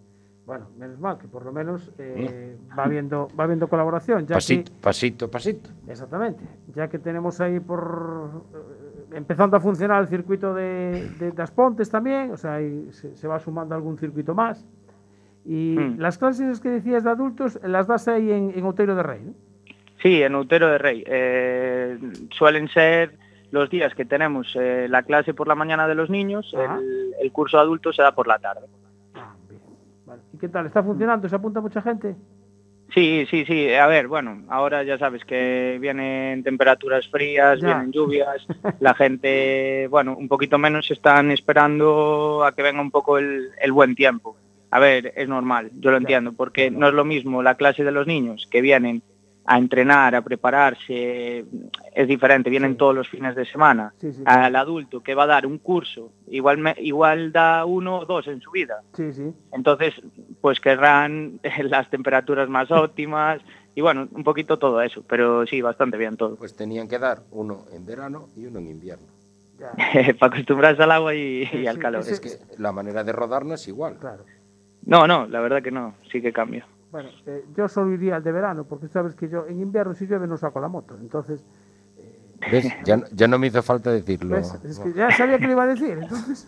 Bueno, 0.47 0.69
menos 0.79 0.99
mal 1.01 1.19
que 1.19 1.27
por 1.27 1.45
lo 1.45 1.53
menos 1.53 1.91
eh, 1.99 2.57
va 2.79 2.85
habiendo 2.85 3.29
va 3.39 3.45
habiendo 3.45 3.67
colaboración. 3.69 4.21
Ya 4.23 4.27
que- 4.29 4.35
Pasito, 4.35 4.73
pasito, 4.81 5.31
pasito. 5.31 5.71
Exactamente. 5.89 6.45
Ya 6.75 6.89
que 6.89 6.99
tenemos 7.01 7.41
ahí 7.41 7.59
por 7.59 8.45
eh, 8.55 9.17
empezando 9.17 9.57
a 9.57 9.61
funcionar 9.61 10.01
el 10.03 10.09
circuito 10.09 10.55
de, 10.55 11.11
de, 11.19 11.33
das 11.33 11.51
Pontes 11.51 11.91
también, 11.91 12.31
o 12.31 12.37
sea, 12.37 12.55
ahí 12.55 12.89
se, 12.93 13.17
se 13.17 13.27
va 13.29 13.41
sumando 13.41 13.75
algún 13.75 13.99
circuito 13.99 14.35
más. 14.37 14.65
Y 15.47 15.77
Mm. 15.79 15.99
las 16.01 16.19
clases 16.19 16.61
que 16.61 16.69
decías 16.71 17.05
de 17.05 17.11
adultos 17.11 17.59
las 17.63 17.87
das 17.87 18.09
ahí 18.09 18.31
en, 18.33 18.53
en 18.57 18.65
Outeiro 18.65 18.97
de 18.97 19.03
Rey, 19.03 19.21
¿no? 19.25 19.33
Sí, 20.03 20.23
en 20.23 20.35
Utero 20.35 20.69
de 20.69 20.79
Rey. 20.79 21.03
Eh, 21.07 21.99
suelen 22.31 22.69
ser 22.69 23.17
los 23.51 23.71
días 23.71 23.95
que 23.95 24.05
tenemos 24.05 24.55
eh, 24.61 24.87
la 24.91 25.03
clase 25.05 25.33
por 25.35 25.49
la 25.49 25.55
mañana 25.55 25.89
de 25.89 25.95
los 25.95 26.11
niños, 26.11 26.53
el, 26.55 27.15
el 27.23 27.33
curso 27.33 27.59
adulto 27.59 27.93
se 27.93 28.03
da 28.03 28.13
por 28.15 28.27
la 28.27 28.39
tarde. 28.39 28.67
Vale. 30.05 30.21
¿Y 30.35 30.39
qué 30.39 30.49
tal? 30.49 30.67
¿Está 30.67 30.83
funcionando? 30.83 31.29
¿Se 31.29 31.37
apunta 31.37 31.61
mucha 31.61 31.81
gente? 31.81 32.15
Sí, 32.95 33.27
sí, 33.31 33.45
sí. 33.47 33.73
A 33.75 33.87
ver, 33.87 34.07
bueno, 34.07 34.43
ahora 34.49 34.83
ya 34.85 34.97
sabes 34.99 35.25
que 35.25 35.79
vienen 35.81 36.43
temperaturas 36.45 37.09
frías, 37.09 37.61
Ya. 37.61 37.67
vienen 37.69 37.91
lluvias, 37.93 38.47
la 38.81 38.95
gente, 38.95 39.89
bueno, 39.91 40.15
un 40.17 40.29
poquito 40.29 40.59
menos 40.59 40.91
están 40.91 41.31
esperando 41.33 42.45
a 42.45 42.53
que 42.53 42.63
venga 42.63 42.81
un 42.81 42.91
poco 42.93 43.19
el, 43.19 43.49
el 43.61 43.73
buen 43.73 43.95
tiempo. 43.95 44.37
A 44.77 44.79
ver, 44.79 45.15
es 45.17 45.27
normal, 45.27 45.71
yo 45.81 45.91
lo 45.91 45.97
entiendo, 45.97 46.35
porque 46.35 46.71
no 46.71 46.87
es 46.89 46.93
lo 46.93 47.03
mismo 47.07 47.43
la 47.43 47.55
clase 47.55 47.83
de 47.83 47.91
los 47.93 48.07
niños 48.07 48.47
que 48.51 48.61
vienen 48.61 49.03
a 49.47 49.57
entrenar, 49.57 50.15
a 50.15 50.21
prepararse, 50.21 51.47
es 51.95 52.09
diferente, 52.09 52.51
vienen 52.51 52.77
todos 52.77 52.95
los 52.95 53.09
fines 53.09 53.35
de 53.35 53.47
semana. 53.47 53.95
Sí, 53.99 54.13
sí. 54.13 54.23
Al 54.27 54.55
adulto 54.55 55.03
que 55.03 55.15
va 55.15 55.23
a 55.23 55.27
dar 55.29 55.47
un 55.47 55.57
curso, 55.57 56.13
igual, 56.29 56.59
me- 56.59 56.75
igual 56.79 57.33
da 57.33 57.65
uno 57.65 58.01
o 58.01 58.05
dos 58.05 58.27
en 58.27 58.43
su 58.43 58.51
vida. 58.51 58.83
Sí, 58.95 59.11
sí. 59.15 59.33
Entonces, 59.51 59.95
pues 60.43 60.61
querrán 60.61 61.41
las 61.71 61.89
temperaturas 61.89 62.51
más 62.51 62.71
óptimas 62.71 63.41
y 63.75 63.81
bueno, 63.81 64.09
un 64.13 64.25
poquito 64.25 64.59
todo 64.59 64.83
eso, 64.83 65.03
pero 65.09 65.47
sí, 65.47 65.63
bastante 65.63 65.97
bien 65.97 66.19
todo. 66.19 66.37
Pues 66.37 66.55
tenían 66.55 66.87
que 66.87 66.99
dar 66.99 67.23
uno 67.31 67.65
en 67.73 67.87
verano 67.87 68.29
y 68.37 68.45
uno 68.45 68.59
en 68.59 68.67
invierno. 68.69 69.07
Para 70.19 70.35
acostumbrarse 70.35 70.83
al 70.83 70.91
agua 70.91 71.15
y, 71.15 71.49
y 71.51 71.67
al 71.67 71.79
calor. 71.79 72.03
Es 72.07 72.21
que 72.21 72.29
la 72.59 72.73
manera 72.73 73.03
de 73.05 73.13
rodar 73.13 73.47
no 73.47 73.55
es 73.55 73.67
igual. 73.69 73.97
Claro. 73.99 74.25
No, 74.87 75.07
no, 75.07 75.27
la 75.27 75.41
verdad 75.41 75.63
que 75.63 75.71
no, 75.71 75.95
sí 76.11 76.23
que 76.23 76.33
cambia. 76.33 76.67
Bueno, 76.91 77.11
eh, 77.27 77.45
yo 77.57 77.69
solo 77.69 77.93
iría 77.93 78.17
al 78.17 78.23
de 78.23 78.33
verano, 78.33 78.65
porque 78.65 78.89
sabes 78.89 79.15
que 79.15 79.29
yo 79.29 79.47
en 79.47 79.61
invierno 79.61 79.95
si 79.95 80.07
llueve 80.07 80.27
no 80.27 80.37
saco 80.39 80.61
la 80.61 80.69
moto. 80.69 80.97
Entonces, 81.01 81.45
¿Ves? 82.51 82.69
Ya, 82.85 82.97
no- 82.99 83.07
ya 83.13 83.27
no 83.27 83.39
me 83.39 83.49
hizo 83.49 83.61
falta 83.63 83.91
decirlo. 83.91 84.37
¿ves? 84.37 84.55
Es 84.65 84.79
que 84.79 84.93
ya 84.93 85.11
sabía 85.11 85.39
que 85.39 85.47
le 85.47 85.53
iba 85.53 85.65
a 85.65 85.67
decir. 85.67 85.99
Entonces, 85.99 86.47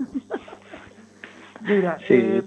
mira, 1.63 1.99
Sí. 1.99 2.05
eh, 2.11 2.43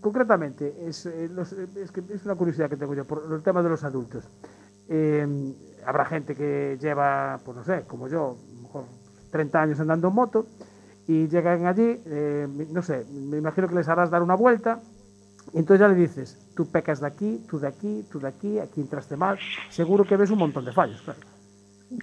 concretamente, 0.00 0.74
es, 0.86 1.04
eh, 1.06 1.28
los- 1.30 1.52
eh, 1.52 1.66
es 1.76 1.92
que 1.92 2.02
es 2.12 2.24
una 2.24 2.34
curiosidad 2.36 2.70
que 2.70 2.76
tengo 2.76 2.94
yo 2.94 3.04
por 3.04 3.22
el 3.30 3.42
tema 3.42 3.62
de 3.62 3.68
los 3.68 3.84
adultos. 3.84 4.24
Eh, 4.88 5.26
habrá 5.86 6.04
gente 6.06 6.34
que 6.34 6.78
lleva, 6.80 7.38
pues 7.44 7.56
no 7.58 7.64
sé, 7.64 7.82
como 7.86 8.08
yo, 8.08 8.36
a 8.38 8.54
lo 8.56 8.62
mejor 8.62 8.84
30 9.30 9.60
años 9.62 9.78
andando 9.80 10.08
en 10.08 10.14
moto 10.14 10.46
y 11.10 11.26
llegan 11.26 11.66
allí, 11.66 12.00
eh, 12.06 12.46
no 12.70 12.82
sé, 12.82 13.04
me 13.10 13.38
imagino 13.38 13.66
que 13.66 13.74
les 13.74 13.88
harás 13.88 14.12
dar 14.12 14.22
una 14.22 14.36
vuelta 14.36 14.78
y 15.52 15.58
entonces 15.58 15.80
ya 15.80 15.88
le 15.88 15.96
dices, 15.96 16.52
tú 16.54 16.70
pecas 16.70 17.00
de 17.00 17.08
aquí, 17.08 17.44
tú 17.50 17.58
de 17.58 17.66
aquí, 17.66 18.04
tú 18.12 18.20
de 18.20 18.28
aquí, 18.28 18.60
aquí 18.60 18.80
entraste 18.80 19.16
mal, 19.16 19.36
seguro 19.70 20.04
que 20.04 20.16
ves 20.16 20.30
un 20.30 20.38
montón 20.38 20.64
de 20.64 20.72
fallos, 20.72 21.02
claro. 21.02 21.18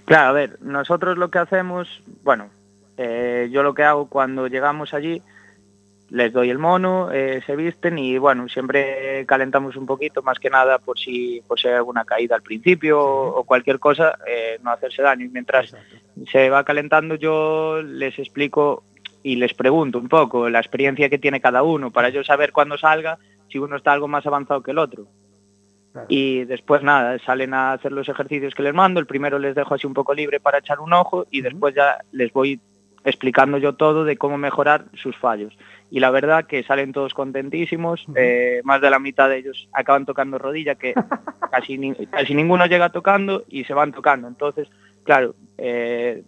Claro, 0.04 0.28
a 0.28 0.32
ver, 0.32 0.58
nosotros 0.60 1.16
lo 1.16 1.30
que 1.30 1.38
hacemos, 1.38 2.02
bueno, 2.22 2.50
eh, 2.98 3.48
yo 3.50 3.62
lo 3.62 3.72
que 3.72 3.84
hago 3.84 4.10
cuando 4.10 4.46
llegamos 4.46 4.92
allí 4.92 5.22
les 6.10 6.32
doy 6.32 6.50
el 6.50 6.58
mono, 6.58 7.10
eh, 7.10 7.42
se 7.46 7.56
visten 7.56 7.98
y 7.98 8.18
bueno, 8.18 8.48
siempre 8.48 9.24
calentamos 9.26 9.76
un 9.76 9.86
poquito, 9.86 10.22
más 10.22 10.38
que 10.38 10.50
nada 10.50 10.78
por 10.78 10.98
si, 10.98 11.42
por 11.46 11.58
si 11.58 11.68
hay 11.68 11.74
alguna 11.74 12.04
caída 12.04 12.34
al 12.34 12.42
principio 12.42 13.00
o, 13.00 13.40
o 13.40 13.44
cualquier 13.44 13.78
cosa, 13.78 14.18
eh, 14.26 14.58
no 14.62 14.70
hacerse 14.70 15.02
daño. 15.02 15.26
Y 15.26 15.28
mientras 15.28 15.74
se 16.30 16.50
va 16.50 16.64
calentando 16.64 17.14
yo 17.14 17.82
les 17.82 18.18
explico 18.18 18.84
y 19.22 19.36
les 19.36 19.54
pregunto 19.54 19.98
un 19.98 20.08
poco 20.08 20.48
la 20.48 20.58
experiencia 20.60 21.08
que 21.08 21.18
tiene 21.18 21.40
cada 21.40 21.62
uno 21.62 21.90
para 21.90 22.08
yo 22.10 22.22
saber 22.24 22.52
cuándo 22.52 22.78
salga 22.78 23.18
si 23.48 23.58
uno 23.58 23.76
está 23.76 23.92
algo 23.92 24.08
más 24.08 24.26
avanzado 24.26 24.62
que 24.62 24.70
el 24.72 24.78
otro. 24.78 25.06
Y 26.08 26.44
después 26.44 26.82
nada, 26.82 27.18
salen 27.20 27.54
a 27.54 27.72
hacer 27.72 27.92
los 27.92 28.08
ejercicios 28.08 28.54
que 28.54 28.62
les 28.62 28.74
mando, 28.74 29.00
el 29.00 29.06
primero 29.06 29.38
les 29.38 29.54
dejo 29.54 29.74
así 29.74 29.86
un 29.86 29.94
poco 29.94 30.14
libre 30.14 30.38
para 30.38 30.58
echar 30.58 30.80
un 30.80 30.92
ojo 30.92 31.26
y 31.30 31.40
después 31.40 31.74
ya 31.74 31.98
les 32.12 32.32
voy 32.32 32.60
explicando 33.04 33.58
yo 33.58 33.74
todo 33.74 34.04
de 34.04 34.16
cómo 34.16 34.36
mejorar 34.38 34.84
sus 34.94 35.16
fallos. 35.16 35.56
Y 35.90 36.00
la 36.00 36.10
verdad 36.10 36.44
que 36.46 36.62
salen 36.62 36.92
todos 36.92 37.14
contentísimos, 37.14 38.04
eh, 38.14 38.60
más 38.64 38.80
de 38.80 38.90
la 38.90 38.98
mitad 38.98 39.28
de 39.28 39.38
ellos 39.38 39.68
acaban 39.72 40.04
tocando 40.04 40.38
rodilla, 40.38 40.74
que 40.74 40.92
casi, 41.50 41.78
ni- 41.78 41.94
casi 42.06 42.34
ninguno 42.34 42.66
llega 42.66 42.90
tocando 42.90 43.44
y 43.48 43.64
se 43.64 43.72
van 43.74 43.92
tocando. 43.92 44.28
Entonces, 44.28 44.68
claro, 45.04 45.34
eh, 45.56 46.22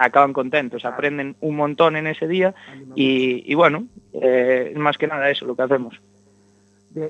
acaban 0.00 0.32
contentos, 0.32 0.84
aprenden 0.84 1.36
un 1.40 1.56
montón 1.56 1.94
en 1.96 2.06
ese 2.06 2.26
día 2.26 2.54
y, 2.94 3.44
y 3.50 3.54
bueno, 3.54 3.84
eh, 4.14 4.72
más 4.76 4.96
que 4.98 5.06
nada 5.06 5.28
eso 5.30 5.44
lo 5.46 5.54
que 5.54 5.62
hacemos. 5.62 6.00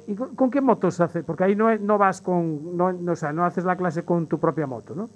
¿Y 0.06 0.14
con, 0.14 0.50
qué 0.50 0.60
motos 0.60 1.00
haces? 1.00 1.24
Porque 1.24 1.44
ahí 1.44 1.56
no, 1.56 1.74
no 1.78 1.96
vas 1.96 2.20
con, 2.20 2.76
no, 2.76 2.92
no, 2.92 3.12
o 3.12 3.16
sea, 3.16 3.32
no 3.32 3.44
haces 3.44 3.64
la 3.64 3.76
clase 3.76 4.04
con 4.04 4.26
tu 4.26 4.38
propia 4.38 4.66
moto, 4.66 4.94
¿no? 4.94 5.08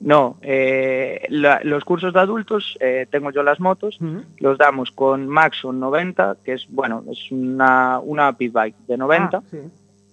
No, 0.00 0.38
eh, 0.42 1.24
la- 1.30 1.60
los 1.62 1.84
cursos 1.84 2.12
de 2.12 2.20
adultos 2.20 2.76
eh, 2.80 3.06
tengo 3.10 3.30
yo 3.30 3.42
las 3.42 3.60
motos, 3.60 3.98
los 4.38 4.58
damos 4.58 4.90
con 4.90 5.26
Maxon 5.28 5.78
90, 5.80 6.38
que 6.44 6.54
es 6.54 6.66
bueno, 6.68 7.04
es 7.10 7.30
una, 7.30 8.00
una 8.00 8.32
pit 8.36 8.52
bike 8.52 8.76
de 8.88 8.96
90 8.98 9.36
Ah, 9.38 9.42
sí. 9.50 9.58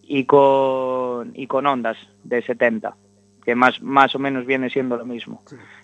y 0.03 0.23
con 0.25 1.31
y 1.33 1.47
con 1.47 1.65
ondas 1.65 1.97
de 2.23 2.41
70, 2.41 2.95
que 3.43 3.55
más 3.55 3.81
más 3.81 4.13
o 4.15 4.19
menos 4.19 4.45
viene 4.45 4.69
siendo 4.69 4.95
lo 4.97 5.05
mismo. 5.05 5.41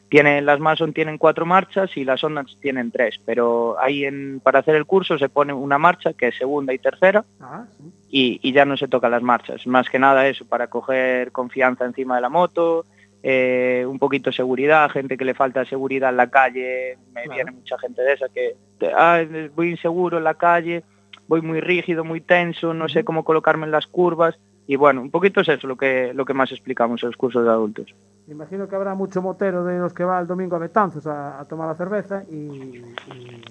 Tienen 0.10 0.45
las 0.45 0.60
Mason 0.60 0.91
tienen 0.93 1.18
cuatro 1.20 1.45
marchas 1.45 1.95
y 1.95 2.03
las 2.03 2.24
ondas 2.24 2.57
tienen 2.62 2.89
tres, 2.91 3.20
pero 3.26 3.80
ahí 3.80 4.05
en, 4.05 4.39
para 4.43 4.60
hacer 4.60 4.76
el 4.76 4.86
curso 4.86 5.18
se 5.20 5.30
pone 5.30 5.53
una 5.53 5.78
marcha 5.78 6.14
que 6.14 6.30
es 6.30 6.36
segunda 6.38 6.74
y 6.74 6.80
tercera 6.80 7.24
Ah, 7.39 7.66
sí. 7.78 7.84
y, 8.10 8.39
y 8.41 8.51
ya 8.51 8.66
no 8.66 8.76
se 8.76 8.88
tocan 8.88 9.12
las 9.12 9.22
marchas. 9.22 9.68
Más 9.68 9.88
que 9.88 9.99
nada 9.99 10.28
eso, 10.28 10.45
para 10.45 10.68
coger 10.68 11.32
confianza 11.32 11.86
encima 11.86 12.16
de 12.16 12.22
la 12.22 12.30
moto, 12.30 12.86
eh, 13.22 13.86
un 13.88 13.99
poquito 13.99 14.30
de 14.32 14.36
seguridad, 14.36 14.89
gente 14.89 15.16
que 15.18 15.26
le 15.26 15.34
falta 15.36 15.64
seguridad 15.66 16.10
en 16.10 16.18
la 16.18 16.30
calle, 16.30 16.97
me 17.14 17.28
viene 17.28 17.51
mucha 17.51 17.78
gente 17.78 18.01
de 18.01 18.14
esa 18.14 18.30
que 18.30 18.55
"Ah, 18.95 19.22
voy 19.55 19.72
inseguro 19.72 20.18
en 20.18 20.24
la 20.24 20.34
calle, 20.36 20.84
voy 21.28 21.41
muy 21.41 21.60
rígido, 21.62 22.03
muy 22.03 22.22
tenso, 22.22 22.74
no 22.74 22.88
sé 22.89 23.03
cómo 23.03 23.24
colocarme 23.24 23.66
en 23.66 23.72
las 23.72 23.86
curvas. 23.88 24.39
Y 24.66 24.76
bueno, 24.76 25.01
un 25.01 25.10
poquito 25.12 25.41
es 25.41 25.49
eso 25.49 25.68
lo 25.68 25.76
que, 25.76 26.14
lo 26.14 26.26
que 26.26 26.34
más 26.34 26.51
explicamos 26.51 27.01
en 27.03 27.07
los 27.10 27.18
cursos 27.18 27.43
de 27.43 27.49
adultos. 27.49 27.93
Me 28.30 28.36
imagino 28.36 28.67
que 28.69 28.75
habrá 28.75 28.93
mucho 28.93 29.23
motero 29.23 29.63
de 29.63 29.80
los 29.80 29.91
que 29.91 30.03
va 30.03 30.19
el 30.19 30.27
domingo 30.27 30.55
a 30.55 30.59
Betanzos 30.59 31.07
a, 31.07 31.39
a 31.39 31.45
tomar 31.45 31.67
la 31.67 31.73
cerveza 31.73 32.23
y, 32.30 32.36
y- 32.36 33.41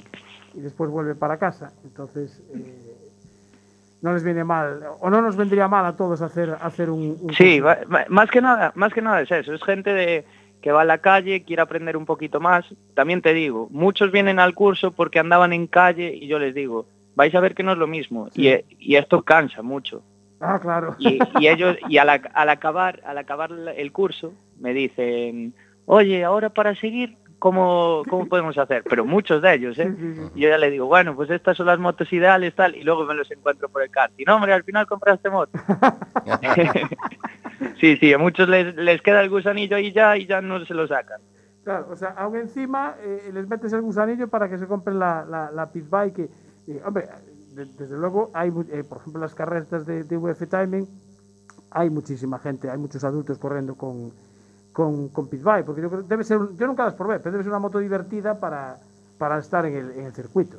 y 0.54 0.60
después 0.60 0.88
vuelve 0.88 1.16
para 1.16 1.36
casa. 1.36 1.72
Entonces, 1.82 2.40
eh, 2.54 3.10
no 4.02 4.12
les 4.12 4.22
viene 4.22 4.44
mal, 4.44 4.80
o 5.00 5.10
no 5.10 5.20
nos 5.20 5.34
vendría 5.34 5.66
mal 5.66 5.84
a 5.84 5.96
todos 5.96 6.22
hacer, 6.22 6.56
hacer 6.62 6.90
un, 6.90 7.18
un 7.20 7.34
Sí, 7.34 7.58
va- 7.58 7.78
más 8.08 8.30
que 8.30 8.40
nada, 8.40 8.70
más 8.76 8.92
que 8.94 9.02
nada 9.02 9.20
es 9.22 9.30
eso, 9.32 9.52
es 9.52 9.64
gente 9.64 9.92
de 9.92 10.24
que 10.62 10.70
va 10.70 10.82
a 10.82 10.84
la 10.84 10.98
calle, 10.98 11.42
quiere 11.42 11.62
aprender 11.62 11.96
un 11.96 12.06
poquito 12.06 12.38
más. 12.38 12.64
También 12.94 13.20
te 13.20 13.34
digo, 13.34 13.66
muchos 13.72 14.12
vienen 14.12 14.38
al 14.38 14.54
curso 14.54 14.92
porque 14.92 15.18
andaban 15.18 15.52
en 15.52 15.66
calle 15.66 16.14
y 16.14 16.28
yo 16.28 16.38
les 16.38 16.54
digo, 16.54 16.86
vais 17.16 17.34
a 17.34 17.40
ver 17.40 17.56
que 17.56 17.64
no 17.64 17.72
es 17.72 17.78
lo 17.78 17.88
mismo 17.88 18.28
y, 18.32 18.46
e- 18.46 18.64
y 18.78 18.94
esto 18.94 19.22
cansa 19.22 19.60
mucho. 19.62 20.04
Ah, 20.40 20.58
claro. 20.60 20.94
Y, 20.98 21.18
y 21.40 21.48
ellos 21.48 21.76
y 21.88 21.98
al, 21.98 22.08
al 22.08 22.48
acabar 22.48 23.00
al 23.04 23.18
acabar 23.18 23.50
el 23.52 23.92
curso 23.92 24.32
me 24.60 24.72
dicen, 24.72 25.54
oye, 25.86 26.24
ahora 26.24 26.50
para 26.50 26.74
seguir 26.74 27.16
¿Cómo, 27.38 28.02
¿Cómo 28.10 28.26
podemos 28.26 28.58
hacer? 28.58 28.82
Pero 28.88 29.04
muchos 29.04 29.40
de 29.40 29.54
ellos, 29.54 29.78
¿eh? 29.78 29.94
Y 30.34 30.40
yo 30.40 30.48
ya 30.48 30.58
le 30.58 30.70
digo, 30.70 30.86
bueno, 30.86 31.14
pues 31.14 31.30
estas 31.30 31.56
son 31.56 31.66
las 31.66 31.78
motos 31.78 32.12
ideales, 32.12 32.52
tal, 32.54 32.74
y 32.74 32.82
luego 32.82 33.04
me 33.04 33.14
los 33.14 33.30
encuentro 33.30 33.68
por 33.68 33.82
el 33.82 33.90
karting. 33.90 34.24
No, 34.26 34.36
hombre, 34.36 34.52
al 34.52 34.64
final 34.64 34.86
compraste 34.86 35.30
moto. 35.30 35.56
sí, 37.80 37.96
sí, 37.96 38.12
a 38.12 38.18
muchos 38.18 38.48
les, 38.48 38.74
les 38.74 39.00
queda 39.02 39.20
el 39.20 39.30
gusanillo 39.30 39.76
ahí 39.76 39.92
ya 39.92 40.16
y 40.16 40.26
ya 40.26 40.40
no 40.40 40.64
se 40.64 40.74
lo 40.74 40.88
sacan. 40.88 41.20
Claro, 41.62 41.86
o 41.90 41.96
sea, 41.96 42.08
aún 42.16 42.36
encima 42.36 42.96
eh, 43.00 43.30
les 43.32 43.46
metes 43.46 43.72
el 43.72 43.82
gusanillo 43.82 44.26
para 44.26 44.48
que 44.48 44.58
se 44.58 44.66
compren 44.66 44.98
la, 44.98 45.24
la, 45.24 45.52
la 45.52 45.70
pit 45.70 45.88
bike. 45.88 46.28
Y, 46.66 46.78
hombre, 46.84 47.08
de- 47.58 47.66
desde 47.78 47.98
luego, 47.98 48.30
hay, 48.34 48.48
eh, 48.72 48.84
por 48.84 48.98
ejemplo, 48.98 49.20
las 49.20 49.34
carreras 49.34 49.84
de, 49.86 50.04
de 50.04 50.16
VF 50.16 50.46
Timing, 50.46 50.86
hay 51.70 51.90
muchísima 51.90 52.38
gente, 52.38 52.70
hay 52.70 52.78
muchos 52.78 53.04
adultos 53.04 53.36
corriendo 53.38 53.74
con, 53.74 54.12
con, 54.72 55.08
con 55.08 55.28
pit 55.28 55.42
bike, 55.42 55.66
porque 55.66 55.82
yo 55.82 55.90
creo 55.90 56.02
debe 56.02 56.24
ser, 56.24 56.38
yo 56.56 56.66
nunca 56.66 56.84
las 56.84 56.94
probé, 56.94 57.18
pero 57.18 57.32
debe 57.32 57.44
ser 57.44 57.50
una 57.50 57.58
moto 57.58 57.78
divertida 57.78 58.38
para, 58.40 58.78
para 59.18 59.38
estar 59.38 59.66
en 59.66 59.74
el, 59.76 59.90
en 59.92 60.06
el 60.06 60.12
circuito. 60.14 60.58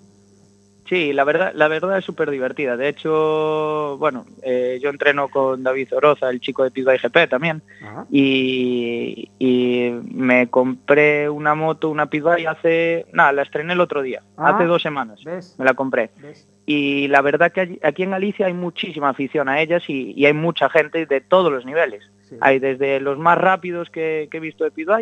Sí, 0.87 1.13
la 1.13 1.23
verdad, 1.23 1.51
la 1.53 1.67
verdad 1.67 1.99
es 1.99 2.05
súper 2.05 2.31
divertida. 2.31 2.75
De 2.75 2.89
hecho, 2.89 3.95
bueno, 3.99 4.25
eh, 4.41 4.79
yo 4.81 4.89
entreno 4.89 5.27
con 5.29 5.61
David 5.61 5.93
Oroza, 5.95 6.29
el 6.31 6.39
chico 6.41 6.63
de 6.63 6.71
Pizba 6.71 6.93
GP 6.95 7.27
también, 7.29 7.61
y, 8.09 9.29
y 9.37 9.91
me 10.11 10.49
compré 10.49 11.29
una 11.29 11.53
moto, 11.53 11.89
una 11.89 12.09
y 12.39 12.45
hace, 12.47 13.05
nada, 13.13 13.31
la 13.33 13.43
estrené 13.43 13.73
el 13.73 13.81
otro 13.81 14.01
día, 14.01 14.23
Ah, 14.35 14.49
hace 14.55 14.65
dos 14.65 14.81
semanas, 14.81 15.23
¿ves? 15.23 15.55
me 15.59 15.65
la 15.65 15.75
compré. 15.75 16.09
¿Ves? 16.23 16.47
Y 16.71 17.07
la 17.07 17.23
verdad 17.23 17.51
que 17.51 17.79
aquí 17.81 18.03
en 18.03 18.11
Galicia 18.11 18.45
hay 18.45 18.53
muchísima 18.53 19.09
afición 19.09 19.49
a 19.49 19.59
ellas 19.59 19.81
y, 19.87 20.13
y 20.15 20.27
hay 20.27 20.33
mucha 20.33 20.69
gente 20.69 21.07
de 21.07 21.19
todos 21.19 21.51
los 21.51 21.65
niveles. 21.65 22.03
Hay 22.41 22.59
desde 22.59 22.99
los 22.99 23.17
más 23.17 23.39
rápidos 23.39 23.89
que, 23.89 24.27
que 24.29 24.37
he 24.37 24.39
visto 24.39 24.65
de 24.65 24.69
Pizba 24.69 24.99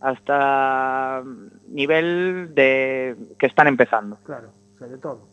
hasta 0.00 1.22
mm, 1.22 1.74
nivel 1.74 2.54
de 2.54 3.14
que 3.38 3.44
están 3.44 3.66
empezando. 3.66 4.16
Claro, 4.24 4.52
o 4.74 4.78
sea, 4.78 4.86
de 4.86 4.96
todo. 4.96 5.28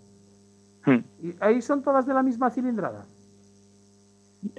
Hmm. 0.86 1.00
¿Y 1.24 1.36
ahí 1.40 1.62
son 1.62 1.82
todas 1.82 2.06
de 2.06 2.14
la 2.14 2.24
misma 2.24 2.50
cilindrada? 2.50 3.06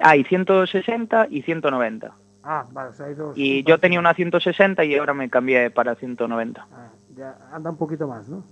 Hay 0.00 0.24
160 0.24 1.26
y 1.28 1.42
190. 1.42 2.14
Ah, 2.44 2.64
vale, 2.72 2.88
o 2.88 2.92
sea, 2.94 3.04
hay 3.04 3.14
dos. 3.14 3.36
Y 3.36 3.62
yo 3.64 3.78
tenía 3.78 4.00
una 4.00 4.14
160 4.14 4.86
y 4.86 4.96
ahora 4.96 5.12
me 5.12 5.28
cambié 5.28 5.70
para 5.70 5.96
190. 5.96 6.66
Ah, 6.72 6.88
ya 7.14 7.36
anda 7.52 7.68
un 7.68 7.76
poquito 7.76 8.08
más, 8.08 8.26
¿no? 8.26 8.42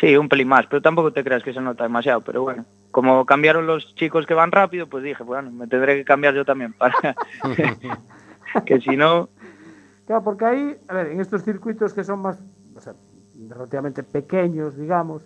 Sí, 0.00 0.16
un 0.16 0.28
pelín 0.28 0.48
más, 0.48 0.66
pero 0.66 0.80
tampoco 0.80 1.12
te 1.12 1.24
creas 1.24 1.42
que 1.42 1.52
se 1.52 1.60
nota 1.60 1.84
demasiado. 1.84 2.20
Pero 2.20 2.42
bueno, 2.42 2.64
como 2.90 3.24
cambiaron 3.26 3.66
los 3.66 3.94
chicos 3.94 4.26
que 4.26 4.34
van 4.34 4.52
rápido, 4.52 4.86
pues 4.86 5.02
dije, 5.02 5.22
bueno, 5.24 5.50
me 5.50 5.66
tendré 5.66 5.96
que 5.96 6.04
cambiar 6.04 6.34
yo 6.34 6.44
también 6.44 6.72
para 6.72 6.94
que 8.66 8.80
si 8.80 8.96
no, 8.96 9.28
Claro, 10.08 10.24
porque 10.24 10.46
ahí, 10.46 10.76
a 10.88 10.94
ver, 10.94 11.08
en 11.08 11.20
estos 11.20 11.42
circuitos 11.44 11.92
que 11.92 12.02
son 12.02 12.20
más, 12.20 12.38
o 12.74 12.80
sea, 12.80 12.94
relativamente 13.46 14.02
pequeños, 14.02 14.74
digamos. 14.74 15.22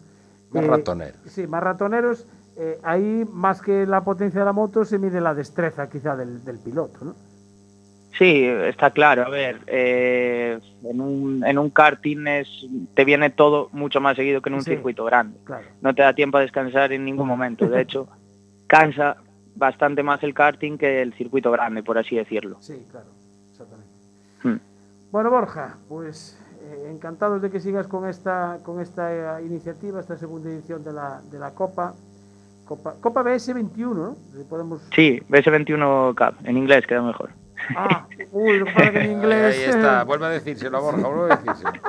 Más 0.50 0.66
ratoneros. 0.66 1.20
Sí, 1.26 1.46
más 1.46 1.62
ratoneros. 1.62 2.26
eh, 2.56 2.80
ahí, 2.82 3.24
más 3.32 3.62
que 3.62 3.86
la 3.86 4.02
potencia 4.02 4.40
de 4.40 4.44
la 4.44 4.52
moto, 4.52 4.84
se 4.84 4.98
mide 4.98 5.20
la 5.20 5.34
destreza 5.34 5.88
quizá 5.88 6.16
del, 6.16 6.44
del 6.44 6.58
piloto, 6.58 7.04
¿no? 7.04 7.14
Sí, 8.18 8.44
está 8.44 8.90
claro. 8.90 9.24
A 9.26 9.28
ver, 9.28 9.60
eh, 9.66 10.58
en, 10.84 11.00
un, 11.00 11.44
en 11.46 11.58
un 11.58 11.70
karting 11.70 12.26
es, 12.26 12.48
te 12.94 13.04
viene 13.04 13.30
todo 13.30 13.68
mucho 13.72 14.00
más 14.00 14.16
seguido 14.16 14.40
que 14.42 14.48
en 14.50 14.54
un 14.54 14.62
Sí. 14.62 14.70
circuito 14.72 15.04
grande. 15.04 15.38
Claro. 15.44 15.66
no 15.80 15.94
te 15.94 16.02
da 16.02 16.14
tiempo 16.14 16.38
a 16.38 16.40
descansar 16.42 16.92
en 16.92 17.04
ningún 17.04 17.26
momento. 17.28 17.66
De 17.68 17.80
hecho, 17.82 18.08
cansa 18.66 19.16
bastante 19.54 20.02
más 20.02 20.22
el 20.22 20.32
karting 20.34 20.78
que 20.78 21.02
el 21.02 21.12
circuito 21.14 21.50
grande, 21.50 21.82
por 21.82 21.98
así 21.98 22.16
decirlo. 22.16 22.56
Sí, 22.60 22.86
claro, 22.90 23.06
exactamente. 23.50 23.90
Hmm. 24.42 24.58
Bueno, 25.10 25.30
Borja, 25.30 25.76
pues 25.88 26.38
eh, 26.62 26.88
encantados 26.90 27.42
de 27.42 27.50
que 27.50 27.60
sigas 27.60 27.86
con 27.86 28.08
esta, 28.08 28.58
con 28.62 28.80
esta 28.80 29.38
eh, 29.40 29.44
iniciativa, 29.44 30.00
esta 30.00 30.16
segunda 30.16 30.48
edición 30.48 30.82
de 30.84 30.92
la, 30.92 31.20
de 31.30 31.38
la 31.38 31.50
Copa. 31.54 31.94
Copa, 32.64 32.94
Copa 33.00 33.22
BS21, 33.22 33.94
¿no? 33.94 34.16
Si 34.34 34.44
Podemos... 34.44 34.80
Sí, 34.94 35.20
BS21 35.28 36.14
Cup, 36.14 36.46
en 36.46 36.56
inglés 36.56 36.86
queda 36.86 37.02
mejor. 37.02 37.30
Ah, 37.76 38.06
uy, 38.32 38.58
lo 38.58 38.64
que 38.66 38.72
pasa 38.72 38.90
que 38.92 38.98
en 39.00 39.10
inglés... 39.12 39.56
Ahí 39.58 39.64
está, 39.64 40.04
vuelve 40.04 40.26
a 40.26 40.30
decírselo, 40.30 40.80
Borja, 40.82 41.08
vuelve 41.08 41.32
a 41.32 41.36
decírselo. 41.36 41.72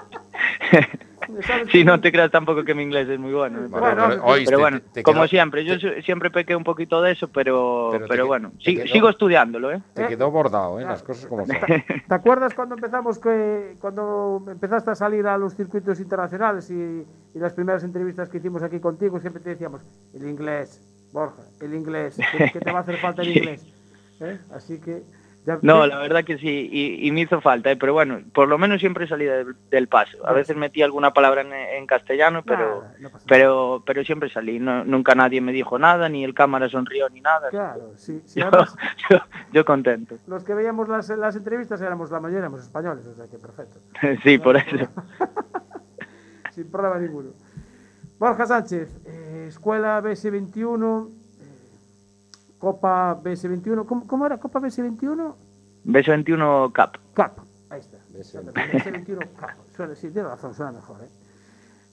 ¿sabes 1.48 1.70
Sí, 1.72 1.84
no 1.84 2.00
te 2.02 2.12
creas 2.12 2.30
tampoco 2.32 2.64
que 2.64 2.76
mi 2.76 2.84
inglés 2.84 3.08
es 3.10 3.18
muy 3.18 3.32
bueno. 3.34 3.62
Bueno, 3.70 3.88
pero, 3.96 4.08
pero, 4.10 4.24
oíste, 4.26 4.46
pero 4.46 4.60
bueno, 4.60 4.82
te- 4.82 4.90
te 4.90 5.04
como 5.04 5.22
quedó- 5.22 5.28
siempre, 5.30 5.66
yo 5.66 5.80
su- 5.80 6.02
siempre 6.04 6.30
pequé 6.30 6.56
un 6.56 6.64
poquito 6.66 7.02
de 7.02 7.14
eso, 7.14 7.28
pero, 7.30 7.90
Pero 7.94 8.06
pero, 8.08 8.24
te 8.24 8.28
bueno, 8.28 8.52
te 8.52 8.64
si- 8.64 8.76
quedó- 8.76 8.88
sigo 8.88 9.10
estudiándolo, 9.10 9.72
¿eh? 9.72 9.82
Te 9.94 10.08
quedó 10.08 10.30
bordado, 10.32 10.80
¿eh? 10.80 10.84
Las 10.84 11.02
cosas 11.02 11.26
como 11.28 11.46
son. 11.46 11.56
¿Te 12.08 12.14
acuerdas 12.14 12.54
cuando 12.54 12.76
empezamos 12.76 13.18
que 13.20 13.76
cuando 13.80 14.44
empezaste 14.48 14.92
a 14.92 14.96
salir 14.96 15.26
a 15.26 15.38
los 15.38 15.56
circuitos 15.56 16.00
internacionales 16.00 16.70
y, 16.70 16.74
y 17.34 17.40
las 17.40 17.54
primeras 17.54 17.84
entrevistas 17.84 18.30
que 18.30 18.38
hicimos 18.38 18.62
aquí 18.62 18.80
contigo 18.80 19.20
siempre 19.20 19.42
te 19.42 19.52
decíamos 19.52 19.82
el 20.14 20.28
inglés, 20.28 20.82
Borja, 21.14 21.42
el 21.62 21.74
inglés, 21.74 22.18
que, 22.38 22.52
que 22.52 22.60
te 22.60 22.72
va 22.72 22.80
a 22.80 22.82
hacer 22.82 22.98
falta 22.98 23.22
el 23.22 23.30
inglés. 23.38 23.66
¿eh? 24.20 24.38
Así 24.54 24.80
que 24.80 25.04
Ya- 25.46 25.60
No, 25.62 25.86
la 25.86 25.98
verdad 26.00 26.24
que 26.24 26.38
sí, 26.38 26.70
y, 26.72 27.06
y 27.06 27.12
me 27.12 27.22
hizo 27.22 27.42
falta, 27.42 27.70
¿eh? 27.70 27.76
pero 27.76 27.92
bueno, 27.92 28.22
por 28.34 28.48
lo 28.48 28.58
menos 28.58 28.80
siempre 28.80 29.08
salí 29.08 29.26
del, 29.26 29.56
del 29.70 29.88
paso. 29.90 30.26
A 30.26 30.32
veces 30.32 30.56
metí 30.56 30.82
alguna 30.82 31.12
palabra 31.12 31.42
en, 31.42 31.52
en 31.52 31.86
castellano, 31.86 32.44
pero, 32.44 32.86
no 33.02 33.10
pero, 33.28 33.84
pero 33.86 34.04
siempre 34.06 34.30
salí. 34.30 34.60
No- 34.60 34.86
nunca 34.86 35.16
nadie 35.16 35.42
me 35.42 35.52
dijo 35.52 35.78
nada, 35.78 36.08
ni 36.08 36.24
el 36.24 36.34
cámara 36.34 36.70
sonrió, 36.70 37.10
ni 37.10 37.20
nada. 37.20 37.50
Claro, 37.50 37.92
sí, 37.98 38.22
sí, 38.26 38.40
yo, 38.40 38.48
además- 38.48 38.76
yo, 39.10 39.18
yo 39.52 39.66
contento. 39.66 40.16
Los 40.28 40.46
que 40.46 40.54
veíamos 40.54 40.88
las, 40.88 41.10
las 41.10 41.36
entrevistas 41.36 41.82
éramos 41.82 42.10
la 42.10 42.22
mayoría, 42.22 42.40
éramos 42.40 42.62
españoles, 42.62 43.06
o 43.06 43.14
sea 43.14 43.26
que 43.28 43.38
perfecto. 43.38 43.80
sí, 44.24 44.38
por 44.38 44.56
eso. 44.56 44.88
Sin 46.52 46.70
problema 46.70 47.00
ninguno. 47.00 47.32
Borja 48.20 48.46
Sánchez, 48.46 49.02
eh, 49.06 49.46
Escuela 49.50 50.02
BS21, 50.02 51.10
eh, 51.10 51.14
Copa 52.74 53.20
BS21, 53.22 53.86
¿cómo, 53.86 54.08
cómo 54.08 54.26
era? 54.26 54.38
¿Copa 54.38 54.62
BS21? 54.62 55.36
Beso 55.84 56.12
21 56.12 56.72
Cap. 56.74 56.96
Cap, 57.14 57.38
ahí 57.70 57.82
está. 57.82 57.98
BS21 58.14 59.28
Cap. 59.38 59.50
Suena, 59.76 59.94
sí, 59.96 60.10
tiene 60.12 60.30
razón, 60.30 60.54
suena 60.56 60.72
mejor. 60.72 60.96
¿eh? 61.04 61.08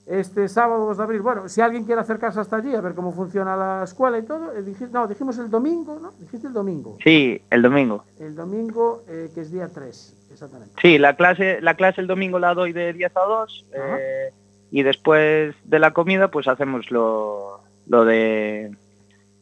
Este 0.07 0.49
sábado 0.49 0.87
2 0.87 0.97
de 0.99 1.03
abril, 1.03 1.23
bueno, 1.23 1.49
si 1.49 1.61
alguien 1.61 1.83
quiere 1.85 2.01
acercarse 2.01 2.39
hasta 2.39 2.55
allí 2.55 2.73
a 2.73 2.81
ver 2.81 2.95
cómo 2.95 3.11
funciona 3.13 3.57
la 3.57 3.83
escuela 3.83 4.17
y 4.19 4.23
todo, 4.23 4.53
eh, 4.53 4.63
dij- 4.65 4.91
no, 4.93 5.09
dijimos 5.09 5.39
el 5.39 5.51
domingo, 5.51 5.99
¿no? 6.01 6.13
Dijiste 6.21 6.47
el 6.47 6.53
domingo. 6.53 6.99
Sí, 7.03 7.43
el 7.51 7.63
domingo. 7.63 8.05
El 8.21 8.37
domingo, 8.37 9.03
eh, 9.09 9.29
que 9.35 9.41
es 9.41 9.51
día 9.51 9.67
3, 9.75 10.29
exactamente. 10.31 10.73
Sí, 10.81 10.99
la 10.99 11.17
clase, 11.17 11.61
la 11.63 11.75
clase 11.75 12.01
el 12.01 12.07
domingo 12.07 12.39
la 12.39 12.55
doy 12.55 12.73
de 12.73 12.93
10 12.93 13.17
a 13.17 13.21
2 13.23 13.67
Ajá. 13.75 13.97
eh, 13.99 14.33
y 14.71 14.85
después 14.85 15.57
de 15.65 15.79
la 15.81 15.93
comida 15.93 16.29
pues 16.31 16.47
hacemos 16.47 16.93
lo, 16.93 17.61
lo 17.89 18.05
de 18.05 18.77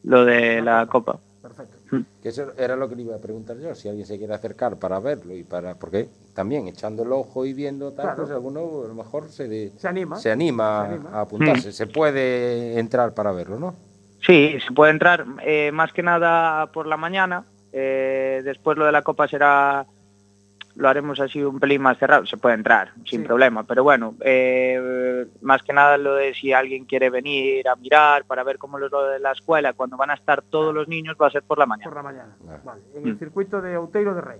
lo 0.03 0.25
de 0.25 0.61
la 0.61 0.85
copa. 0.87 1.17
Perfecto. 1.41 1.75
Que 2.21 2.29
eso 2.29 2.51
era 2.57 2.75
lo 2.75 2.87
que 2.89 2.95
le 2.95 3.03
iba 3.03 3.15
a 3.15 3.19
preguntar 3.19 3.57
yo, 3.57 3.73
si 3.73 3.87
alguien 3.89 4.05
se 4.05 4.17
quiere 4.17 4.33
acercar 4.33 4.77
para 4.77 4.99
verlo 4.99 5.33
y 5.35 5.43
para. 5.43 5.75
Porque 5.75 6.07
también 6.35 6.67
echando 6.67 7.03
el 7.03 7.11
ojo 7.11 7.45
y 7.45 7.53
viendo 7.53 7.91
tal, 7.93 8.05
Claro. 8.07 8.23
pues 8.23 8.31
alguno 8.31 8.59
a 8.83 8.87
lo 8.87 8.93
mejor 8.93 9.29
se, 9.29 9.47
de- 9.47 9.71
Se 9.77 9.87
anima. 9.87 10.17
se 10.17 10.31
anima, 10.31 10.85
Se 10.87 10.93
anima. 10.95 11.09
a 11.11 11.21
apuntarse. 11.21 11.71
Se 11.71 11.87
puede 11.87 12.77
entrar 12.79 13.13
para 13.13 13.31
verlo, 13.31 13.57
¿no? 13.59 13.73
Sí, 14.25 14.57
se 14.65 14.73
puede 14.73 14.91
entrar 14.91 15.25
eh, 15.45 15.71
más 15.71 15.93
que 15.93 16.03
nada 16.03 16.67
por 16.67 16.85
la 16.87 16.97
mañana. 16.97 17.45
eh, 17.71 18.41
después 18.43 18.77
lo 18.77 18.85
de 18.85 18.91
la 18.91 19.03
copa 19.03 19.27
será 19.27 19.85
lo 20.79 20.87
haremos 20.89 21.19
así 21.19 21.43
un 21.43 21.59
pelín 21.59 21.81
más 21.81 21.97
cerrado. 21.97 22.25
Se 22.25 22.37
puede 22.37 22.55
entrar 22.55 22.93
sin 23.05 23.21
Sí. 23.21 23.27
problema, 23.27 23.63
pero 23.63 23.83
bueno, 23.83 24.15
eh, 24.21 25.27
más 25.41 25.61
que 25.61 25.73
nada 25.73 25.97
lo 25.97 26.15
de 26.15 26.33
si 26.33 26.53
alguien 26.53 26.85
quiere 26.85 27.09
venir 27.09 27.67
a 27.67 27.75
mirar 27.75 28.23
para 28.25 28.43
ver 28.43 28.57
cómo 28.57 28.79
es 28.79 28.89
lo 28.89 29.07
de 29.09 29.19
la 29.19 29.33
escuela 29.33 29.73
cuando 29.73 29.97
van 29.97 30.09
a 30.11 30.13
estar 30.13 30.41
todos 30.41 30.73
los 30.73 30.87
niños 30.87 31.17
va 31.21 31.27
a 31.27 31.31
ser 31.31 31.43
por 31.43 31.57
la 31.59 31.65
mañana. 31.65 31.83
Por 31.89 31.97
la 31.97 32.03
mañana. 32.03 32.35
Ah. 32.47 32.57
Vale, 32.63 32.81
en 32.95 33.05
el 33.07 33.15
Mm. 33.15 33.19
circuito 33.19 33.61
de 33.61 33.75
Outeiro 33.75 34.15
de 34.15 34.21
Rey. 34.21 34.39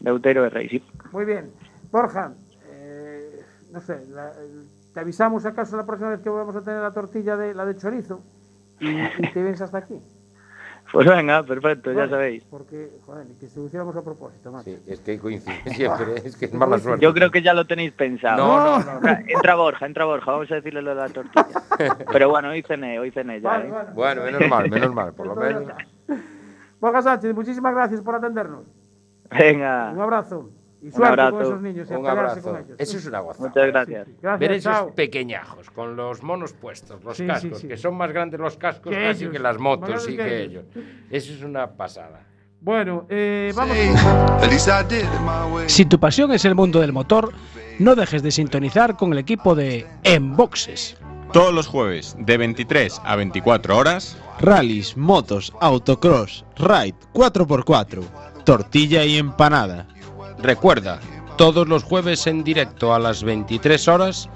Deutero 0.00 0.42
de 0.44 0.50
Rey, 0.50 0.68
sí. 0.68 0.84
Muy 1.12 1.24
bien. 1.24 1.52
Borja, 1.90 2.32
eh, 2.70 3.40
no 3.72 3.80
sé, 3.80 4.06
la- 4.08 4.32
el- 4.40 4.66
te 4.94 5.00
avisamos 5.00 5.44
acaso 5.46 5.76
la 5.76 5.84
próxima 5.86 6.10
vez 6.10 6.20
que 6.20 6.28
vamos 6.30 6.54
a 6.54 6.62
tener 6.62 6.80
la 6.80 6.92
tortilla 6.92 7.36
de 7.36 7.54
la 7.54 7.64
de 7.66 7.76
chorizo 7.76 8.20
y, 8.80 8.88
y 8.90 9.32
te 9.32 9.40
vienes 9.42 9.60
hasta 9.60 9.78
aquí. 9.78 9.98
Pues 10.92 11.06
venga, 11.08 11.42
perfecto, 11.42 11.90
ya 11.92 12.06
sabéis. 12.08 12.44
Porque, 12.44 12.90
joder, 13.06 13.26
ni 13.26 13.34
que 13.36 13.48
se 13.48 13.58
lo 13.58 13.66
hiciéramos 13.66 13.96
a 13.96 14.02
propósito, 14.02 14.52
macho. 14.52 14.64
Sí, 14.64 14.78
es 14.86 15.00
que 15.00 15.18
coincide 15.18 15.62
siempre, 15.74 16.16
es 16.24 16.36
que 16.36 16.44
es 16.44 16.52
mala 16.52 16.78
suerte. 16.78 17.02
Yo 17.02 17.14
creo 17.14 17.30
que 17.30 17.40
ya 17.40 17.54
lo 17.54 17.64
tenéis 17.66 17.92
pensado. 17.92 18.36
No, 18.46 18.78
no, 18.78 18.84
no, 18.84 19.00
no. 19.00 19.08
Entra 19.26 19.54
Borja, 19.54 19.86
entra 19.86 20.04
Borja, 20.04 20.30
vamos 20.32 20.52
a 20.52 20.56
decirle 20.56 20.82
lo 20.82 20.90
de 20.90 20.96
la 20.96 21.08
tortilla. 21.08 21.46
Pero 22.12 22.28
bueno, 22.28 22.50
hoy 22.50 22.62
cené, 22.62 22.98
hoy 22.98 23.10
cené 23.10 23.40
ya. 23.40 23.48
Vale, 23.48 23.68
¿eh? 23.68 23.70
vale. 23.70 23.90
Bueno, 23.94 24.22
menos 24.24 24.48
mal, 24.48 24.70
menos 24.70 24.94
mal, 24.94 25.12
por 25.14 25.26
lo 25.28 25.34
menos. 25.36 25.64
Borja 26.78 27.00
Sánchez, 27.00 27.34
muchísimas 27.34 27.74
gracias 27.74 28.02
por 28.02 28.14
atendernos. 28.16 28.64
Venga, 29.30 29.92
Un 29.94 30.00
abrazo. 30.00 30.50
Y 30.82 30.86
Un 30.86 30.92
suerte 30.92 31.10
con 31.16 31.20
abrazo. 31.20 31.42
esos 31.42 31.62
niños 31.62 31.88
y 31.90 31.94
Un 31.94 32.06
abrazo. 32.06 32.42
con 32.42 32.56
ellos. 32.56 32.76
Eso 32.78 32.98
es 32.98 33.06
una 33.06 33.20
gozada. 33.20 33.48
muchas 33.48 33.66
gracias. 33.68 34.08
Gracias, 34.20 34.40
Ver 34.40 34.52
esos 34.52 34.72
chao. 34.72 34.94
pequeñajos 34.94 35.70
con 35.70 35.94
los 35.96 36.22
monos 36.22 36.52
puestos, 36.54 37.02
los 37.04 37.16
Sí, 37.16 37.22
sí, 37.22 37.26
cascos, 37.28 37.58
sí. 37.60 37.68
que 37.68 37.76
son 37.76 37.94
más 37.96 38.12
grandes 38.12 38.40
los 38.40 38.56
cascos 38.56 38.92
Que 38.92 39.00
casi 39.02 39.22
ellos, 39.24 39.32
que 39.32 39.38
las 39.38 39.58
motos 39.58 40.08
y 40.08 40.16
que 40.16 40.24
que 40.24 40.42
ellos. 40.42 40.64
ellos. 40.74 40.86
Eso 41.10 41.32
es 41.34 41.42
una 41.42 41.70
pasada. 41.70 42.26
Bueno, 42.60 43.06
eh, 43.08 43.52
vamos. 43.56 43.76
Si 45.66 45.84
tu 45.86 45.98
pasión 45.98 46.32
es 46.32 46.44
el 46.44 46.54
mundo 46.54 46.80
del 46.80 46.92
motor, 46.92 47.32
no 47.78 47.94
dejes 47.94 48.22
de 48.22 48.30
sintonizar 48.30 48.96
con 48.96 49.12
el 49.12 49.18
equipo 49.18 49.54
de 49.54 49.86
Enboxes. 50.04 50.96
Todos 51.32 51.52
los 51.54 51.66
jueves 51.66 52.14
de 52.18 52.36
23 52.36 53.00
a 53.04 53.16
24 53.16 53.76
horas. 53.76 54.16
Rallys, 54.40 54.96
motos, 54.96 55.52
autocross, 55.60 56.44
ride 56.56 56.94
4x4, 57.14 58.02
tortilla 58.44 59.04
y 59.04 59.16
empanada. 59.16 59.86
Recuerda, 60.42 60.98
todos 61.38 61.68
los 61.68 61.84
jueves 61.84 62.26
en 62.26 62.42
directo 62.42 62.92
a 62.92 62.98
las 62.98 63.22
23 63.22 63.86
horas 63.86 64.28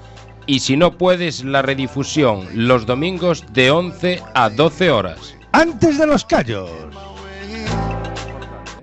y 0.45 0.59
si 0.59 0.77
no 0.77 0.97
puedes 0.97 1.43
la 1.43 1.61
redifusión 1.61 2.47
los 2.53 2.85
domingos 2.85 3.45
de 3.51 3.71
11 3.71 4.23
a 4.33 4.49
12 4.49 4.89
horas. 4.89 5.37
Antes 5.51 5.99
de 5.99 6.07
los 6.07 6.23
callos. 6.23 6.71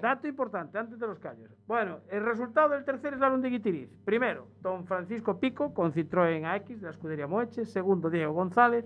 Dato 0.03 0.29
importante, 0.29 0.77
antes 0.77 0.99
de 0.99 1.07
los 1.07 1.18
callos. 1.18 1.51
Bueno, 1.66 2.01
el 2.11 2.27
resultado 2.27 2.68
del 2.68 2.85
tercer 2.85 3.14
slalom 3.16 3.41
de 3.41 3.49
Guitiriz. 3.49 3.89
Primero, 4.05 4.47
don 4.61 4.85
Francisco 4.87 5.41
Pico 5.41 5.72
con 5.72 5.95
Citroën 5.95 6.45
AX 6.45 6.79
de 6.79 6.83
la 6.83 6.91
escudería 6.91 7.27
Moeche. 7.27 7.64
Segundo, 7.64 8.11
Diego 8.11 8.35
González, 8.35 8.85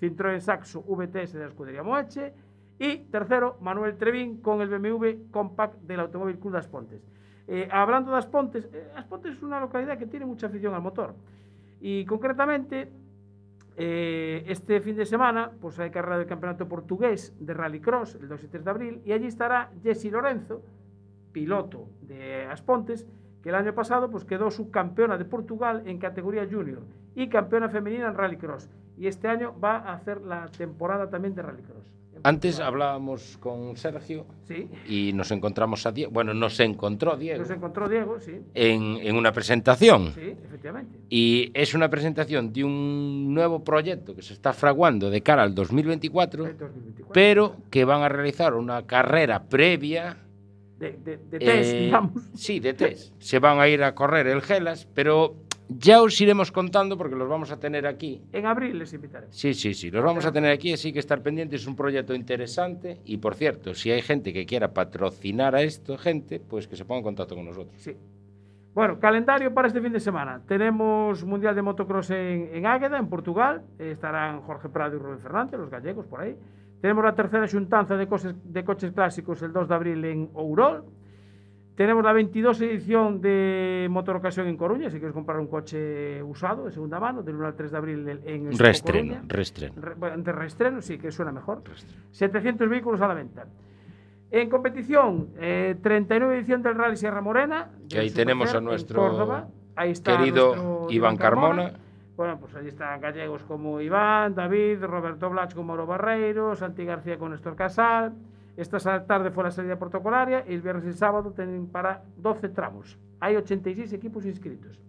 Citroën 0.00 0.40
Saxo 0.40 0.80
VTS 0.80 1.34
de 1.34 1.40
la 1.40 1.48
escudería 1.48 1.82
Moeche. 1.82 2.32
Y 2.78 3.00
tercero, 3.10 3.58
Manuel 3.60 3.98
Trevín 3.98 4.40
con 4.40 4.62
el 4.62 4.70
BMW 4.70 5.30
Compact 5.30 5.82
del 5.82 6.00
Automóvil 6.00 6.38
Club 6.38 6.54
das 6.54 6.66
Pontes. 6.66 7.13
Eh, 7.46 7.68
hablando 7.70 8.12
de 8.12 8.18
Aspontes, 8.18 8.68
eh, 8.72 8.90
Aspontes 8.96 9.36
es 9.36 9.42
una 9.42 9.60
localidad 9.60 9.98
que 9.98 10.06
tiene 10.06 10.24
mucha 10.26 10.46
afición 10.46 10.74
al 10.74 10.82
motor. 10.82 11.14
Y 11.80 12.04
concretamente, 12.06 12.90
eh, 13.76 14.44
este 14.46 14.80
fin 14.80 14.96
de 14.96 15.04
semana 15.04 15.50
pues 15.60 15.78
hay 15.80 15.90
carrera 15.90 16.18
del 16.18 16.26
campeonato 16.26 16.68
portugués 16.68 17.34
de 17.40 17.54
Rallycross 17.54 18.14
el 18.14 18.28
2 18.28 18.44
y 18.44 18.46
3 18.46 18.64
de 18.64 18.70
abril 18.70 19.02
y 19.04 19.10
allí 19.10 19.26
estará 19.26 19.70
Jessy 19.82 20.10
Lorenzo, 20.10 20.62
piloto 21.32 21.88
de 22.00 22.46
Aspontes, 22.46 23.04
que 23.42 23.48
el 23.48 23.56
año 23.56 23.74
pasado 23.74 24.10
pues 24.10 24.24
quedó 24.24 24.50
subcampeona 24.50 25.18
de 25.18 25.24
Portugal 25.24 25.82
en 25.86 25.98
categoría 25.98 26.46
junior 26.50 26.82
y 27.14 27.28
campeona 27.28 27.68
femenina 27.68 28.08
en 28.08 28.14
Rallycross. 28.14 28.70
Y 28.96 29.08
este 29.08 29.28
año 29.28 29.58
va 29.58 29.78
a 29.78 29.94
hacer 29.94 30.20
la 30.20 30.46
temporada 30.46 31.10
también 31.10 31.34
de 31.34 31.42
Rallycross. 31.42 31.93
Antes 32.26 32.58
hablábamos 32.58 33.36
con 33.38 33.76
Sergio 33.76 34.24
Sí, 34.48 34.66
y 34.88 35.12
nos 35.12 35.30
encontramos 35.30 35.84
a 35.84 35.92
Diego, 35.92 36.10
bueno, 36.10 36.32
nos 36.34 36.58
encontró 36.58 37.16
Diego 37.16 37.40
nos 37.40 37.50
encontró 37.50 37.88
Diego, 37.88 38.18
sí, 38.18 38.32
en, 38.54 38.96
en 39.02 39.14
una 39.16 39.30
presentación. 39.32 40.12
sí, 40.14 40.34
efectivamente. 40.44 40.98
Y 41.10 41.50
es 41.54 41.74
una 41.74 41.90
presentación 41.90 42.50
de 42.52 42.64
un 42.64 43.32
nuevo 43.34 43.62
proyecto 43.62 44.16
que 44.16 44.22
se 44.22 44.32
está 44.32 44.52
fraguando 44.54 45.10
de 45.10 45.20
cara 45.22 45.42
al 45.42 45.54
2024, 45.54 46.46
El 46.46 46.56
2024. 46.58 47.12
pero 47.12 47.56
que 47.70 47.84
van 47.84 48.00
a 48.02 48.08
realizar 48.08 48.54
una 48.54 48.86
carrera 48.86 49.44
previa. 49.44 50.16
De, 50.78 50.92
de, 50.92 51.16
de 51.18 51.38
test, 51.38 51.72
eh, 51.72 51.80
digamos. 51.84 52.22
Sí, 52.34 52.58
de 52.58 52.74
test. 52.74 53.14
Se 53.18 53.38
van 53.38 53.60
a 53.60 53.68
ir 53.68 53.82
a 53.82 53.94
correr 53.94 54.26
el 54.26 54.42
Gelas, 54.42 54.88
pero 54.92 55.36
ya 55.68 56.02
os 56.02 56.20
iremos 56.20 56.52
contando 56.52 56.96
porque 56.98 57.16
los 57.16 57.28
vamos 57.28 57.50
a 57.50 57.58
tener 57.58 57.86
aquí. 57.86 58.22
En 58.32 58.46
abril 58.46 58.78
les 58.78 58.92
invitaremos. 58.92 59.34
Sí, 59.34 59.54
sí, 59.54 59.74
sí, 59.74 59.90
los 59.90 60.04
vamos 60.04 60.26
a 60.26 60.32
tener 60.32 60.52
aquí, 60.52 60.72
así 60.72 60.92
que 60.92 60.98
estar 60.98 61.22
pendientes. 61.22 61.62
Es 61.62 61.66
un 61.66 61.76
proyecto 61.76 62.14
interesante 62.14 63.00
y, 63.04 63.16
por 63.16 63.34
cierto, 63.34 63.74
si 63.74 63.90
hay 63.90 64.02
gente 64.02 64.32
que 64.32 64.44
quiera 64.44 64.72
patrocinar 64.72 65.54
a 65.54 65.62
esto, 65.62 65.96
gente, 65.96 66.40
pues 66.40 66.68
que 66.68 66.76
se 66.76 66.84
ponga 66.84 66.98
en 66.98 67.04
contacto 67.04 67.34
con 67.34 67.46
nosotros. 67.46 67.74
Sí. 67.78 67.96
Bueno, 68.74 68.98
calendario 68.98 69.54
para 69.54 69.68
este 69.68 69.80
fin 69.80 69.92
de 69.92 70.00
semana. 70.00 70.42
Tenemos 70.46 71.24
Mundial 71.24 71.54
de 71.54 71.62
Motocross 71.62 72.10
en, 72.10 72.50
en 72.52 72.66
Águeda, 72.66 72.98
en 72.98 73.08
Portugal. 73.08 73.62
Eh, 73.78 73.92
estarán 73.92 74.40
Jorge 74.40 74.68
Prado 74.68 74.96
y 74.96 74.98
Rubén 74.98 75.20
Fernández, 75.20 75.60
los 75.60 75.70
gallegos, 75.70 76.06
por 76.06 76.20
ahí. 76.20 76.36
Tenemos 76.80 77.04
la 77.04 77.14
tercera 77.14 77.46
xuntanza 77.46 77.96
de 77.96 78.06
de 78.44 78.64
coches 78.64 78.92
clásicos 78.92 79.40
el 79.42 79.52
2 79.52 79.68
de 79.68 79.74
abril 79.74 80.04
en 80.04 80.28
Ourol. 80.34 80.84
Tenemos 81.74 82.04
la 82.04 82.12
22 82.12 82.60
edición 82.60 83.20
de 83.20 83.88
Motor 83.90 84.16
Ocasión 84.16 84.46
en 84.46 84.56
Coruña, 84.56 84.90
si 84.90 84.98
quieres 84.98 85.12
comprar 85.12 85.40
un 85.40 85.48
coche 85.48 86.22
usado 86.22 86.66
de 86.66 86.70
segunda 86.70 87.00
mano, 87.00 87.22
del 87.24 87.34
1 87.34 87.46
al 87.46 87.54
3 87.56 87.72
de 87.72 87.76
abril 87.76 88.08
en- 88.24 88.46
Expo 88.46 88.62
Reestreno, 88.62 89.08
Coruña. 89.14 89.24
reestreno. 89.28 89.74
Re- 89.82 89.94
bueno, 89.94 90.16
de 90.22 90.32
reestreno, 90.32 90.80
sí, 90.80 90.98
que 90.98 91.10
suena 91.10 91.32
mejor. 91.32 91.62
700 92.12 92.68
vehículos 92.68 93.00
a 93.00 93.08
la 93.08 93.14
venta. 93.14 93.46
En 94.30 94.48
competición, 94.50 95.30
eh, 95.38 95.76
39 95.82 96.36
edición 96.38 96.62
del 96.62 96.76
Rally 96.76 96.96
Sierra 96.96 97.20
Morena. 97.20 97.70
Que 97.88 97.98
ahí 97.98 98.10
tenemos 98.10 98.54
a 98.54 98.60
nuestro 98.60 99.00
Córdoba. 99.00 99.48
Ahí 99.74 99.90
está 99.90 100.16
querido 100.16 100.54
nuestro 100.54 100.86
Iván 100.90 101.16
Carmona. 101.16 101.72
Bueno, 102.16 102.38
pues 102.38 102.54
ahí 102.54 102.68
están 102.68 103.00
gallegos 103.00 103.42
como 103.42 103.80
Iván, 103.80 104.36
David, 104.36 104.84
Roberto 104.84 105.28
Blach 105.28 105.52
con 105.52 105.66
Mauro 105.66 105.86
Barreiro, 105.86 106.54
Santi 106.54 106.84
García 106.84 107.18
con 107.18 107.32
Néstor 107.32 107.56
Casal. 107.56 108.12
Esta 108.56 109.04
tarde 109.06 109.30
fue 109.30 109.44
la 109.44 109.50
salida 109.50 109.78
protocolaria 109.78 110.44
y 110.46 110.54
el 110.54 110.62
viernes 110.62 110.84
y 110.86 110.92
sábado 110.92 111.32
tienen 111.32 111.66
para 111.66 112.04
12 112.16 112.48
tramos. 112.50 112.98
Hay 113.20 113.36
86 113.36 113.92
equipos 113.92 114.24
inscritos. 114.26 114.80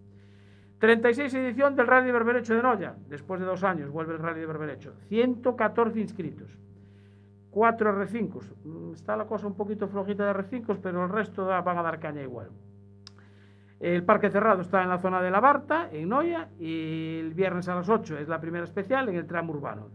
36 0.79 1.33
edición 1.33 1.75
del 1.75 1.87
Rally 1.87 2.07
de 2.07 2.11
Berberecho 2.11 2.53
de 2.53 2.61
Noya. 2.61 2.95
Después 3.07 3.39
de 3.39 3.45
dos 3.47 3.63
años 3.63 3.89
vuelve 3.89 4.13
el 4.13 4.19
Rally 4.19 4.41
de 4.41 4.45
Berberecho. 4.45 4.93
114 5.07 5.99
inscritos. 5.99 6.59
cuatro 7.49 7.91
R5. 7.91 8.41
Mm, 8.65 8.91
Está 8.93 9.15
la 9.15 9.25
cosa 9.25 9.47
un 9.47 9.55
poquito 9.55 9.87
flojita 9.87 10.25
de 10.25 10.33
R5, 10.33 10.79
pero 10.83 11.05
el 11.05 11.09
resto 11.09 11.45
van 11.45 11.77
a 11.77 11.81
dar 11.81 11.99
caña 11.99 12.21
igual. 12.21 12.49
El 13.79 14.03
parque 14.03 14.29
cerrado 14.29 14.61
está 14.61 14.83
en 14.83 14.89
la 14.89 14.99
zona 14.99 15.21
de 15.21 15.31
la 15.31 15.39
Barta, 15.39 15.89
en 15.91 16.09
Noya, 16.09 16.49
y 16.59 17.19
el 17.19 17.33
viernes 17.33 17.67
a 17.69 17.75
las 17.75 17.89
8 17.89 18.17
es 18.17 18.27
la 18.27 18.39
primera 18.41 18.65
especial 18.65 19.07
en 19.09 19.15
el 19.15 19.25
tramo 19.25 19.53
urbano. 19.53 19.89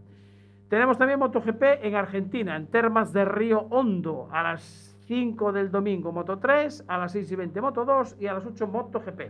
Tenemos 0.71 0.97
también 0.97 1.19
MotoGP 1.19 1.83
en 1.83 1.95
Argentina, 1.95 2.55
en 2.55 2.65
Termas 2.65 3.11
de 3.11 3.25
Río 3.25 3.67
Hondo, 3.71 4.29
a 4.31 4.41
las 4.41 4.97
5 5.05 5.51
del 5.51 5.69
domingo 5.69 6.13
Moto 6.13 6.39
3, 6.39 6.85
a 6.87 6.97
las 6.97 7.11
6 7.11 7.29
y 7.29 7.35
20 7.35 7.59
Moto 7.59 7.83
2 7.83 8.15
y 8.21 8.27
a 8.27 8.35
las 8.35 8.45
8 8.45 8.67
MotoGP. 8.67 9.21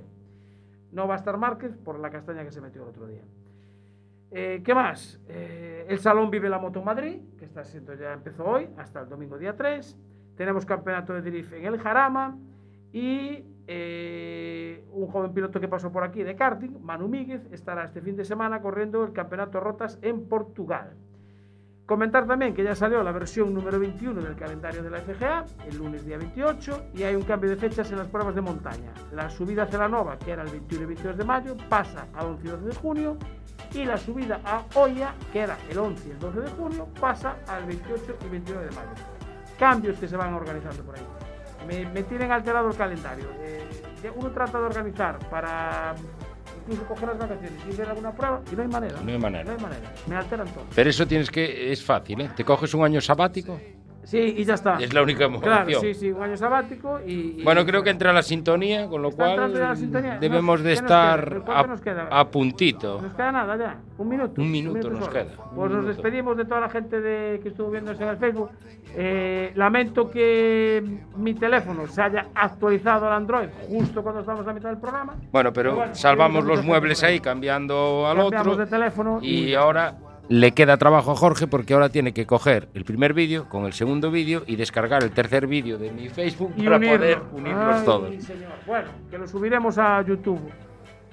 No 0.92 1.08
va 1.08 1.16
a 1.16 1.18
estar 1.18 1.38
Márquez 1.38 1.76
por 1.84 1.98
la 1.98 2.12
castaña 2.12 2.44
que 2.44 2.52
se 2.52 2.62
metió 2.62 2.84
el 2.84 2.90
otro 2.90 3.08
día. 3.08 3.24
Eh, 4.30 4.62
¿Qué 4.64 4.76
más? 4.76 5.20
Eh, 5.30 5.88
el 5.90 5.98
Salón 5.98 6.30
Vive 6.30 6.48
la 6.48 6.60
Moto 6.60 6.84
Madrid, 6.84 7.20
que 7.40 7.46
está 7.46 7.64
siendo 7.64 7.96
ya 7.96 8.14
empezó 8.14 8.46
hoy, 8.46 8.70
hasta 8.78 9.02
el 9.02 9.10
domingo 9.10 9.40
día 9.40 9.56
3. 9.56 9.98
Tenemos 10.38 10.64
campeonato 10.64 11.12
de 11.12 11.24
drift 11.24 11.54
en 11.54 11.66
el 11.66 11.80
Jarama 11.80 12.38
y 12.94 13.44
eh, 13.66 14.86
un 14.92 15.08
joven 15.08 15.34
piloto 15.34 15.60
que 15.60 15.68
pasó 15.68 15.92
por 15.92 16.04
aquí 16.04 16.22
de 16.22 16.36
karting, 16.36 16.84
Manu 16.84 17.08
Míguez, 17.08 17.52
estará 17.52 17.86
este 17.86 18.00
fin 18.00 18.16
de 18.16 18.26
semana 18.26 18.62
corriendo 18.62 19.04
el 19.04 19.12
campeonato 19.12 19.60
rotas 19.60 19.98
en 20.04 20.28
Portugal. 20.30 20.94
Comentar 21.86 22.26
también 22.26 22.54
que 22.54 22.64
ya 22.64 22.74
salió 22.74 23.04
la 23.04 23.12
versión 23.12 23.54
número 23.54 23.80
21 23.80 24.22
del 24.22 24.36
calendario 24.36 24.82
de 24.82 24.90
la 24.90 25.00
FGA, 25.00 25.46
el 25.68 25.78
lunes 25.78 26.06
día 26.06 26.18
28, 26.18 26.86
y 26.94 27.04
hay 27.04 27.16
un 27.16 27.24
cambio 27.24 27.50
de 27.50 27.58
fechas 27.58 27.92
en 27.92 27.98
las 27.98 28.08
pruebas 28.08 28.34
de 28.34 28.42
montaña. 28.42 28.94
La 29.12 29.30
subida 29.30 29.64
a 29.64 29.68
Celanova, 29.68 30.18
que 30.18 30.32
era 30.32 30.44
el 30.44 30.50
21 30.50 30.84
y 30.84 30.86
22 30.88 31.18
de 31.18 31.26
mayo, 31.26 31.58
pasa 31.70 32.08
al 32.14 32.28
11 32.28 32.48
y 32.48 32.50
12 32.50 32.66
de 32.66 32.76
junio, 32.76 33.18
y 33.74 33.84
la 33.84 33.98
subida 33.98 34.40
a 34.46 34.64
Oya, 34.76 35.14
que 35.34 35.40
era 35.40 35.58
el 35.70 35.78
11 35.78 36.08
y 36.08 36.12
el 36.12 36.20
12 36.20 36.40
de 36.40 36.50
junio, 36.52 36.88
pasa 37.00 37.38
al 37.48 37.66
28 37.66 38.18
y 38.26 38.30
29 38.30 38.66
de 38.66 38.72
mayo. 38.72 38.90
Cambios 39.60 39.98
que 40.00 40.08
se 40.08 40.16
van 40.16 40.34
organizando 40.34 40.84
por 40.84 40.96
ahí. 40.96 41.06
Me, 41.68 41.86
me 41.92 42.04
tienen 42.04 42.32
alterado 42.32 42.70
el 42.70 42.76
calendario. 42.76 43.28
Eh, 43.40 43.68
uno 44.16 44.32
trata 44.32 44.60
de 44.60 44.66
organizar 44.66 45.20
para 45.30 45.94
incluso 46.62 46.86
coger 46.86 47.10
las 47.10 47.18
vacaciones 47.18 47.60
y 47.70 47.76
ver 47.76 47.90
alguna 47.90 48.12
prueba, 48.12 48.42
y 48.52 48.56
no 48.56 48.62
hay 48.62 48.68
manera. 48.68 49.02
No 49.02 49.12
hay 49.12 49.18
manera. 49.18 49.44
No 49.44 49.52
hay 49.52 49.58
manera. 49.58 49.94
Me 50.08 50.16
alteran 50.16 50.48
todo. 50.48 50.66
Pero 50.76 50.90
eso 50.90 51.08
tienes 51.08 51.30
que. 51.30 51.72
Es 51.72 51.84
fácil, 51.84 52.22
¿eh? 52.22 52.32
Te 52.36 52.44
coges 52.44 52.74
un 52.74 52.84
año 52.84 53.02
sabático. 53.02 53.60
Sí, 54.04 54.18
y 54.38 54.44
ya 54.44 54.56
está. 54.56 54.78
Es 54.80 54.94
la 54.94 55.04
única 55.04 55.30
Claro, 55.40 55.64
opción. 55.64 55.82
sí, 55.82 55.94
sí, 55.94 56.12
un 56.12 56.24
año 56.24 56.36
sabático 56.36 57.00
y... 57.06 57.12
y- 57.40 57.44
Bueno, 57.44 57.66
creo 57.66 57.84
que 57.84 57.92
entra 57.92 58.12
la 58.12 58.24
sintonía, 58.24 58.88
con 58.88 59.02
lo 59.02 59.10
Está 59.10 59.36
la 59.36 59.48
cual 59.48 59.78
sintonía. 59.78 60.18
debemos 60.20 60.60
Nos- 60.60 60.64
de 60.66 60.74
estar 60.74 61.42
¿Cuánto 61.46 61.84
a, 62.12 62.20
a 62.20 62.28
puntito. 62.30 63.00
Nos 63.02 63.14
queda 63.14 63.32
nada 63.32 63.56
ya, 63.58 63.78
un 63.98 64.10
minuto. 64.10 64.42
Un 64.42 64.52
minuto 64.52 64.90
nos 64.90 65.00
solo. 65.06 65.12
queda, 65.12 65.32
Pues 65.56 65.72
nos 65.72 65.86
despedimos 65.86 66.36
de 66.36 66.46
toda 66.46 66.62
la 66.62 66.70
gente 66.70 67.00
de, 67.00 67.40
que 67.42 67.50
estuvo 67.50 67.70
viéndose 67.70 68.02
en 68.04 68.10
el 68.10 68.18
Facebook. 68.18 68.50
Eh, 68.94 69.52
lamento 69.56 70.10
que 70.12 70.84
mi 71.16 71.34
teléfono 71.36 71.88
se 71.88 72.02
haya 72.02 72.26
actualizado 72.36 73.08
al 73.08 73.14
Android 73.14 73.48
justo 73.70 74.02
cuando 74.04 74.22
estamos 74.22 74.46
a 74.48 74.54
mitad 74.54 74.70
del 74.70 74.80
programa. 74.80 75.16
Bueno, 75.32 75.54
pero 75.54 75.76
bueno, 75.76 75.96
salvamos 75.96 76.44
los 76.44 76.64
muebles 76.66 77.02
ahí 77.04 77.20
cambiando 77.20 78.06
al 78.08 78.18
Cambiamos 78.18 78.48
otro. 78.48 78.66
de 78.66 78.70
teléfono 78.70 79.20
y 79.22 79.50
y- 79.52 79.54
ahora 79.56 79.96
le 80.30 80.52
queda 80.54 80.78
trabajo 80.78 81.12
a 81.12 81.16
Jorge 81.16 81.48
porque 81.48 81.74
ahora 81.74 81.90
tiene 81.90 82.14
que 82.14 82.26
coger 82.26 82.70
el 82.74 82.86
primer 82.86 83.14
vídeo 83.14 83.50
con 83.50 83.66
el 83.66 83.74
segundo 83.74 84.12
vídeo 84.12 84.44
y 84.48 84.56
descargar 84.56 85.04
el 85.04 85.12
tercer 85.12 85.48
vídeo 85.48 85.78
de 85.78 85.92
mi 85.92 86.10
Facebook 86.10 86.54
y 86.56 86.64
para 86.64 86.78
unirlo. 86.78 86.98
poder 86.98 87.22
unirlos 87.34 87.76
Ay, 87.76 87.86
todos. 87.86 88.14
Bueno, 88.66 88.90
que 89.10 89.18
lo 89.18 89.28
subiremos 89.28 89.78
a 89.78 90.02
YouTube 90.04 90.40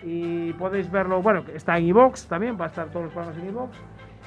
y 0.03 0.53
podéis 0.53 0.91
verlo. 0.91 1.21
Bueno, 1.23 1.45
está 1.55 1.79
en 1.79 1.87
iVox 1.87 2.27
también, 2.27 2.57
va 2.61 2.67
a 2.67 2.69
estar 2.69 2.91
todos 2.91 3.07
los 3.07 3.13
programas 3.13 3.43
en 3.43 3.49
iVox. 3.49 3.77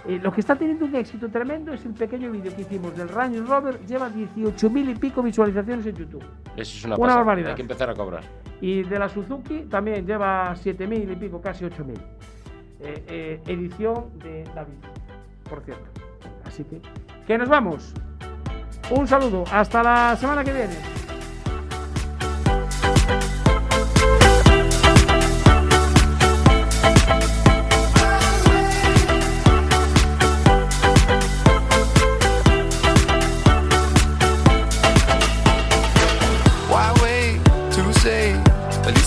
Eh, 0.07 0.19
lo 0.21 0.31
que 0.31 0.41
está 0.41 0.55
teniendo 0.55 0.85
un 0.85 0.95
éxito 0.95 1.29
tremendo 1.29 1.71
es 1.73 1.85
el 1.85 1.93
pequeño 1.93 2.31
vídeo 2.31 2.53
que 2.55 2.63
hicimos 2.63 2.97
del 2.97 3.07
Range 3.07 3.39
Rover. 3.41 3.79
Lleva 3.85 4.09
18.000 4.09 4.91
y 4.91 4.95
pico 4.95 5.21
visualizaciones 5.21 5.85
en 5.85 5.95
YouTube. 5.95 6.23
Eso 6.57 6.77
es 6.77 6.85
una, 6.85 6.95
Una 6.97 7.15
barbaridad. 7.17 7.49
Hay 7.51 7.55
que 7.55 7.61
empezar 7.61 7.89
a 7.89 7.93
cobrar. 7.93 8.23
Y 8.59 8.83
de 8.83 8.99
la 8.99 9.09
Suzuki 9.09 9.65
también 9.69 10.05
lleva 10.05 10.55
7.000 10.55 11.13
y 11.13 11.15
pico, 11.15 11.39
casi 11.39 11.65
8.000. 11.65 11.97
Eh, 12.83 13.03
eh, 13.07 13.41
edición 13.45 14.17
de 14.19 14.43
David, 14.55 14.73
por 15.47 15.61
cierto. 15.63 15.85
Así 16.45 16.63
que, 16.63 16.81
que 17.27 17.37
nos 17.37 17.47
vamos. 17.47 17.93
Un 18.89 19.07
saludo. 19.07 19.43
Hasta 19.51 19.83
la 19.83 20.17
semana 20.17 20.43
que 20.43 20.51
viene. 20.51 21.01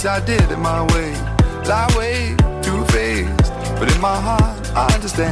I 0.07 0.21
did 0.21 0.57
my 0.59 0.83
way. 0.93 1.13
Way 1.97 2.44
but 3.85 3.95
in 3.95 4.01
my 4.01 4.19
heart 4.19 4.71
I 4.75 4.95
understand. 4.95 5.25